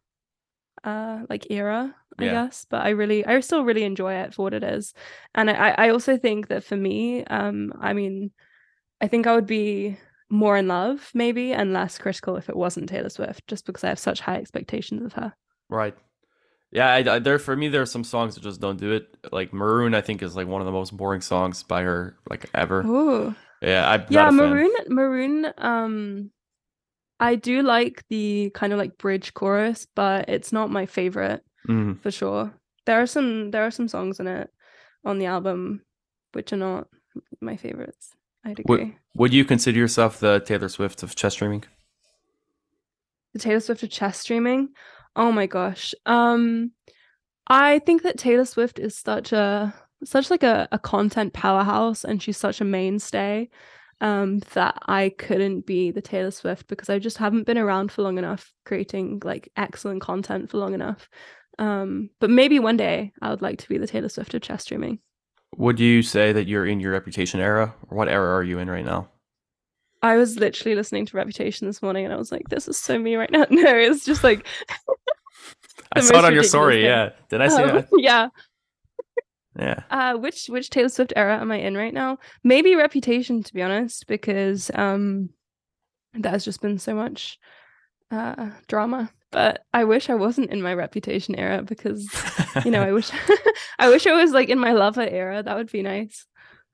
uh 0.83 1.21
like 1.29 1.47
era, 1.49 1.95
I 2.19 2.27
Yeah. 2.27 2.29
guess. 2.29 2.65
But 2.69 2.83
I 2.85 2.89
really 2.89 3.25
I 3.25 3.39
still 3.41 3.63
really 3.65 3.83
enjoy 3.83 4.13
it 4.15 4.33
for 4.33 4.43
what 4.43 4.53
it 4.53 4.63
is. 4.63 4.93
And 5.35 5.49
I, 5.49 5.69
I 5.77 5.89
also 5.89 6.17
think 6.17 6.47
that 6.49 6.63
for 6.63 6.75
me, 6.77 7.23
um, 7.25 7.73
I 7.79 7.93
mean, 7.93 8.31
I 9.01 9.07
think 9.07 9.27
I 9.27 9.35
would 9.35 9.47
be 9.47 9.97
more 10.29 10.57
in 10.57 10.67
love 10.69 11.11
maybe 11.13 11.53
and 11.53 11.73
less 11.73 11.97
critical 11.99 12.37
if 12.37 12.49
it 12.49 12.55
wasn't 12.57 12.89
Taylor 12.89 13.09
Swift, 13.09 13.47
just 13.47 13.65
because 13.65 13.83
I 13.83 13.89
have 13.89 13.99
such 13.99 14.21
high 14.21 14.37
expectations 14.37 15.03
of 15.03 15.13
her. 15.13 15.33
right. 15.69 15.95
Yeah, 16.71 16.87
I, 16.93 17.15
I, 17.15 17.19
there 17.19 17.39
for 17.39 17.55
me, 17.55 17.69
there 17.69 17.81
are 17.83 17.85
some 17.87 18.03
songs 18.03 18.35
that 18.35 18.41
just 18.43 18.61
don't 18.61 18.79
do 18.79 18.93
it. 18.93 19.17
Like 19.31 19.53
Maroon, 19.53 19.95
I 19.95 20.01
think 20.01 20.23
is 20.23 20.35
like 20.35 20.47
one 20.47 20.61
of 20.61 20.65
the 20.65 20.71
most 20.73 20.95
boring 20.97 21.21
songs 21.21 21.63
by 21.63 21.83
her, 21.83 22.17
like 22.29 22.49
ever. 22.53 22.85
Ooh. 22.85 23.35
Yeah, 23.61 23.89
I'm 23.89 24.05
Yeah, 24.09 24.29
a 24.29 24.31
fan. 24.31 24.63
Maroon 24.63 24.71
Maroon 24.89 25.53
um 25.57 26.31
I 27.19 27.35
do 27.35 27.63
like 27.63 28.05
the 28.09 28.51
kind 28.55 28.73
of 28.73 28.79
like 28.79 28.97
bridge 28.97 29.33
chorus, 29.33 29.87
but 29.95 30.29
it's 30.29 30.53
not 30.53 30.71
my 30.71 30.85
favorite 30.87 31.43
Mhm. 31.67 32.01
for 32.01 32.11
sure. 32.11 32.53
There 32.85 33.01
are 33.01 33.07
some 33.07 33.51
there 33.51 33.63
are 33.65 33.71
some 33.71 33.87
songs 33.87 34.19
in 34.19 34.27
it 34.27 34.49
on 35.05 35.19
the 35.19 35.25
album 35.27 35.81
which 36.33 36.51
are 36.53 36.57
not 36.57 36.87
my 37.41 37.55
favorites. 37.57 38.15
I'd 38.43 38.59
Would- 38.67 38.79
agree. 38.81 38.97
Would 39.15 39.33
you 39.33 39.45
consider 39.45 39.77
yourself 39.77 40.19
the 40.19 40.39
Taylor 40.39 40.69
Swift 40.69 41.03
of 41.03 41.15
chess 41.15 41.33
streaming? 41.33 41.63
the 43.33 43.39
Taylor 43.39 43.59
Swift 43.61 43.83
of 43.83 43.89
chess 43.89 44.19
streaming. 44.19 44.69
Oh 45.15 45.31
my 45.31 45.45
gosh. 45.47 45.93
Um 46.05 46.71
I 47.47 47.79
think 47.79 48.03
that 48.03 48.17
Taylor 48.17 48.45
Swift 48.45 48.79
is 48.79 48.97
such 48.97 49.31
a 49.33 49.73
such 50.03 50.29
like 50.31 50.43
a, 50.43 50.67
a 50.71 50.79
content 50.79 51.33
powerhouse 51.33 52.03
and 52.03 52.21
she's 52.21 52.37
such 52.37 52.59
a 52.61 52.65
mainstay 52.65 53.49
um 54.01 54.39
that 54.53 54.77
I 54.87 55.09
couldn't 55.17 55.65
be 55.65 55.91
the 55.91 56.01
Taylor 56.01 56.31
Swift 56.31 56.67
because 56.67 56.89
I 56.89 56.97
just 56.99 57.17
haven't 57.19 57.45
been 57.45 57.57
around 57.57 57.91
for 57.91 58.01
long 58.01 58.17
enough 58.17 58.51
creating 58.65 59.21
like 59.23 59.51
excellent 59.55 60.01
content 60.01 60.49
for 60.49 60.57
long 60.57 60.73
enough. 60.73 61.07
Um 61.61 62.09
but 62.19 62.29
maybe 62.29 62.59
one 62.59 62.75
day 62.75 63.13
I 63.21 63.29
would 63.29 63.41
like 63.41 63.59
to 63.59 63.69
be 63.69 63.77
the 63.77 63.87
Taylor 63.87 64.09
Swift 64.09 64.33
of 64.33 64.41
chess 64.41 64.63
streaming. 64.63 64.99
Would 65.57 65.79
you 65.79 66.01
say 66.01 66.33
that 66.33 66.47
you're 66.47 66.65
in 66.65 66.79
your 66.79 66.91
reputation 66.93 67.39
era, 67.39 67.73
or 67.89 67.97
what 67.97 68.07
era 68.07 68.35
are 68.35 68.43
you 68.43 68.57
in 68.57 68.69
right 68.69 68.85
now? 68.85 69.09
I 70.01 70.17
was 70.17 70.37
literally 70.37 70.75
listening 70.75 71.05
to 71.05 71.17
Reputation 71.17 71.67
this 71.67 71.81
morning 71.81 72.05
and 72.05 72.13
I 72.13 72.17
was 72.17 72.31
like, 72.31 72.49
this 72.49 72.67
is 72.67 72.77
so 72.77 72.97
me 72.97 73.15
right 73.15 73.29
now. 73.31 73.45
No, 73.51 73.75
it's 73.75 74.03
just 74.03 74.23
like 74.23 74.47
I 75.93 75.99
saw 76.01 76.19
it 76.19 76.25
on 76.25 76.33
your 76.33 76.43
story. 76.43 76.77
thing. 76.77 76.85
Yeah, 76.85 77.09
did 77.29 77.41
I 77.41 77.47
see 77.47 77.61
um, 77.61 77.75
that? 77.75 77.89
yeah. 77.97 78.29
Yeah. 79.59 79.83
Uh, 79.91 80.17
which 80.17 80.47
which 80.47 80.69
Taylor 80.69 80.89
Swift 80.89 81.13
era 81.15 81.39
am 81.39 81.51
I 81.51 81.57
in 81.57 81.75
right 81.75 81.93
now? 81.93 82.17
Maybe 82.43 82.75
Reputation, 82.75 83.43
to 83.43 83.53
be 83.53 83.61
honest, 83.61 84.07
because 84.07 84.71
um, 84.73 85.29
there's 86.13 86.45
just 86.45 86.61
been 86.61 86.79
so 86.79 86.95
much 86.95 87.37
uh 88.09 88.49
drama. 88.67 89.11
But 89.31 89.63
I 89.73 89.85
wish 89.85 90.09
I 90.09 90.15
wasn't 90.15 90.51
in 90.51 90.61
my 90.61 90.73
Reputation 90.73 91.35
era 91.35 91.61
because 91.63 92.07
you 92.65 92.71
know 92.71 92.81
I 92.81 92.91
wish 92.97 93.09
I 93.79 93.89
wish 93.89 94.05
I 94.07 94.13
was 94.13 94.31
like 94.31 94.49
in 94.49 94.59
my 94.59 94.73
Lover 94.73 95.07
era. 95.07 95.41
That 95.43 95.55
would 95.55 95.71
be 95.71 95.81
nice. 95.81 96.25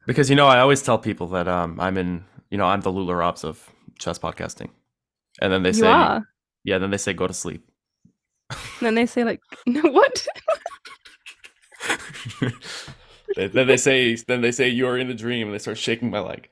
because 0.05 0.30
you 0.30 0.36
know 0.36 0.47
I 0.47 0.60
always 0.60 0.82
tell 0.82 0.97
people 0.97 1.28
that 1.28 1.47
um 1.47 1.80
I'm 1.80 1.97
in 1.97 2.26
you 2.49 2.58
know 2.58 2.66
I'm 2.66 2.82
the 2.82 2.91
Lula 2.91 3.16
Robs 3.16 3.43
of 3.43 3.70
chess 3.99 4.18
podcasting, 4.20 4.70
and 5.41 5.51
then 5.53 5.64
they 5.64 5.70
you 5.70 5.74
say 5.86 5.88
are. 5.88 6.28
yeah, 6.64 6.78
then 6.80 6.89
they 6.91 6.97
say 6.97 7.14
go 7.14 7.28
to 7.28 7.34
sleep. 7.34 7.64
And 8.49 8.60
then 8.88 8.95
they 8.95 9.05
say 9.05 9.24
like, 9.24 9.41
no, 9.68 9.82
what? 9.91 10.26
Then 13.36 13.68
they 13.68 13.78
say 13.78 14.16
then 14.16 14.41
they 14.41 14.51
say 14.51 14.68
you're 14.70 14.97
in 14.97 15.08
the 15.08 15.14
dream, 15.14 15.47
and 15.47 15.53
they 15.53 15.60
start 15.60 15.78
shaking 15.78 16.10
my 16.10 16.20
leg. 16.20 16.49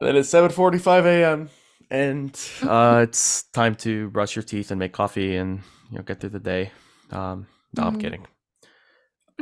then 0.00 0.14
it's 0.16 0.30
7:45 0.30 1.04
a.m. 1.06 1.50
and 1.90 2.38
uh, 2.62 3.00
it's 3.08 3.44
time 3.52 3.74
to 3.76 4.10
brush 4.10 4.36
your 4.36 4.42
teeth 4.42 4.70
and 4.70 4.78
make 4.78 4.92
coffee 4.92 5.36
and 5.36 5.60
you 5.90 5.98
know 5.98 6.02
get 6.04 6.20
through 6.20 6.30
the 6.30 6.40
day. 6.40 6.72
Um, 7.10 7.46
no, 7.76 7.84
I'm 7.84 7.96
Mhm. 7.96 8.00
kidding. 8.00 8.26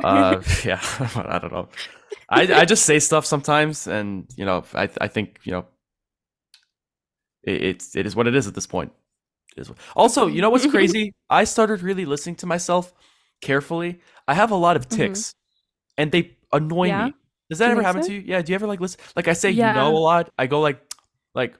Uh, 0.03 0.41
yeah, 0.65 0.81
I 1.15 1.39
don't 1.39 1.53
know. 1.53 1.69
I 2.29 2.41
I 2.53 2.65
just 2.65 2.85
say 2.85 2.99
stuff 2.99 3.25
sometimes, 3.25 3.87
and 3.87 4.27
you 4.35 4.43
know 4.45 4.65
I 4.73 4.89
I 4.99 5.07
think 5.07 5.39
you 5.45 5.53
know 5.53 5.65
it, 7.43 7.63
it's 7.63 7.95
it 7.95 8.05
is 8.05 8.13
what 8.15 8.27
it 8.27 8.35
is 8.35 8.45
at 8.45 8.55
this 8.55 8.67
point. 8.67 8.91
It 9.55 9.61
is. 9.61 9.69
what- 9.69 9.77
Also, 9.95 10.27
you 10.27 10.41
know 10.41 10.49
what's 10.49 10.65
crazy? 10.65 11.13
I 11.29 11.45
started 11.45 11.81
really 11.81 12.05
listening 12.05 12.35
to 12.37 12.45
myself 12.45 12.93
carefully. 13.41 14.01
I 14.27 14.33
have 14.33 14.51
a 14.51 14.55
lot 14.55 14.75
of 14.75 14.89
Mhm. 14.89 14.97
tics, 14.97 15.33
and 15.97 16.11
they 16.11 16.35
annoy 16.51 16.87
Yeah? 16.87 17.05
me. 17.05 17.13
Does 17.49 17.59
that 17.59 17.67
Do 17.67 17.71
ever 17.73 17.83
happen 17.83 18.03
so? 18.03 18.09
to 18.09 18.15
you? 18.15 18.21
Yeah. 18.25 18.41
Do 18.41 18.51
you 18.51 18.55
ever 18.55 18.67
like 18.67 18.81
listen? 18.81 18.99
Like 19.15 19.29
I 19.29 19.33
say, 19.33 19.49
you 19.51 19.61
know 19.63 19.95
a 19.95 19.97
lot. 19.97 20.29
I 20.37 20.47
go 20.47 20.59
like, 20.59 20.81
like 21.33 21.55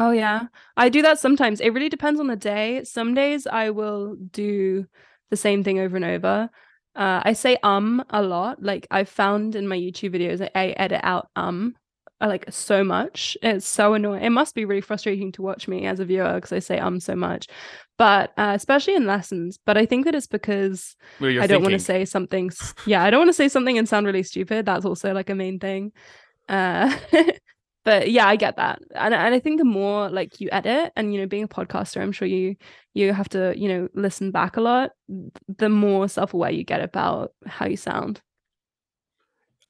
Oh 0.00 0.12
yeah. 0.12 0.46
I 0.78 0.88
do 0.88 1.02
that 1.02 1.18
sometimes. 1.18 1.60
It 1.60 1.74
really 1.74 1.90
depends 1.90 2.18
on 2.20 2.26
the 2.26 2.34
day. 2.34 2.82
Some 2.84 3.12
days 3.12 3.46
I 3.46 3.68
will 3.68 4.16
do 4.16 4.86
the 5.28 5.36
same 5.36 5.62
thing 5.62 5.78
over 5.78 5.94
and 5.94 6.04
over. 6.06 6.48
Uh, 6.96 7.20
I 7.22 7.34
say 7.34 7.58
um 7.62 8.02
a 8.08 8.22
lot. 8.22 8.62
Like 8.62 8.86
I've 8.90 9.10
found 9.10 9.54
in 9.54 9.68
my 9.68 9.76
YouTube 9.76 10.14
videos, 10.14 10.40
I, 10.40 10.50
I 10.54 10.68
edit 10.70 11.02
out 11.02 11.28
um 11.36 11.74
uh, 12.22 12.28
like 12.28 12.46
so 12.48 12.82
much. 12.82 13.36
It's 13.42 13.66
so 13.66 13.92
annoying. 13.92 14.24
It 14.24 14.30
must 14.30 14.54
be 14.54 14.64
really 14.64 14.80
frustrating 14.80 15.32
to 15.32 15.42
watch 15.42 15.68
me 15.68 15.86
as 15.86 16.00
a 16.00 16.06
viewer 16.06 16.34
because 16.34 16.52
I 16.52 16.60
say 16.60 16.78
um 16.78 16.98
so 16.98 17.14
much. 17.14 17.46
But 17.98 18.32
uh, 18.38 18.52
especially 18.56 18.94
in 18.94 19.06
lessons. 19.06 19.58
But 19.66 19.76
I 19.76 19.84
think 19.84 20.06
that 20.06 20.14
it's 20.14 20.26
because 20.26 20.96
you're 21.18 21.42
I 21.42 21.46
don't 21.46 21.62
want 21.62 21.74
to 21.74 21.78
say 21.78 22.06
something. 22.06 22.50
Yeah, 22.86 23.04
I 23.04 23.10
don't 23.10 23.20
want 23.20 23.28
to 23.28 23.34
say 23.34 23.48
something 23.48 23.76
and 23.76 23.86
sound 23.86 24.06
really 24.06 24.22
stupid. 24.22 24.64
That's 24.64 24.86
also 24.86 25.12
like 25.12 25.28
a 25.28 25.34
main 25.34 25.58
thing. 25.58 25.92
Uh, 26.48 26.90
but 27.84 28.10
yeah, 28.10 28.26
I 28.26 28.36
get 28.36 28.56
that, 28.56 28.80
and 28.94 29.14
and 29.14 29.34
I 29.34 29.40
think 29.40 29.58
the 29.58 29.64
more 29.64 30.10
like 30.10 30.40
you 30.40 30.48
edit, 30.52 30.92
and 30.96 31.14
you 31.14 31.20
know, 31.20 31.26
being 31.26 31.44
a 31.44 31.48
podcaster, 31.48 32.00
I'm 32.02 32.12
sure 32.12 32.28
you 32.28 32.56
you 32.94 33.12
have 33.12 33.28
to 33.30 33.54
you 33.58 33.68
know 33.68 33.88
listen 33.94 34.30
back 34.30 34.56
a 34.56 34.60
lot. 34.60 34.92
The 35.48 35.68
more 35.68 36.08
self 36.08 36.34
aware 36.34 36.50
you 36.50 36.64
get 36.64 36.80
about 36.82 37.32
how 37.46 37.66
you 37.66 37.76
sound. 37.76 38.20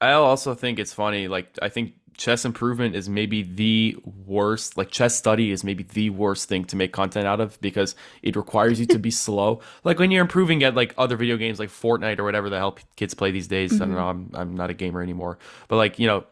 I 0.00 0.12
also 0.12 0.54
think 0.54 0.78
it's 0.78 0.92
funny. 0.94 1.28
Like 1.28 1.58
I 1.60 1.68
think 1.68 1.92
chess 2.16 2.44
improvement 2.44 2.94
is 2.94 3.08
maybe 3.08 3.42
the 3.42 3.96
worst. 4.04 4.76
Like 4.78 4.90
chess 4.90 5.14
study 5.14 5.50
is 5.50 5.62
maybe 5.62 5.82
the 5.82 6.10
worst 6.10 6.48
thing 6.48 6.64
to 6.66 6.76
make 6.76 6.92
content 6.92 7.26
out 7.26 7.40
of 7.40 7.60
because 7.60 7.94
it 8.22 8.34
requires 8.36 8.80
you 8.80 8.86
to 8.86 8.98
be 8.98 9.10
slow. 9.10 9.60
Like 9.84 9.98
when 9.98 10.10
you're 10.10 10.22
improving 10.22 10.62
at 10.64 10.74
like 10.74 10.94
other 10.96 11.16
video 11.16 11.36
games 11.36 11.58
like 11.58 11.68
Fortnite 11.68 12.18
or 12.18 12.24
whatever 12.24 12.48
the 12.48 12.58
hell 12.58 12.78
kids 12.96 13.14
play 13.14 13.30
these 13.30 13.48
days. 13.48 13.80
I 13.80 13.86
don't 13.86 13.94
Mhm. 13.94 13.96
know. 13.96 14.08
I'm 14.08 14.30
I'm 14.34 14.54
not 14.56 14.70
a 14.70 14.74
gamer 14.74 15.02
anymore. 15.02 15.38
But 15.68 15.76
like 15.76 15.98
you 15.98 16.06
know, 16.06 16.24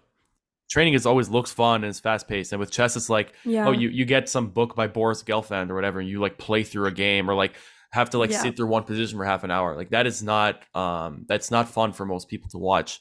training 0.68 0.94
is 0.94 1.06
always 1.06 1.28
looks 1.28 1.52
fun 1.52 1.76
and 1.82 1.86
it's 1.90 2.00
fast 2.00 2.28
paced. 2.28 2.52
And 2.52 2.60
with 2.60 2.70
chess, 2.70 2.96
it's 2.96 3.10
like 3.10 3.32
Yeah. 3.44 3.66
oh 3.68 3.72
you 3.72 3.88
you 3.88 4.04
get 4.04 4.28
some 4.28 4.48
book 4.48 4.74
by 4.76 4.86
Boris 4.86 5.22
Gelfand 5.22 5.70
or 5.70 5.74
whatever, 5.74 6.00
and 6.00 6.08
you 6.08 6.20
like 6.20 6.38
play 6.38 6.62
through 6.62 6.86
a 6.86 6.92
game 6.92 7.28
or 7.30 7.34
like 7.34 7.54
have 7.90 8.10
to 8.10 8.18
like 8.18 8.30
Yeah. 8.30 8.42
sit 8.42 8.56
through 8.56 8.68
one 8.68 8.84
position 8.84 9.18
for 9.18 9.24
half 9.24 9.44
an 9.44 9.50
hour. 9.50 9.74
Like 9.76 9.90
that 9.90 10.06
is 10.06 10.22
not 10.22 10.62
um 10.76 11.24
that's 11.28 11.50
not 11.50 11.68
fun 11.68 11.92
for 11.92 12.04
most 12.06 12.28
people 12.28 12.50
to 12.50 12.58
watch. 12.58 13.00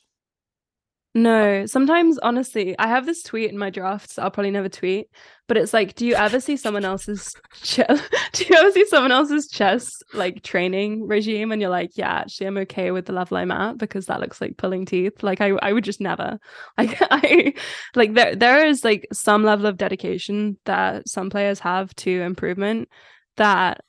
No, 1.16 1.66
sometimes 1.66 2.20
honestly, 2.20 2.78
I 2.78 2.88
have 2.88 3.08
this 3.08 3.24
tweet 3.24 3.50
in 3.50 3.58
my 3.58 3.72
drafts 3.72 4.20
I'll 4.20 4.30
probably 4.30 4.52
never 4.52 4.70
tweet, 4.70 5.08
but 5.48 5.58
it's 5.58 5.74
like, 5.74 5.96
do 5.96 6.06
you 6.06 6.14
ever 6.14 6.40
see 6.40 6.56
someone 6.58 6.86
else's 6.86 7.34
chest? 7.64 8.04
do 8.34 8.46
you 8.48 8.56
ever 8.56 8.72
see 8.72 8.86
someone 8.86 9.12
else's 9.12 9.48
chess 9.48 9.90
like 10.14 10.44
training 10.44 11.08
regime 11.08 11.52
and 11.52 11.60
you're 11.60 11.72
like, 11.72 11.92
yeah, 11.96 12.20
actually 12.20 12.48
I'm 12.48 12.58
okay 12.60 12.92
with 12.92 13.08
the 13.08 13.14
level 13.14 13.38
I'm 13.38 13.50
at 13.52 13.80
because 13.80 14.06
that 14.08 14.20
looks 14.20 14.40
like 14.40 14.58
pulling 14.58 14.86
teeth. 14.86 15.24
Like 15.24 15.42
I 15.42 15.50
I 15.62 15.74
would 15.74 15.84
just 15.84 16.02
never. 16.02 16.38
Like 16.78 16.98
I 17.02 17.54
like 17.96 18.14
there 18.14 18.36
there 18.36 18.68
is 18.68 18.84
like 18.84 19.08
some 19.12 19.44
level 19.44 19.66
of 19.66 19.78
dedication 19.78 20.58
that 20.66 21.10
some 21.10 21.32
players 21.32 21.60
have 21.62 21.96
to 21.96 22.22
improvement 22.22 22.90
that 23.38 23.82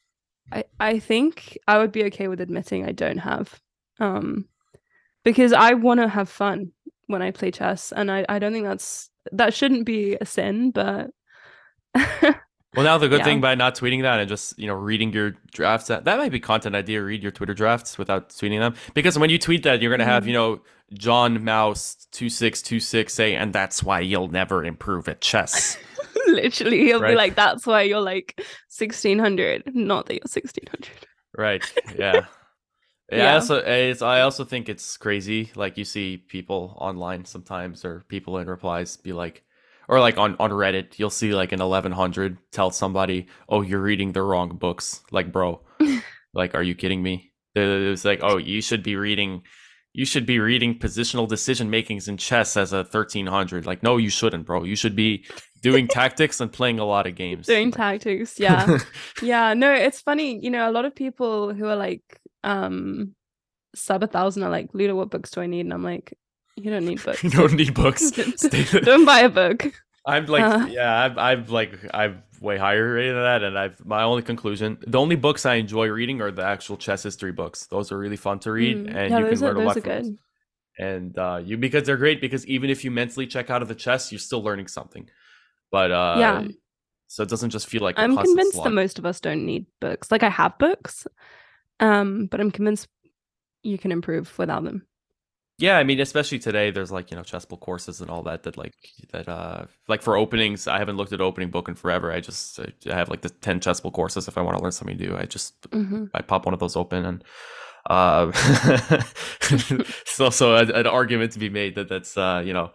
I 0.52 0.64
I 0.80 0.98
think 1.00 1.58
I 1.66 1.78
would 1.78 1.92
be 1.92 2.04
okay 2.04 2.28
with 2.28 2.40
admitting 2.40 2.86
I 2.86 2.92
don't 2.92 3.18
have. 3.18 3.60
Um 4.00 4.46
because 5.24 5.52
I 5.52 5.74
want 5.74 6.00
to 6.00 6.08
have 6.08 6.28
fun 6.28 6.72
when 7.08 7.20
I 7.22 7.32
play 7.32 7.50
chess, 7.50 7.92
and 7.92 8.10
I, 8.10 8.24
I 8.28 8.38
don't 8.38 8.52
think 8.52 8.64
that's 8.64 9.10
that 9.32 9.52
shouldn't 9.52 9.84
be 9.84 10.16
a 10.20 10.24
sin, 10.24 10.70
but 10.70 11.10
Well, 12.76 12.84
now 12.84 12.98
the 12.98 13.08
good 13.08 13.20
Yeah. 13.20 13.24
thing 13.24 13.40
by 13.40 13.54
not 13.54 13.74
tweeting 13.74 14.02
that 14.02 14.20
and 14.20 14.28
just 14.28 14.56
you 14.58 14.66
know 14.66 14.74
reading 14.74 15.12
your 15.12 15.32
drafts 15.52 15.88
that 15.88 16.04
that 16.04 16.18
might 16.18 16.30
be 16.30 16.38
content 16.38 16.76
idea. 16.76 17.02
Read 17.02 17.22
your 17.22 17.32
Twitter 17.32 17.54
drafts 17.54 17.98
without 17.98 18.28
tweeting 18.28 18.60
them 18.60 18.74
because 18.94 19.18
when 19.18 19.30
you 19.30 19.38
tweet 19.38 19.62
that, 19.64 19.80
you're 19.82 19.90
gonna 19.90 20.04
have 20.04 20.24
Mhm. 20.24 20.26
you 20.28 20.32
know 20.34 20.60
John 20.92 21.42
Mouse 21.44 22.06
two 22.12 22.28
six 22.28 22.62
two 22.62 22.78
six 22.78 23.14
say, 23.14 23.34
and 23.34 23.52
that's 23.52 23.82
why 23.82 24.00
you'll 24.00 24.28
never 24.28 24.64
improve 24.64 25.08
at 25.08 25.20
chess. 25.22 25.76
Literally, 26.26 26.84
he'll 26.84 27.00
Right. 27.00 27.12
be 27.12 27.16
like, 27.16 27.34
"That's 27.36 27.66
why 27.66 27.82
you're 27.82 28.00
like 28.02 28.38
1600, 28.68 29.74
not 29.74 30.06
that 30.06 30.14
you're 30.14 30.20
1600." 30.28 30.88
right? 31.36 31.62
Yeah. 31.98 32.26
Yeah. 33.10 33.32
I 33.32 33.34
also, 33.34 33.56
it's, 33.56 34.02
I 34.02 34.20
also 34.20 34.44
think 34.44 34.68
it's 34.68 34.96
crazy. 34.96 35.50
Like 35.54 35.78
you 35.78 35.84
see 35.84 36.18
people 36.18 36.76
online 36.78 37.24
sometimes, 37.24 37.84
or 37.84 38.04
people 38.08 38.38
in 38.38 38.48
replies 38.48 38.96
be 38.96 39.12
like, 39.12 39.44
or 39.88 40.00
like 40.00 40.18
on 40.18 40.36
on 40.38 40.50
Reddit, 40.50 40.98
you'll 40.98 41.10
see 41.10 41.34
like 41.34 41.52
an 41.52 41.60
1100 41.60 42.36
tell 42.52 42.70
somebody, 42.70 43.26
"Oh, 43.48 43.62
you're 43.62 43.80
reading 43.80 44.12
the 44.12 44.22
wrong 44.22 44.56
books." 44.58 45.02
Like, 45.10 45.32
bro, 45.32 45.62
like, 46.34 46.54
are 46.54 46.62
you 46.62 46.74
kidding 46.74 47.02
me? 47.02 47.32
It's 47.54 48.04
like, 48.04 48.20
oh, 48.22 48.36
you 48.36 48.60
should 48.60 48.82
be 48.82 48.96
reading. 48.96 49.42
You 49.94 50.04
should 50.04 50.26
be 50.26 50.38
reading 50.38 50.78
positional 50.78 51.26
decision 51.26 51.70
makings 51.70 52.06
in 52.06 52.18
chess 52.18 52.56
as 52.56 52.72
a 52.72 52.78
1300. 52.84 53.64
Like, 53.66 53.82
no, 53.82 53.96
you 53.96 54.10
shouldn't, 54.10 54.46
bro. 54.46 54.62
You 54.62 54.76
should 54.76 54.94
be 54.94 55.24
doing 55.62 55.88
tactics 55.98 56.40
and 56.40 56.52
playing 56.52 56.78
a 56.78 56.84
lot 56.84 57.06
of 57.06 57.14
games. 57.14 57.46
Doing 57.46 57.72
tactics, 57.72 58.38
yeah. 58.38 58.78
Yeah, 59.22 59.54
no, 59.54 59.72
it's 59.72 60.00
funny. 60.00 60.38
You 60.40 60.50
know, 60.50 60.70
a 60.70 60.72
lot 60.72 60.84
of 60.84 60.94
people 60.94 61.54
who 61.54 61.64
are 61.64 61.74
like 61.74 62.20
um 62.44 63.14
sub 63.74 64.02
a 64.02 64.06
thousand 64.06 64.42
are 64.42 64.50
like, 64.50 64.68
Lula, 64.72 64.94
what 64.94 65.10
books 65.10 65.30
do 65.30 65.40
I 65.40 65.46
need? 65.46 65.60
And 65.60 65.72
I'm 65.74 65.82
like, 65.84 66.16
you 66.56 66.70
don't 66.70 66.84
need 66.86 67.02
books. 67.04 67.22
you 67.24 67.30
don't 67.30 67.52
need 67.54 67.74
books. 67.74 68.10
Don't 68.82 69.04
buy 69.04 69.20
a 69.20 69.28
book. 69.28 69.66
I'm 70.06 70.26
like, 70.26 70.42
Uh. 70.44 70.66
yeah, 70.70 71.04
I'm, 71.04 71.18
I'm 71.18 71.46
like, 71.48 71.78
I'm 71.92 72.22
way 72.40 72.56
higher 72.56 72.94
rated 72.94 73.14
than 73.14 73.22
that, 73.22 73.42
and 73.42 73.58
I've 73.58 73.84
my 73.84 74.02
only 74.04 74.22
conclusion: 74.22 74.78
the 74.86 74.98
only 74.98 75.16
books 75.16 75.44
I 75.44 75.54
enjoy 75.56 75.88
reading 75.88 76.20
are 76.22 76.30
the 76.30 76.44
actual 76.44 76.76
chess 76.76 77.02
history 77.02 77.32
books. 77.32 77.66
Those 77.66 77.92
are 77.92 77.98
really 77.98 78.16
fun 78.16 78.38
to 78.40 78.52
read, 78.52 78.86
Mm, 78.86 78.94
and 78.96 79.10
yeah, 79.10 79.18
you 79.18 79.24
those 79.26 79.38
can 79.40 79.48
are 79.48 79.54
learn 79.54 79.56
a 79.56 79.58
those 79.58 79.66
lot 79.66 79.76
are 79.76 79.80
from 79.80 79.90
those. 79.92 80.06
good. 80.08 80.18
And 80.78 81.18
uh, 81.18 81.40
you 81.44 81.56
because 81.58 81.82
they're 81.84 81.96
great 81.96 82.20
because 82.20 82.46
even 82.46 82.70
if 82.70 82.84
you 82.84 82.90
mentally 82.90 83.26
check 83.26 83.50
out 83.50 83.62
of 83.62 83.68
the 83.68 83.74
chess, 83.74 84.10
you're 84.12 84.18
still 84.20 84.42
learning 84.42 84.68
something. 84.68 85.08
But 85.70 85.90
uh, 85.90 86.16
Yeah. 86.18 86.48
so 87.08 87.22
it 87.24 87.28
doesn't 87.28 87.50
just 87.50 87.66
feel 87.66 87.82
like 87.82 87.98
a 87.98 88.00
I'm 88.02 88.16
convinced 88.16 88.52
slog. 88.52 88.64
that 88.66 88.70
most 88.70 88.98
of 88.98 89.04
us 89.04 89.20
don't 89.20 89.44
need 89.44 89.66
books. 89.80 90.10
Like 90.12 90.22
I 90.22 90.28
have 90.30 90.56
books, 90.58 91.06
um, 91.80 92.26
but 92.26 92.40
I'm 92.40 92.50
convinced 92.50 92.88
you 93.62 93.78
can 93.78 93.92
improve 93.92 94.38
without 94.38 94.64
them. 94.64 94.86
Yeah, 95.60 95.76
I 95.76 95.82
mean, 95.82 95.98
especially 95.98 96.38
today, 96.38 96.70
there's 96.70 96.92
like 96.92 97.10
you 97.10 97.16
know 97.16 97.24
chessable 97.24 97.58
courses 97.58 98.00
and 98.00 98.08
all 98.10 98.22
that. 98.22 98.44
That 98.44 98.56
like 98.56 98.74
that 99.10 99.28
uh 99.28 99.66
like 99.88 100.02
for 100.02 100.16
openings, 100.16 100.68
I 100.68 100.78
haven't 100.78 100.96
looked 100.96 101.12
at 101.12 101.20
opening 101.20 101.50
book 101.50 101.68
in 101.68 101.74
forever. 101.74 102.12
I 102.12 102.20
just 102.20 102.60
I 102.60 102.94
have 102.94 103.08
like 103.08 103.22
the 103.22 103.30
ten 103.30 103.58
chessable 103.58 103.92
courses 103.92 104.28
if 104.28 104.38
I 104.38 104.42
want 104.42 104.56
to 104.56 104.62
learn 104.62 104.70
something 104.70 104.96
new. 104.96 105.16
I 105.16 105.24
just 105.24 105.66
hmm 105.72 106.10
I 106.14 106.22
pop 106.22 106.46
one 106.46 106.54
of 106.54 106.60
those 106.60 106.76
open 106.76 107.04
and 107.04 107.24
uh 107.90 108.30
it's 109.50 110.20
also 110.20 110.54
a, 110.54 110.62
an 110.66 110.86
argument 110.86 111.32
to 111.32 111.38
be 111.40 111.48
made 111.48 111.74
that 111.76 111.88
that's 111.88 112.16
uh 112.16 112.42
you 112.44 112.52
know 112.52 112.70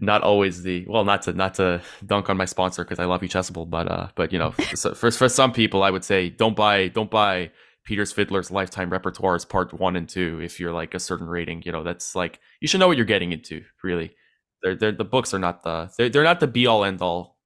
not 0.00 0.22
always 0.22 0.62
the 0.62 0.86
well 0.88 1.04
not 1.04 1.22
to 1.22 1.32
not 1.32 1.54
to 1.54 1.82
dunk 2.06 2.30
on 2.30 2.36
my 2.36 2.44
sponsor 2.46 2.84
because 2.84 2.98
I 2.98 3.04
love 3.04 3.22
you 3.22 3.28
chessable 3.28 3.68
but 3.68 3.90
uh 3.90 4.08
but 4.14 4.32
you 4.32 4.38
know 4.38 4.54
so 4.74 4.94
for 4.94 5.10
for 5.10 5.28
some 5.28 5.52
people 5.52 5.82
I 5.82 5.90
would 5.90 6.04
say 6.04 6.30
don't 6.30 6.56
buy 6.56 6.88
don't 6.88 7.10
buy 7.10 7.50
Peter 7.84 8.02
Svidler's 8.02 8.50
lifetime 8.50 8.90
repertoires 8.90 9.48
part 9.48 9.72
one 9.72 9.96
and 9.96 10.08
two 10.08 10.40
if 10.42 10.60
you're 10.60 10.72
like 10.72 10.94
a 10.94 10.98
certain 11.00 11.26
rating 11.26 11.62
you 11.64 11.72
know 11.72 11.82
that's 11.82 12.14
like 12.14 12.38
you 12.60 12.68
should 12.68 12.80
know 12.80 12.86
what 12.88 12.96
you're 12.96 13.06
getting 13.06 13.32
into 13.32 13.62
really 13.82 14.14
they're, 14.62 14.76
they're 14.76 14.92
the 14.92 15.04
books 15.04 15.34
are 15.34 15.38
not 15.38 15.62
the 15.64 15.90
they're, 15.98 16.08
they're 16.08 16.22
not 16.24 16.40
the 16.40 16.46
be 16.46 16.66
all 16.66 16.84
end 16.84 17.02
all 17.02 17.38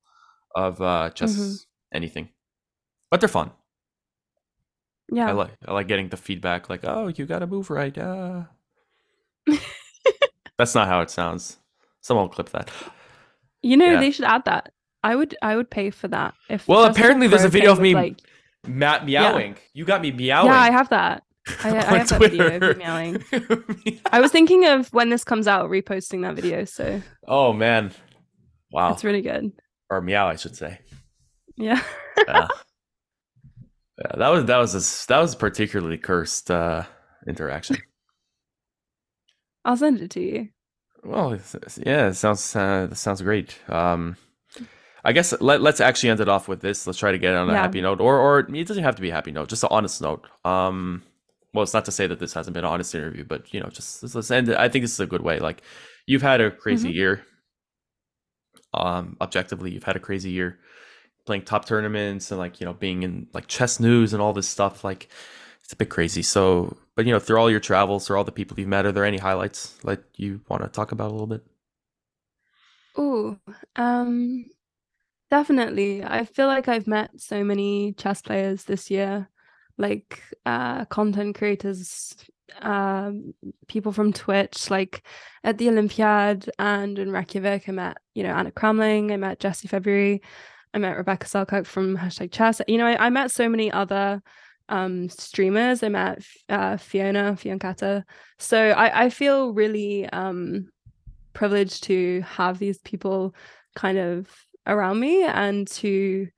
of 0.55 0.81
uh 0.83 1.11
chess 1.11 1.35
Mhm. 1.37 1.65
anything 1.95 2.29
but 3.11 3.21
they're 3.21 3.29
fun 3.29 3.51
Yeah. 5.13 5.29
I 5.29 5.33
like 5.33 5.53
I 5.67 5.73
like 5.73 5.87
getting 5.89 6.09
the 6.09 6.17
feedback 6.17 6.69
like, 6.69 6.81
oh, 6.85 7.07
you 7.09 7.27
gotta 7.27 7.47
move 7.47 7.71
right. 7.71 7.97
Uh. 7.97 8.43
That's 10.59 10.75
not 10.75 10.89
how 10.89 11.01
it 11.01 11.11
sounds. 11.11 11.59
Someone 12.01 12.25
will 12.27 12.35
clip 12.35 12.49
that. 12.51 12.71
you 13.63 13.77
know, 13.77 13.93
yeah. 13.93 14.01
they 14.01 14.11
should 14.11 14.25
add 14.25 14.45
that. 14.47 14.73
I 15.05 15.15
would 15.15 15.37
I 15.43 15.55
would 15.57 15.71
pay 15.71 15.91
for 15.91 16.09
that. 16.09 16.35
If 16.49 16.67
Well, 16.67 16.85
apparently 16.85 17.29
there's 17.29 17.45
a 17.45 17.49
video 17.49 17.73
of 17.73 17.81
me 17.81 17.95
like 17.95 18.19
Matt 18.69 19.07
meowing. 19.07 19.57
You 19.73 19.85
got 19.85 20.03
me 20.03 20.11
meowing. 20.13 20.47
Yeah, 20.47 20.61
I 20.61 20.71
have 20.71 20.89
that. 20.91 21.23
I, 21.63 21.69
I 21.69 21.99
have 21.99 22.09
that 22.09 22.19
video 22.19 22.47
of 22.47 22.61
Twitter. 22.61 22.75
meowing. 22.75 23.25
I 24.13 24.21
was 24.21 24.33
thinking 24.33 24.67
of 24.67 24.93
when 24.93 25.11
this 25.11 25.25
comes 25.25 25.47
out 25.47 25.71
reposting 25.71 26.23
that 26.23 26.35
video, 26.35 26.65
so 26.65 27.01
oh 27.27 27.53
man, 27.53 27.93
wow. 28.73 28.93
it's 28.93 29.05
really 29.05 29.23
good. 29.23 29.53
Or 29.91 30.01
meow, 30.01 30.27
I 30.29 30.37
should 30.37 30.57
say. 30.57 30.79
Yeah. 31.57 31.83
Yeah. 32.27 32.49
yeah, 33.99 34.17
that 34.17 34.29
was 34.31 34.47
that 34.47 34.57
was 34.57 34.75
a, 34.75 35.07
that 35.09 35.19
was 35.21 35.35
a 35.35 35.37
particularly 35.37 35.99
cursed 35.99 36.51
uh, 36.51 36.85
interaction. 37.29 37.77
I'll 39.63 39.77
send 39.77 40.01
it 40.01 40.11
to 40.13 40.21
you. 40.21 40.49
Well, 41.05 41.39
yeah, 41.85 42.09
it 42.09 42.15
sounds 42.15 42.57
uh, 42.57 42.87
that 42.89 42.97
sounds 42.97 43.21
great. 43.21 43.59
Um, 43.69 44.17
I 45.07 45.13
guess 45.13 45.33
let, 45.41 45.63
let's 45.63 45.81
actually 45.81 46.11
end 46.11 46.21
it 46.21 46.29
off 46.29 46.49
with 46.49 46.61
this. 46.61 46.87
Let's 46.87 46.99
try 46.99 47.13
to 47.13 47.19
get 47.19 47.33
it 47.33 47.37
on 47.37 47.49
a 47.49 47.53
Yeah. 47.53 47.59
happy 47.63 47.81
note, 47.81 48.01
or 48.01 48.19
or 48.19 48.41
it 48.41 48.67
doesn't 48.69 48.83
have 48.83 48.97
to 48.97 49.03
be 49.03 49.11
a 49.11 49.15
happy 49.15 49.33
note, 49.33 49.49
just 49.49 49.63
an 49.63 49.69
honest 49.71 50.03
note. 50.03 50.27
Um, 50.45 51.03
well, 51.55 51.63
it's 51.63 51.73
not 51.75 51.85
to 51.87 51.93
say 51.93 52.07
that 52.09 52.19
this 52.19 52.35
hasn't 52.35 52.55
been 52.55 52.65
an 52.65 52.71
honest 52.71 52.95
interview, 52.95 53.25
but 53.25 53.55
you 53.55 53.61
know, 53.61 53.69
just 53.69 54.03
let's, 54.03 54.15
let's 54.17 54.31
end 54.31 54.49
it. 54.49 54.57
I 54.59 54.69
think 54.69 54.83
this 54.83 54.93
is 54.93 55.01
a 55.01 55.07
good 55.07 55.23
way. 55.23 55.39
Like, 55.39 55.63
you've 56.07 56.23
had 56.23 56.41
a 56.41 56.51
crazy 56.51 56.91
year. 56.91 57.25
Um, 58.75 59.17
objectively, 59.21 59.71
you've 59.73 59.85
had 59.85 59.97
a 59.97 60.01
crazy 60.01 60.31
year 60.31 60.59
playing 61.25 61.43
top 61.43 61.65
tournaments 61.65 62.31
and 62.31 62.39
like 62.39 62.61
you 62.61 62.67
know 62.67 62.75
being 62.75 63.03
in 63.05 63.27
like 63.33 63.47
chess 63.47 63.81
news 63.81 64.13
and 64.13 64.21
all 64.21 64.33
this 64.33 64.49
stuff. 64.49 64.85
Like, 64.85 65.09
it's 65.63 65.73
a 65.73 65.77
bit 65.77 65.89
crazy. 65.89 66.23
So, 66.23 66.77
but 66.97 67.07
you 67.07 67.13
know, 67.13 67.21
through 67.21 67.39
all 67.39 67.51
your 67.51 67.61
travels, 67.61 68.07
through 68.07 68.19
all 68.19 68.25
the 68.25 68.33
people 68.33 68.59
you've 68.59 68.69
met, 68.69 68.87
are 68.87 68.93
there 68.93 69.05
any 69.05 69.19
highlights 69.19 69.69
that 69.85 70.03
you 70.17 70.41
want 70.49 70.63
to 70.63 70.69
talk 70.69 70.93
about 70.93 71.11
a 71.11 71.13
little 71.13 71.27
bit? 71.29 71.43
Ooh, 72.99 73.39
um, 73.77 74.47
definitely. 75.31 76.05
I 76.05 76.25
feel 76.25 76.47
like 76.47 76.69
I've 76.69 76.87
met 76.87 77.11
so 77.21 77.45
many 77.45 77.93
chess 77.95 78.23
players 78.23 78.65
this 78.65 78.91
year, 78.91 79.29
like 79.79 80.23
uh 80.45 80.85
content 80.87 81.37
creators, 81.37 82.15
um, 82.61 83.35
people 83.69 83.93
from 83.93 84.13
Twitch, 84.13 84.71
like 84.71 85.07
at 85.45 85.59
the 85.59 85.69
Olympiad 85.69 86.51
and 86.59 86.99
in 86.99 87.11
Reykjavik, 87.11 87.69
I 87.69 87.73
met, 87.73 87.99
you 88.15 88.23
know, 88.23 88.31
Anna 88.31 88.51
Cramling, 88.51 89.13
I 89.13 89.17
met 89.17 89.41
Jesse 89.41 89.69
February, 89.69 90.23
I 90.73 90.79
met 90.79 90.97
Rebecca 90.97 91.27
Selkirk 91.27 91.67
from 91.67 91.97
hashtag 91.97 92.33
chess. 92.33 92.61
You 92.69 92.79
know, 92.79 92.87
I, 92.87 93.07
I 93.07 93.11
met 93.11 93.31
so 93.31 93.49
many 93.49 93.71
other 93.71 94.23
um 94.69 95.09
streamers. 95.09 95.83
I 95.83 95.89
met 95.89 96.23
uh 96.49 96.77
Fiona, 96.77 97.33
Fionchetta. 97.35 98.05
So 98.39 98.71
I, 98.71 99.05
I 99.05 99.11
feel 99.11 99.53
really 99.53 100.09
um 100.11 100.69
privileged 101.33 101.85
to 101.85 102.23
have 102.23 102.59
these 102.59 102.79
people 102.79 103.35
kind 103.75 103.99
of 103.99 104.29
around 104.67 105.01
me 105.01 105.25
and 105.25 105.67
to 105.69 106.29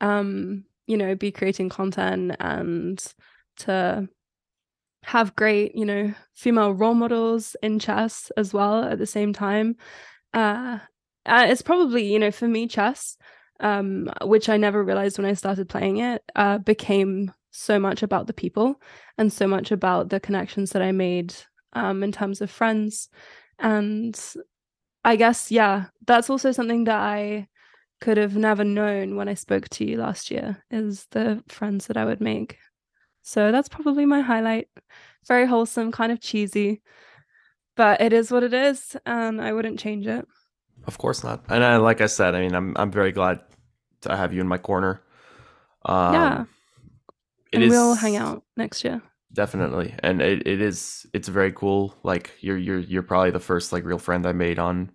um 0.00 0.64
you 0.86 0.96
know 0.96 1.14
be 1.14 1.30
creating 1.30 1.68
content 1.68 2.34
and 2.40 3.02
to 3.56 4.08
have 5.04 5.36
great 5.36 5.74
you 5.74 5.84
know 5.84 6.12
female 6.34 6.72
role 6.72 6.94
models 6.94 7.56
in 7.62 7.78
chess 7.78 8.30
as 8.36 8.52
well 8.52 8.84
at 8.84 8.98
the 8.98 9.06
same 9.06 9.32
time. 9.32 9.76
Uh, 10.34 10.78
uh 11.26 11.46
it's 11.48 11.62
probably 11.62 12.04
you 12.12 12.18
know 12.18 12.30
for 12.30 12.46
me 12.46 12.66
chess 12.66 13.16
um 13.60 14.08
which 14.22 14.48
i 14.48 14.56
never 14.56 14.84
realized 14.84 15.18
when 15.18 15.26
i 15.26 15.32
started 15.32 15.68
playing 15.68 15.96
it 15.96 16.22
uh 16.36 16.58
became 16.58 17.32
so 17.50 17.78
much 17.78 18.02
about 18.02 18.26
the 18.26 18.32
people 18.32 18.80
and 19.16 19.32
so 19.32 19.46
much 19.48 19.72
about 19.72 20.10
the 20.10 20.20
connections 20.20 20.70
that 20.70 20.82
i 20.82 20.92
made 20.92 21.34
um 21.72 22.02
in 22.02 22.12
terms 22.12 22.40
of 22.40 22.50
friends. 22.50 23.08
And 23.58 24.18
I 25.04 25.16
guess, 25.16 25.50
yeah, 25.50 25.86
that's 26.06 26.30
also 26.30 26.52
something 26.52 26.84
that 26.84 27.00
I 27.00 27.48
could 28.00 28.16
have 28.16 28.36
never 28.36 28.64
known 28.64 29.16
when 29.16 29.28
I 29.28 29.34
spoke 29.34 29.68
to 29.70 29.84
you 29.84 29.98
last 29.98 30.30
year 30.30 30.64
is 30.70 31.06
the 31.10 31.42
friends 31.48 31.86
that 31.88 31.96
I 31.96 32.04
would 32.04 32.20
make. 32.20 32.58
So 33.22 33.52
that's 33.52 33.68
probably 33.68 34.06
my 34.06 34.20
highlight. 34.22 34.68
Very 35.26 35.46
wholesome, 35.46 35.92
kind 35.92 36.12
of 36.12 36.20
cheesy, 36.20 36.82
but 37.76 38.00
it 38.00 38.12
is 38.12 38.30
what 38.32 38.42
it 38.44 38.54
is, 38.54 38.96
and 39.06 39.40
I 39.40 39.52
wouldn't 39.52 39.80
change 39.80 40.06
it. 40.06 40.26
Of 40.86 40.98
course 40.98 41.22
not. 41.22 41.44
And 41.48 41.62
I, 41.64 41.76
like 41.76 42.00
I 42.00 42.06
said, 42.06 42.34
I 42.34 42.40
mean, 42.40 42.54
I'm 42.54 42.76
I'm 42.76 42.90
very 42.90 43.12
glad 43.12 43.40
to 44.02 44.16
have 44.16 44.32
you 44.32 44.40
in 44.40 44.48
my 44.48 44.58
corner. 44.58 45.02
Um, 45.86 46.44
Yeah. 46.44 46.46
it 47.52 47.62
and 47.62 47.68
we'll 47.68 47.94
hang 47.94 48.16
out 48.16 48.44
next 48.56 48.84
year. 48.84 49.02
definitely, 49.32 49.94
and 50.02 50.20
it, 50.22 50.46
it 50.46 50.60
is 50.60 51.06
it's 51.12 51.28
very 51.28 51.52
cool. 51.52 51.94
Like 52.02 52.32
you're 52.40 52.56
you're 52.56 52.78
you're 52.78 53.02
probably 53.02 53.30
the 53.30 53.40
first 53.40 53.72
like 53.72 53.84
real 53.84 53.98
friend 53.98 54.26
I 54.26 54.32
made 54.32 54.58
on 54.58 54.90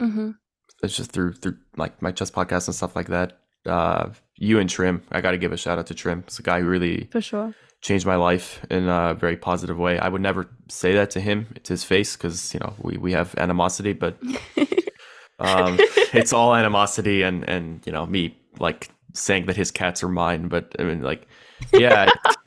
hmm 0.00 0.30
it's 0.30 0.45
just 0.84 1.10
through 1.12 1.32
through 1.34 1.56
like 1.76 2.00
my 2.02 2.12
chess 2.12 2.30
podcast 2.30 2.66
and 2.68 2.74
stuff 2.74 2.94
like 2.96 3.08
that. 3.08 3.38
Uh, 3.64 4.10
you 4.36 4.58
and 4.60 4.70
Trim, 4.70 5.02
I 5.10 5.20
got 5.20 5.32
to 5.32 5.38
give 5.38 5.52
a 5.52 5.56
shout 5.56 5.78
out 5.78 5.86
to 5.88 5.94
Trim. 5.94 6.22
It's 6.26 6.38
a 6.38 6.42
guy 6.42 6.60
who 6.60 6.68
really 6.68 7.08
For 7.10 7.20
sure. 7.20 7.54
changed 7.80 8.06
my 8.06 8.14
life 8.16 8.64
in 8.70 8.88
a 8.88 9.14
very 9.14 9.36
positive 9.36 9.76
way. 9.78 9.98
I 9.98 10.08
would 10.08 10.20
never 10.20 10.48
say 10.68 10.92
that 10.94 11.10
to 11.10 11.20
him 11.20 11.46
to 11.64 11.72
his 11.72 11.82
face 11.82 12.16
because 12.16 12.54
you 12.54 12.60
know 12.60 12.74
we 12.78 12.96
we 12.96 13.12
have 13.12 13.34
animosity, 13.38 13.92
but 13.92 14.16
um, 15.38 15.78
it's 16.12 16.32
all 16.32 16.54
animosity 16.54 17.22
and 17.22 17.48
and 17.48 17.84
you 17.86 17.92
know 17.92 18.06
me 18.06 18.36
like 18.60 18.90
saying 19.14 19.46
that 19.46 19.56
his 19.56 19.70
cats 19.70 20.02
are 20.02 20.08
mine, 20.08 20.48
but 20.48 20.74
I 20.78 20.84
mean, 20.84 21.02
like, 21.02 21.26
yeah, 21.72 22.08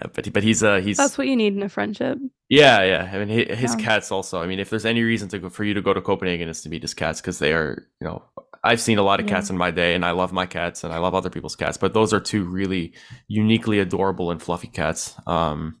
yeah, 0.00 0.06
but 0.14 0.32
but 0.32 0.42
he's 0.42 0.62
uh 0.62 0.80
he's 0.80 0.96
That's 0.96 1.16
what 1.18 1.26
you 1.26 1.36
need 1.36 1.54
in 1.54 1.62
a 1.62 1.68
friendship. 1.68 2.18
yeah 2.48 2.82
yeah. 2.82 3.10
I 3.12 3.24
mean, 3.24 3.28
hi- 3.28 3.54
his 3.54 3.74
Yeah. 3.78 3.84
cats 3.84 4.10
also. 4.12 4.40
I 4.42 4.46
mean, 4.46 4.58
if 4.60 4.70
there's 4.70 4.86
any 4.86 5.02
reason 5.02 5.28
to 5.30 5.38
go 5.38 5.48
for 5.48 5.64
you 5.64 5.74
to 5.74 5.82
go 5.82 5.92
to 5.94 6.00
Copenhagen, 6.00 6.48
is 6.48 6.62
to 6.62 6.68
meet 6.68 6.82
his 6.82 6.94
cats 6.94 7.20
because 7.20 7.38
they 7.38 7.52
are 7.52 7.86
you 8.00 8.06
know 8.06 8.22
I've 8.62 8.80
seen 8.80 8.98
a 8.98 9.02
lot 9.02 9.20
of 9.20 9.26
Yeah. 9.26 9.34
cats 9.34 9.50
in 9.50 9.56
my 9.58 9.70
day, 9.70 9.94
and 9.94 10.04
I 10.04 10.12
love 10.12 10.32
my 10.32 10.46
cats, 10.46 10.84
and 10.84 10.92
I 10.92 10.98
love 10.98 11.14
other 11.14 11.30
people's 11.30 11.56
cats, 11.56 11.76
but 11.76 11.92
those 11.94 12.12
are 12.14 12.20
two 12.20 12.44
really 12.44 12.94
uniquely 13.28 13.78
adorable 13.78 14.30
and 14.30 14.40
fluffy 14.42 14.68
cats. 14.68 15.14
Um, 15.26 15.80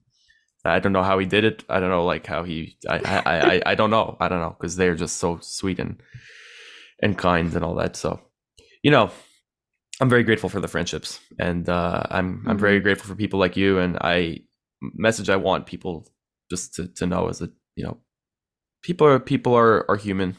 I 0.66 0.78
don't 0.80 0.92
know 0.92 1.02
how 1.02 1.18
he 1.18 1.26
did 1.26 1.44
it. 1.44 1.64
I 1.68 1.80
don't 1.80 1.90
know 1.90 2.04
like 2.06 2.26
how 2.26 2.42
he. 2.44 2.76
I 2.88 2.96
I 3.26 3.40
I, 3.54 3.62
I 3.72 3.74
don't 3.74 3.90
know. 3.90 4.16
I 4.20 4.28
don't 4.28 4.40
know 4.40 4.54
because 4.58 4.76
they're 4.76 4.94
just 4.96 5.16
so 5.18 5.38
sweet 5.40 5.78
and 5.78 6.00
and 7.02 7.18
kind 7.18 7.54
and 7.54 7.64
all 7.64 7.74
that. 7.76 7.96
So, 7.96 8.20
you 8.82 8.90
know, 8.90 9.10
I'm 10.00 10.08
very 10.08 10.24
grateful 10.24 10.48
for 10.48 10.60
the 10.60 10.68
friendships, 10.68 11.20
and 11.38 11.68
uh, 11.68 12.02
I'm 12.10 12.44
I'm 12.46 12.58
very 12.58 12.80
grateful 12.80 13.06
for 13.08 13.14
people 13.14 13.38
like 13.38 13.56
you. 13.56 13.78
And 13.78 13.96
I 14.00 14.40
message 14.82 15.30
I 15.30 15.36
want 15.36 15.66
people 15.66 16.06
just 16.50 16.74
to 16.74 16.88
to 16.88 17.06
know 17.06 17.28
is 17.28 17.38
that 17.38 17.52
you 17.76 17.84
know 17.84 17.98
people 18.82 19.06
are 19.06 19.20
people 19.20 19.54
are 19.54 19.88
are 19.88 19.96
human, 19.96 20.36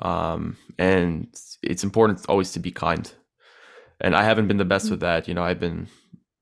um, 0.00 0.56
and 0.78 1.28
it's 1.62 1.84
important 1.84 2.24
always 2.28 2.52
to 2.52 2.60
be 2.60 2.70
kind. 2.70 3.12
And 4.00 4.14
I 4.14 4.24
haven't 4.24 4.48
been 4.48 4.58
the 4.58 4.64
best 4.64 4.86
Mm. 4.86 4.90
with 4.92 5.00
that. 5.00 5.28
You 5.28 5.34
know, 5.34 5.42
I've 5.42 5.60
been 5.60 5.88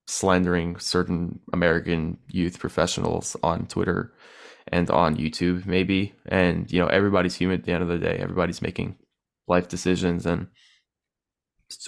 slandering 0.06 0.78
certain 0.78 1.40
American 1.52 2.18
youth 2.28 2.58
professionals 2.58 3.36
on 3.42 3.66
Twitter 3.66 4.12
and 4.68 4.90
on 4.90 5.16
YouTube, 5.16 5.66
maybe. 5.66 6.14
And 6.26 6.70
you 6.70 6.78
know, 6.80 6.86
everybody's 6.88 7.36
human 7.36 7.58
at 7.60 7.64
the 7.64 7.72
end 7.72 7.82
of 7.82 7.88
the 7.88 7.98
day. 7.98 8.18
Everybody's 8.18 8.62
making 8.62 8.96
life 9.48 9.68
decisions, 9.68 10.26
and 10.26 10.46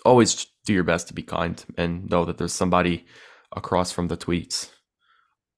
always 0.05 0.47
do 0.65 0.73
your 0.73 0.85
best 0.85 1.09
to 1.09 1.15
be 1.15 1.23
kind 1.23 1.65
and 1.77 2.09
know 2.11 2.25
that 2.25 2.39
there's 2.39 2.53
somebody 2.53 3.07
across 3.55 3.93
from 3.93 4.09
the 4.09 4.17
tweets. 4.17 4.71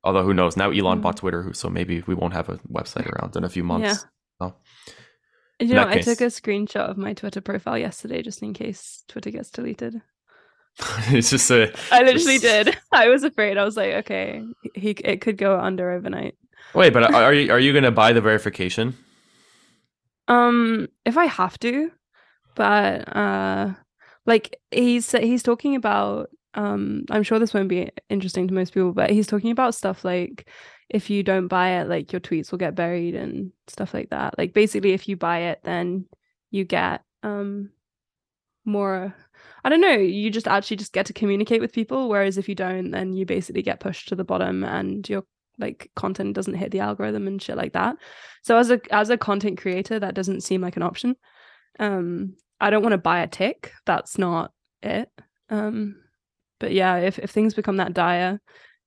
Although 0.05 0.23
who 0.25 0.35
knows? 0.35 0.57
Now 0.57 0.71
Elon 0.71 0.99
Mm. 0.99 1.03
bought 1.03 1.16
Twitter, 1.19 1.51
so 1.53 1.69
maybe 1.69 2.03
we 2.07 2.14
won't 2.14 2.35
have 2.35 2.49
a 2.49 2.59
website 2.71 3.07
around 3.11 3.37
in 3.37 3.45
a 3.45 3.49
few 3.49 3.64
months. 3.64 4.07
So, 4.41 4.55
And 5.61 5.69
you 5.69 5.75
know, 5.75 5.85
that 5.87 5.99
I 5.99 6.01
took 6.01 6.21
a 6.21 6.27
screenshot 6.27 6.89
of 6.91 6.97
my 6.97 7.14
Twitter 7.14 7.41
profile 7.41 7.77
yesterday 7.79 8.23
just 8.23 8.43
in 8.43 8.53
case 8.55 9.03
Twitter 9.09 9.31
gets 9.31 9.51
deleted. 9.51 10.01
it's 11.09 11.31
just 11.31 11.51
a. 11.51 11.75
I 11.91 12.03
literally 12.03 12.39
just- 12.39 12.66
did. 12.66 12.79
I 12.93 13.09
was 13.09 13.25
afraid. 13.25 13.59
I 13.59 13.64
was 13.64 13.77
like, 13.77 13.95
okay, 14.05 14.43
he 14.75 14.91
it 14.91 15.21
could 15.21 15.37
go 15.37 15.59
under 15.59 15.91
overnight. 15.91 16.37
Wait, 16.75 16.93
but 16.93 17.12
are 17.14 17.35
you 17.35 17.51
are 17.53 17.59
you 17.59 17.73
gonna 17.73 17.91
buy 17.91 18.12
the 18.12 18.21
verification? 18.21 18.95
Um, 20.29 20.89
if 21.05 21.16
I 21.16 21.25
have 21.27 21.59
to, 21.61 21.91
but 22.55 23.16
uh, 23.16 23.73
like 24.29 24.61
he's 24.70 25.11
he's 25.12 25.43
talking 25.43 25.74
about 25.74 26.31
um, 26.55 27.05
I'm 27.11 27.22
sure 27.22 27.39
this 27.39 27.55
won't 27.55 27.68
be 27.68 27.91
interesting 28.11 28.49
to 28.49 28.55
most 28.55 28.74
people, 28.74 28.93
but 28.93 29.11
he's 29.11 29.26
talking 29.26 29.51
about 29.51 29.74
stuff 29.74 30.05
like 30.05 30.49
if 30.89 31.09
you 31.09 31.22
don't 31.22 31.49
buy 31.49 31.81
it, 31.81 31.89
like 31.89 32.12
your 32.12 32.20
tweets 32.20 32.51
will 32.51 32.59
get 32.59 32.74
buried 32.74 33.14
and 33.14 33.53
stuff 33.68 33.95
like 33.95 34.11
that. 34.11 34.37
Like 34.39 34.55
basically, 34.55 34.93
if 34.93 35.09
you 35.09 35.16
buy 35.16 35.39
it, 35.41 35.61
then 35.64 36.07
you 36.51 36.64
get 36.64 37.03
um 37.22 37.70
more. 38.64 39.14
I 39.64 39.68
don't 39.70 39.81
know. 39.81 39.93
You 39.97 40.31
just 40.31 40.49
actually 40.49 40.76
just 40.76 40.93
get 40.93 41.07
to 41.07 41.12
communicate 41.12 41.61
with 41.61 41.72
people, 41.72 42.09
whereas 42.09 42.39
if 42.39 42.49
you 42.49 42.55
don't, 42.55 42.91
then 42.91 43.12
you 43.14 43.24
basically 43.24 43.62
get 43.62 43.81
pushed 43.81 44.09
to 44.09 44.16
the 44.16 44.24
bottom 44.24 44.62
and 44.62 45.09
your 45.09 45.24
like 45.59 45.91
content 45.97 46.35
doesn't 46.35 46.55
hit 46.55 46.70
the 46.70 46.81
algorithm 46.81 47.26
and 47.26 47.41
shit 47.41 47.57
like 47.57 47.72
that. 47.72 47.97
So 48.43 48.59
as 48.59 48.70
a 48.70 48.81
as 48.91 49.11
a 49.11 49.16
content 49.16 49.59
creator, 49.59 49.99
that 49.99 50.14
doesn't 50.14 50.43
seem 50.43 50.61
like 50.61 50.76
an 50.76 50.83
option. 50.83 51.16
Um, 51.79 52.35
I 52.61 52.70
don't 52.70 52.82
want 52.82 52.92
to 52.92 52.98
buy 52.98 53.20
a 53.20 53.28
tick. 53.28 53.72
That's 53.86 54.18
not 54.18 54.52
it. 54.82 55.11
Um, 55.50 55.96
but 56.61 56.72
yeah, 56.72 56.96
if 56.96 57.18
if 57.18 57.30
things 57.30 57.54
become 57.54 57.76
that 57.76 57.94
dire, 57.94 58.40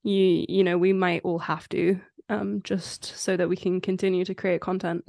you 0.03 0.45
you 0.47 0.63
know 0.63 0.77
we 0.77 0.93
might 0.93 1.21
all 1.23 1.39
have 1.39 1.69
to 1.69 1.99
um 2.29 2.61
just 2.63 3.05
so 3.17 3.37
that 3.37 3.49
we 3.49 3.55
can 3.55 3.81
continue 3.81 4.25
to 4.25 4.35
create 4.35 4.61
content. 4.61 5.03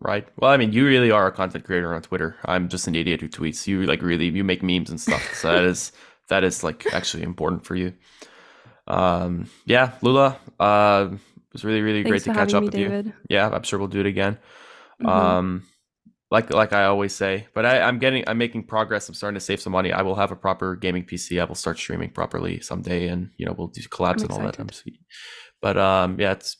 Right. 0.00 0.26
Well, 0.36 0.50
I 0.50 0.56
mean, 0.56 0.72
you 0.72 0.84
really 0.84 1.12
are 1.12 1.28
a 1.28 1.32
content 1.32 1.64
creator 1.64 1.94
on 1.94 2.02
Twitter. 2.02 2.36
I'm 2.44 2.68
just 2.68 2.88
an 2.88 2.96
idiot 2.96 3.20
who 3.20 3.28
tweets. 3.28 3.66
You 3.68 3.84
like 3.84 4.02
really 4.02 4.26
you 4.28 4.42
make 4.42 4.62
memes 4.62 4.90
and 4.90 5.00
stuff. 5.00 5.32
So 5.34 5.52
that 5.52 5.64
is 5.64 5.92
that 6.28 6.42
is 6.44 6.64
like 6.64 6.92
actually 6.92 7.22
important 7.22 7.64
for 7.64 7.76
you. 7.76 7.92
Um, 8.86 9.48
yeah, 9.64 9.92
Lula. 10.02 10.38
Uh, 10.58 11.10
it 11.12 11.52
was 11.52 11.64
really 11.64 11.82
really 11.82 12.02
Thanks 12.02 12.24
great 12.24 12.34
to 12.34 12.38
catch 12.38 12.54
up 12.54 12.62
me, 12.62 12.66
with 12.66 12.76
you. 12.76 13.12
Yeah, 13.28 13.48
I'm 13.48 13.62
sure 13.62 13.78
we'll 13.78 13.88
do 13.88 14.00
it 14.00 14.06
again. 14.06 14.38
Mhm. 15.00 15.08
Um, 15.08 15.62
like 16.32 16.50
like 16.50 16.72
I 16.72 16.86
always 16.86 17.14
say, 17.14 17.46
but 17.54 17.66
I, 17.66 17.82
I'm 17.82 17.98
getting 17.98 18.24
I'm 18.26 18.38
making 18.38 18.62
progress. 18.64 19.06
I'm 19.06 19.14
starting 19.14 19.34
to 19.34 19.40
save 19.44 19.60
some 19.60 19.74
money. 19.74 19.92
I 19.92 20.00
will 20.00 20.14
have 20.14 20.32
a 20.32 20.36
proper 20.36 20.74
gaming 20.76 21.04
PC. 21.04 21.38
I 21.38 21.44
will 21.44 21.54
start 21.54 21.78
streaming 21.78 22.10
properly 22.10 22.58
someday, 22.60 23.08
and 23.08 23.30
you 23.36 23.44
know 23.44 23.54
we'll 23.56 23.68
do 23.68 23.82
collabs 23.82 24.16
I'm 24.16 24.22
and 24.22 24.30
all 24.32 24.40
that. 24.40 24.58
I'm 24.58 24.70
sweet. 24.70 24.98
But 25.60 25.76
um, 25.76 26.18
yeah, 26.18 26.32
it's 26.32 26.56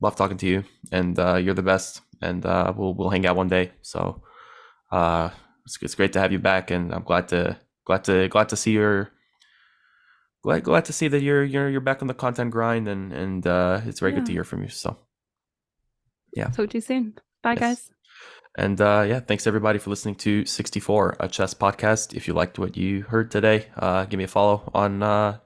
love 0.00 0.16
talking 0.16 0.36
to 0.38 0.46
you, 0.46 0.64
and 0.90 1.16
uh, 1.18 1.36
you're 1.36 1.54
the 1.54 1.62
best. 1.62 2.00
And 2.20 2.44
uh, 2.44 2.72
we'll 2.76 2.94
we'll 2.94 3.10
hang 3.10 3.26
out 3.26 3.36
one 3.36 3.46
day. 3.46 3.70
So 3.82 4.22
uh, 4.90 5.30
it's 5.64 5.78
it's 5.80 5.94
great 5.94 6.12
to 6.14 6.20
have 6.20 6.32
you 6.32 6.40
back, 6.40 6.72
and 6.72 6.92
I'm 6.92 7.04
glad 7.04 7.28
to 7.28 7.56
glad 7.84 8.02
to 8.04 8.28
glad 8.28 8.48
to 8.50 8.56
see 8.56 8.72
your. 8.72 9.12
Glad, 10.42 10.62
glad 10.64 10.84
to 10.86 10.92
see 10.92 11.08
that 11.08 11.22
you're 11.22 11.44
you're 11.44 11.70
you're 11.70 11.80
back 11.80 12.02
on 12.02 12.08
the 12.08 12.14
content 12.14 12.50
grind 12.50 12.88
and 12.88 13.12
and 13.12 13.46
uh, 13.46 13.80
it's 13.86 14.00
very 14.00 14.12
good 14.12 14.26
to 14.26 14.32
hear 14.32 14.44
from 14.44 14.62
you. 14.62 14.68
So 14.68 14.96
yeah, 16.34 16.48
Talk 16.48 16.70
to 16.70 16.76
you 16.78 16.80
soon. 16.82 17.14
Bye, 17.42 17.54
Yes. 17.54 17.60
guys. 17.60 17.90
And 18.58 18.80
uh, 18.80 19.04
yeah, 19.06 19.20
thanks 19.20 19.46
everybody 19.46 19.78
for 19.78 19.90
listening 19.90 20.14
to 20.16 20.46
64, 20.46 21.16
a 21.20 21.28
chess 21.28 21.52
podcast. 21.52 22.14
If 22.14 22.26
you 22.26 22.32
liked 22.34 22.58
what 22.58 22.74
you 22.76 23.02
heard 23.02 23.30
today, 23.30 23.66
uh, 23.76 24.06
give 24.06 24.16
me 24.18 24.24
a 24.24 24.28
follow 24.28 24.70
on 24.74 25.02
uh, 25.02 25.38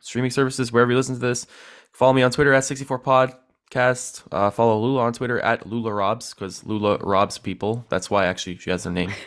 streaming 0.00 0.30
services, 0.30 0.70
wherever 0.70 0.90
you 0.90 0.96
listen 0.98 1.14
to 1.14 1.20
this. 1.20 1.46
Follow 1.92 2.12
me 2.12 2.22
on 2.22 2.30
Twitter 2.30 2.52
at 2.52 2.64
64 2.64 3.00
podcast. 3.00 4.22
Uh, 4.30 4.50
follow 4.50 4.78
Lula 4.78 5.00
on 5.04 5.14
Twitter 5.14 5.40
at 5.40 5.66
Lula 5.66 5.92
Robs, 5.94 6.34
because 6.34 6.62
Lula 6.66 6.98
robs 6.98 7.38
people. 7.38 7.86
That's 7.88 8.10
why 8.10 8.26
actually 8.26 8.58
she 8.58 8.70
has 8.70 8.84
her 8.84 8.90
name. 8.90 9.12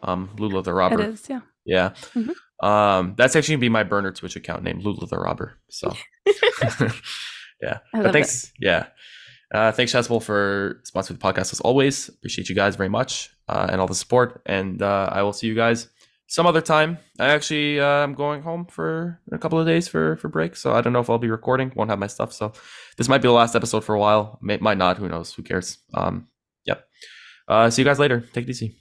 Um, 0.00 0.30
Lula 0.38 0.62
the 0.62 0.72
Robber. 0.72 1.00
It 1.00 1.08
is, 1.08 1.28
yeah. 1.28 1.40
Yeah. 1.64 1.90
Mhm. 2.14 2.32
Um, 2.64 3.14
that's 3.16 3.34
actually 3.34 3.56
gonna 3.56 3.62
be 3.62 3.68
my 3.68 3.82
burner 3.82 4.12
Twitch 4.12 4.36
account 4.36 4.62
name, 4.62 4.78
Lula 4.78 5.08
the 5.08 5.18
Robber. 5.18 5.58
So 5.70 5.92
yeah. 7.60 7.78
But 7.92 7.94
love 7.94 8.06
it. 8.06 8.12
thanks. 8.12 8.52
Yeah. 8.60 8.86
Uh, 9.52 9.72
thanks, 9.72 9.92
Chessable, 9.92 10.22
for 10.22 10.80
sponsoring 10.84 11.08
the 11.08 11.14
podcast 11.14 11.52
as 11.52 11.60
always. 11.60 12.08
Appreciate 12.08 12.48
you 12.48 12.54
guys 12.54 12.76
very 12.76 12.88
much 12.90 13.30
uh, 13.48 13.68
and 13.70 13.80
all 13.80 13.86
the 13.86 13.94
support. 13.94 14.42
And 14.46 14.82
uh, 14.82 15.08
I 15.10 15.22
will 15.22 15.32
see 15.32 15.46
you 15.46 15.54
guys 15.54 15.88
some 16.26 16.46
other 16.46 16.60
time. 16.60 16.98
I 17.18 17.28
actually 17.28 17.80
uh, 17.80 17.86
I'm 17.86 18.14
going 18.14 18.42
home 18.42 18.66
for 18.66 19.20
a 19.32 19.38
couple 19.38 19.58
of 19.58 19.66
days 19.66 19.88
for 19.88 20.16
for 20.16 20.28
break, 20.28 20.54
so 20.54 20.72
I 20.74 20.82
don't 20.82 20.92
know 20.92 21.00
if 21.00 21.10
I'll 21.10 21.18
be 21.18 21.30
recording. 21.30 21.72
Won't 21.74 21.90
have 21.90 21.98
my 21.98 22.06
stuff, 22.06 22.32
so 22.32 22.52
this 22.96 23.08
might 23.08 23.22
be 23.22 23.28
the 23.28 23.32
last 23.32 23.56
episode 23.56 23.84
for 23.84 23.94
a 23.94 23.98
while. 23.98 24.38
May, 24.42 24.58
might 24.58 24.78
not. 24.78 24.98
Who 24.98 25.08
knows? 25.08 25.32
Who 25.34 25.42
cares? 25.42 25.78
Um, 25.94 26.28
yep. 26.66 26.86
Uh, 27.48 27.70
see 27.70 27.82
you 27.82 27.86
guys 27.86 27.98
later. 27.98 28.20
Take 28.32 28.44
it 28.44 28.50
easy. 28.50 28.76